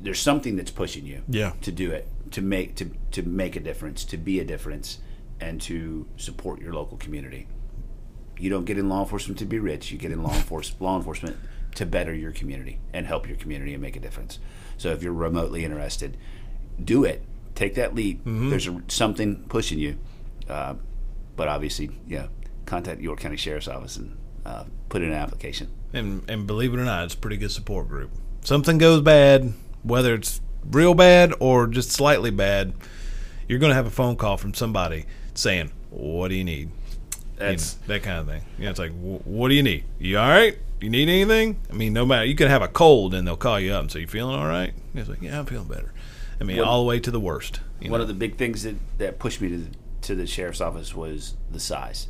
there's 0.00 0.18
something 0.20 0.56
that's 0.56 0.70
pushing 0.70 1.06
you 1.06 1.22
Yeah. 1.28 1.52
to 1.62 1.72
do 1.72 1.90
it 1.90 2.08
to 2.32 2.42
make 2.42 2.74
to, 2.76 2.90
to 3.12 3.22
make 3.22 3.56
a 3.56 3.60
difference 3.60 4.04
to 4.04 4.16
be 4.16 4.38
a 4.40 4.44
difference 4.44 4.98
and 5.40 5.60
to 5.62 6.06
support 6.16 6.60
your 6.60 6.72
local 6.74 6.96
community. 6.96 7.46
You 8.38 8.50
don't 8.50 8.64
get 8.64 8.78
in 8.78 8.88
law 8.88 9.00
enforcement 9.02 9.38
to 9.40 9.44
be 9.44 9.58
rich. 9.58 9.90
You 9.90 9.98
get 9.98 10.12
in 10.12 10.22
law 10.22 10.34
enforce 10.34 10.74
law 10.80 10.96
enforcement 10.96 11.36
to 11.76 11.86
better 11.86 12.12
your 12.14 12.32
community 12.32 12.78
and 12.92 13.06
help 13.06 13.28
your 13.28 13.36
community 13.36 13.72
and 13.72 13.82
make 13.82 13.96
a 13.96 14.00
difference. 14.00 14.38
So 14.76 14.90
if 14.90 15.02
you're 15.02 15.12
remotely 15.12 15.64
interested 15.64 16.16
do 16.82 17.04
it 17.04 17.22
take 17.60 17.74
that 17.76 17.94
leap 17.94 18.20
there's 18.24 18.66
a, 18.66 18.82
something 18.88 19.44
pushing 19.48 19.78
you 19.78 19.96
uh, 20.48 20.74
but 21.36 21.46
obviously 21.46 21.90
yeah 22.08 22.26
contact 22.66 23.00
york 23.00 23.20
county 23.20 23.36
sheriff's 23.36 23.68
office 23.68 23.96
and 23.96 24.16
uh, 24.46 24.64
put 24.88 25.02
in 25.02 25.08
an 25.08 25.14
application 25.14 25.68
And 25.92 26.22
and 26.30 26.46
believe 26.46 26.72
it 26.74 26.78
or 26.78 26.84
not, 26.84 27.04
it's 27.04 27.14
a 27.14 27.18
pretty 27.18 27.36
good 27.36 27.50
support 27.50 27.88
group. 27.88 28.10
Something 28.42 28.78
goes 28.78 29.00
bad, 29.02 29.52
whether 29.82 30.14
it's 30.14 30.40
real 30.70 30.94
bad 30.94 31.34
or 31.40 31.66
just 31.66 31.90
slightly 31.90 32.30
bad, 32.30 32.72
you're 33.48 33.58
going 33.58 33.70
to 33.70 33.74
have 33.74 33.86
a 33.86 33.90
phone 34.00 34.14
call 34.16 34.36
from 34.36 34.54
somebody 34.54 35.04
saying, 35.34 35.70
"What 35.90 36.28
do 36.28 36.36
you 36.36 36.44
need?" 36.44 36.68
You 36.68 37.18
that's 37.36 37.74
know, 37.76 37.94
that 37.94 38.02
kind 38.02 38.18
of 38.20 38.26
thing. 38.28 38.42
Yeah, 38.58 38.70
it's 38.70 38.78
like, 38.78 38.92
"What 38.92 39.48
do 39.48 39.54
you 39.54 39.62
need? 39.64 39.82
You 39.98 40.18
all 40.18 40.28
right? 40.28 40.56
You 40.80 40.88
need 40.90 41.08
anything?" 41.08 41.58
I 41.70 41.74
mean, 41.74 41.92
no 41.92 42.06
matter 42.06 42.24
you 42.24 42.36
could 42.36 42.48
have 42.50 42.62
a 42.62 42.68
cold 42.68 43.12
and 43.14 43.26
they'll 43.26 43.36
call 43.36 43.58
you 43.60 43.72
up 43.74 43.82
and 43.82 43.90
say, 43.90 44.00
"You 44.00 44.06
feeling 44.06 44.36
all 44.36 44.46
right?" 44.46 44.72
It's 44.94 45.08
like, 45.08 45.20
"Yeah, 45.22 45.40
I'm 45.40 45.46
feeling 45.46 45.68
better." 45.68 45.92
I 46.40 46.44
mean, 46.44 46.60
all 46.60 46.82
the 46.82 46.88
way 46.88 47.00
to 47.00 47.10
the 47.10 47.20
worst. 47.20 47.60
One 47.80 47.90
know? 47.90 48.02
of 48.02 48.08
the 48.08 48.14
big 48.14 48.36
things 48.36 48.62
that, 48.62 48.76
that 48.98 49.18
pushed 49.18 49.40
me 49.40 49.48
to 49.50 49.58
the, 49.58 49.70
to 50.02 50.14
the 50.14 50.26
sheriff's 50.26 50.60
office 50.60 50.94
was 50.94 51.36
the 51.50 51.60
size. 51.60 52.08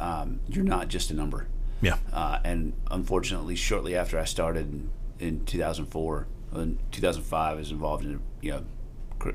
Um, 0.00 0.40
you're 0.48 0.64
not 0.64 0.88
just 0.88 1.10
a 1.10 1.14
number. 1.14 1.46
yeah, 1.82 1.98
Uh, 2.12 2.38
and 2.44 2.72
unfortunately, 2.90 3.54
shortly 3.54 3.94
after 3.94 4.18
I 4.18 4.24
started 4.24 4.66
in, 4.72 4.90
in 5.18 5.44
2004, 5.44 6.26
in 6.54 6.78
2005, 6.90 7.52
I 7.52 7.54
was 7.54 7.70
involved 7.70 8.04
in 8.04 8.14
a, 8.14 8.18
you 8.44 8.50
know 8.52 8.64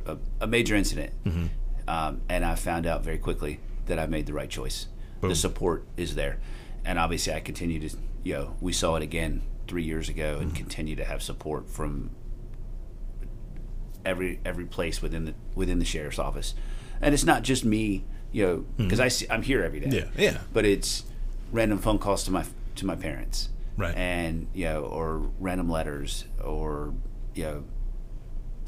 a, 0.06 0.18
a 0.42 0.48
major 0.48 0.76
incident, 0.76 1.14
um, 1.88 2.22
and 2.30 2.44
I 2.44 2.56
found 2.56 2.86
out 2.86 3.04
very 3.04 3.18
quickly 3.18 3.60
that 3.86 4.00
I 4.00 4.06
made 4.08 4.26
the 4.26 4.34
right 4.34 4.50
choice. 4.50 4.88
Boom. 5.22 5.30
The 5.30 5.36
support 5.36 5.86
is 5.96 6.16
there, 6.16 6.40
and 6.84 7.00
obviously, 7.00 7.34
I 7.34 7.40
continue 7.40 7.88
to 7.88 7.96
you 8.24 8.34
know 8.34 8.56
we 8.60 8.74
saw 8.74 8.96
it 8.96 9.04
again 9.04 9.44
three 9.68 9.84
years 9.84 10.10
ago, 10.10 10.40
and 10.42 10.56
continue 10.56 10.96
to 10.96 11.06
have 11.06 11.22
support 11.22 11.70
from 11.70 12.12
every 14.08 14.40
every 14.46 14.66
place 14.66 15.02
within 15.02 15.26
the 15.26 15.34
within 15.54 15.80
the 15.80 15.86
sheriff's 15.86 16.18
office, 16.18 16.56
and 17.02 17.14
it's 17.14 17.26
not 17.26 17.44
just 17.44 17.66
me, 17.66 18.06
you 18.32 18.46
know, 18.46 18.66
because 18.78 19.00
I 19.00 19.10
see, 19.10 19.28
I'm 19.30 19.44
here 19.44 19.64
every 19.64 19.80
day. 19.82 19.90
Yeah, 19.90 20.06
yeah. 20.18 20.38
But 20.54 20.66
it's 20.66 21.04
random 21.52 21.80
phone 21.80 22.00
calls 22.00 22.24
to 22.24 22.32
my 22.32 22.46
to 22.76 22.86
my 22.86 22.96
parents, 22.96 23.50
Right. 23.76 23.96
And 23.96 24.48
you 24.54 24.66
know, 24.66 24.84
or 24.84 25.30
random 25.40 25.70
letters, 25.70 26.26
or 26.44 26.94
you 27.36 27.44
know, 27.44 27.64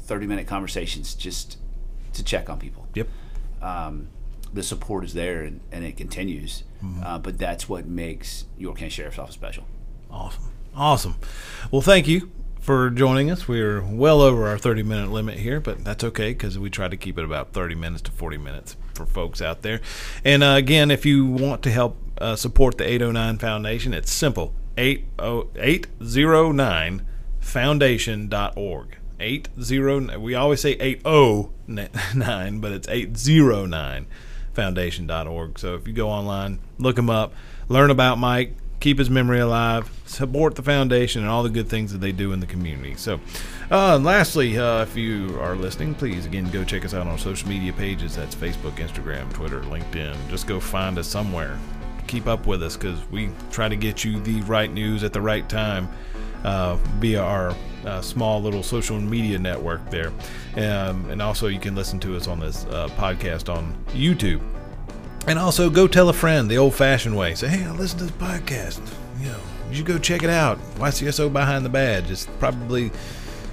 thirty 0.00 0.26
minute 0.26 0.46
conversations 0.46 1.14
just 1.14 1.58
to 2.12 2.22
check 2.22 2.48
on 2.48 2.58
people. 2.58 2.86
yep. 2.94 3.08
Um, 3.62 4.08
the 4.52 4.62
support 4.64 5.04
is 5.04 5.14
there, 5.14 5.42
and, 5.42 5.60
and 5.70 5.84
it 5.84 5.96
continues. 5.96 6.64
Mm-hmm. 6.82 7.02
Uh, 7.04 7.18
but 7.20 7.38
that's 7.38 7.68
what 7.68 7.86
makes 7.86 8.46
York 8.58 8.78
County 8.78 8.90
Sheriff's 8.90 9.18
Office 9.18 9.34
special. 9.34 9.64
Awesome. 10.10 10.42
Awesome. 10.74 11.14
Well, 11.70 11.82
thank 11.82 12.08
you 12.08 12.30
for 12.70 12.88
joining 12.88 13.32
us. 13.32 13.48
We're 13.48 13.82
well 13.82 14.20
over 14.20 14.46
our 14.46 14.56
30 14.56 14.84
minute 14.84 15.10
limit 15.10 15.40
here, 15.40 15.58
but 15.58 15.82
that's 15.82 16.04
okay 16.04 16.32
because 16.32 16.56
we 16.56 16.70
try 16.70 16.86
to 16.86 16.96
keep 16.96 17.18
it 17.18 17.24
about 17.24 17.52
30 17.52 17.74
minutes 17.74 18.02
to 18.02 18.12
40 18.12 18.36
minutes 18.36 18.76
for 18.94 19.06
folks 19.06 19.42
out 19.42 19.62
there. 19.62 19.80
And 20.24 20.44
uh, 20.44 20.54
again, 20.56 20.92
if 20.92 21.04
you 21.04 21.26
want 21.26 21.64
to 21.64 21.70
help 21.72 21.96
uh, 22.18 22.36
support 22.36 22.78
the 22.78 22.84
809 22.84 23.38
Foundation, 23.38 23.92
it's 23.92 24.12
simple 24.12 24.54
809 24.78 27.06
foundation.org. 27.40 28.96
80 29.18 30.16
we 30.18 30.36
always 30.36 30.60
say 30.60 30.74
809 30.74 32.60
but 32.60 32.70
it's 32.70 32.88
809 32.88 34.06
foundation.org 34.54 35.58
so 35.58 35.74
if 35.74 35.88
you 35.88 35.92
go 35.92 36.08
online 36.08 36.60
look 36.78 36.94
them 36.96 37.10
up 37.10 37.34
learn 37.68 37.90
about 37.90 38.16
mike 38.16 38.54
keep 38.80 38.98
his 38.98 39.10
memory 39.10 39.38
alive 39.38 39.90
support 40.06 40.54
the 40.56 40.62
foundation 40.62 41.22
and 41.22 41.30
all 41.30 41.42
the 41.42 41.50
good 41.50 41.68
things 41.68 41.92
that 41.92 41.98
they 41.98 42.12
do 42.12 42.32
in 42.32 42.40
the 42.40 42.46
community 42.46 42.94
so 42.96 43.20
uh, 43.70 43.98
lastly 43.98 44.58
uh, 44.58 44.82
if 44.82 44.96
you 44.96 45.38
are 45.40 45.54
listening 45.54 45.94
please 45.94 46.26
again 46.26 46.50
go 46.50 46.64
check 46.64 46.84
us 46.84 46.94
out 46.94 47.02
on 47.02 47.08
our 47.08 47.18
social 47.18 47.48
media 47.48 47.72
pages 47.72 48.16
that's 48.16 48.34
facebook 48.34 48.72
instagram 48.76 49.32
twitter 49.32 49.60
linkedin 49.62 50.16
just 50.28 50.46
go 50.46 50.58
find 50.58 50.98
us 50.98 51.06
somewhere 51.06 51.58
keep 52.06 52.26
up 52.26 52.46
with 52.46 52.62
us 52.62 52.76
because 52.76 52.98
we 53.10 53.30
try 53.50 53.68
to 53.68 53.76
get 53.76 54.04
you 54.04 54.18
the 54.20 54.40
right 54.42 54.72
news 54.72 55.04
at 55.04 55.12
the 55.12 55.20
right 55.20 55.48
time 55.48 55.88
uh, 56.44 56.76
via 56.98 57.22
our 57.22 57.54
uh, 57.84 58.00
small 58.00 58.42
little 58.42 58.62
social 58.62 58.98
media 59.00 59.38
network 59.38 59.88
there. 59.90 60.12
Um, 60.56 61.08
and 61.10 61.22
also, 61.22 61.46
you 61.46 61.60
can 61.60 61.74
listen 61.74 62.00
to 62.00 62.16
us 62.16 62.26
on 62.26 62.40
this 62.40 62.64
uh, 62.66 62.88
podcast 62.96 63.52
on 63.52 63.74
YouTube. 63.88 64.42
And 65.26 65.38
also, 65.38 65.70
go 65.70 65.86
tell 65.86 66.08
a 66.08 66.12
friend 66.12 66.50
the 66.50 66.58
old 66.58 66.74
fashioned 66.74 67.16
way. 67.16 67.34
Say, 67.34 67.48
hey, 67.48 67.64
I 67.64 67.72
listen 67.72 67.98
to 67.98 68.04
this 68.06 68.14
podcast. 68.14 68.80
You 69.20 69.26
know, 69.28 69.40
you 69.70 69.84
go 69.84 69.98
check 69.98 70.22
it 70.22 70.30
out. 70.30 70.58
YCSO 70.76 71.32
Behind 71.32 71.64
the 71.64 71.68
Badge. 71.68 72.10
It's 72.10 72.26
probably, 72.38 72.90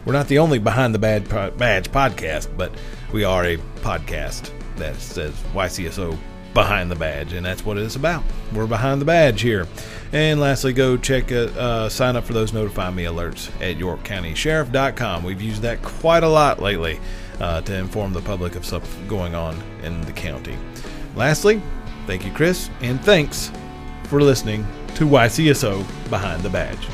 we're 0.05 0.13
not 0.13 0.27
the 0.27 0.39
only 0.39 0.59
Behind 0.59 0.95
the 0.95 0.99
Badge, 0.99 1.27
badge 1.57 1.91
podcast, 1.91 2.47
but 2.57 2.71
we 3.11 3.23
are 3.23 3.45
a 3.45 3.57
podcast 3.81 4.51
that 4.77 4.95
says 4.95 5.33
YCSO 5.53 6.17
Behind 6.53 6.89
the 6.89 6.95
Badge, 6.95 7.33
and 7.33 7.45
that's 7.45 7.63
what 7.65 7.77
it's 7.77 7.95
about. 7.95 8.23
We're 8.53 8.65
behind 8.65 8.99
the 8.99 9.05
badge 9.05 9.41
here. 9.41 9.67
And 10.11 10.39
lastly, 10.39 10.73
go 10.73 10.97
check, 10.97 11.31
uh, 11.31 11.49
uh, 11.57 11.89
sign 11.89 12.15
up 12.15 12.23
for 12.23 12.33
those 12.33 12.53
notify 12.53 12.89
me 12.89 13.03
alerts 13.03 13.49
at 13.61 13.77
YorkCountySheriff.com. 13.77 15.23
We've 15.23 15.41
used 15.41 15.61
that 15.61 15.83
quite 15.83 16.23
a 16.23 16.29
lot 16.29 16.59
lately 16.59 16.99
uh, 17.39 17.61
to 17.61 17.75
inform 17.75 18.13
the 18.13 18.21
public 18.21 18.55
of 18.55 18.65
stuff 18.65 18.97
going 19.07 19.35
on 19.35 19.61
in 19.83 20.01
the 20.01 20.13
county. 20.13 20.57
Lastly, 21.17 21.63
thank 22.05 22.23
you, 22.23 22.31
Chris, 22.31 22.69
and 22.81 23.03
thanks 23.03 23.51
for 24.03 24.21
listening 24.21 24.67
to 24.93 25.05
YCSO 25.05 25.83
Behind 26.11 26.43
the 26.43 26.49
Badge. 26.49 26.87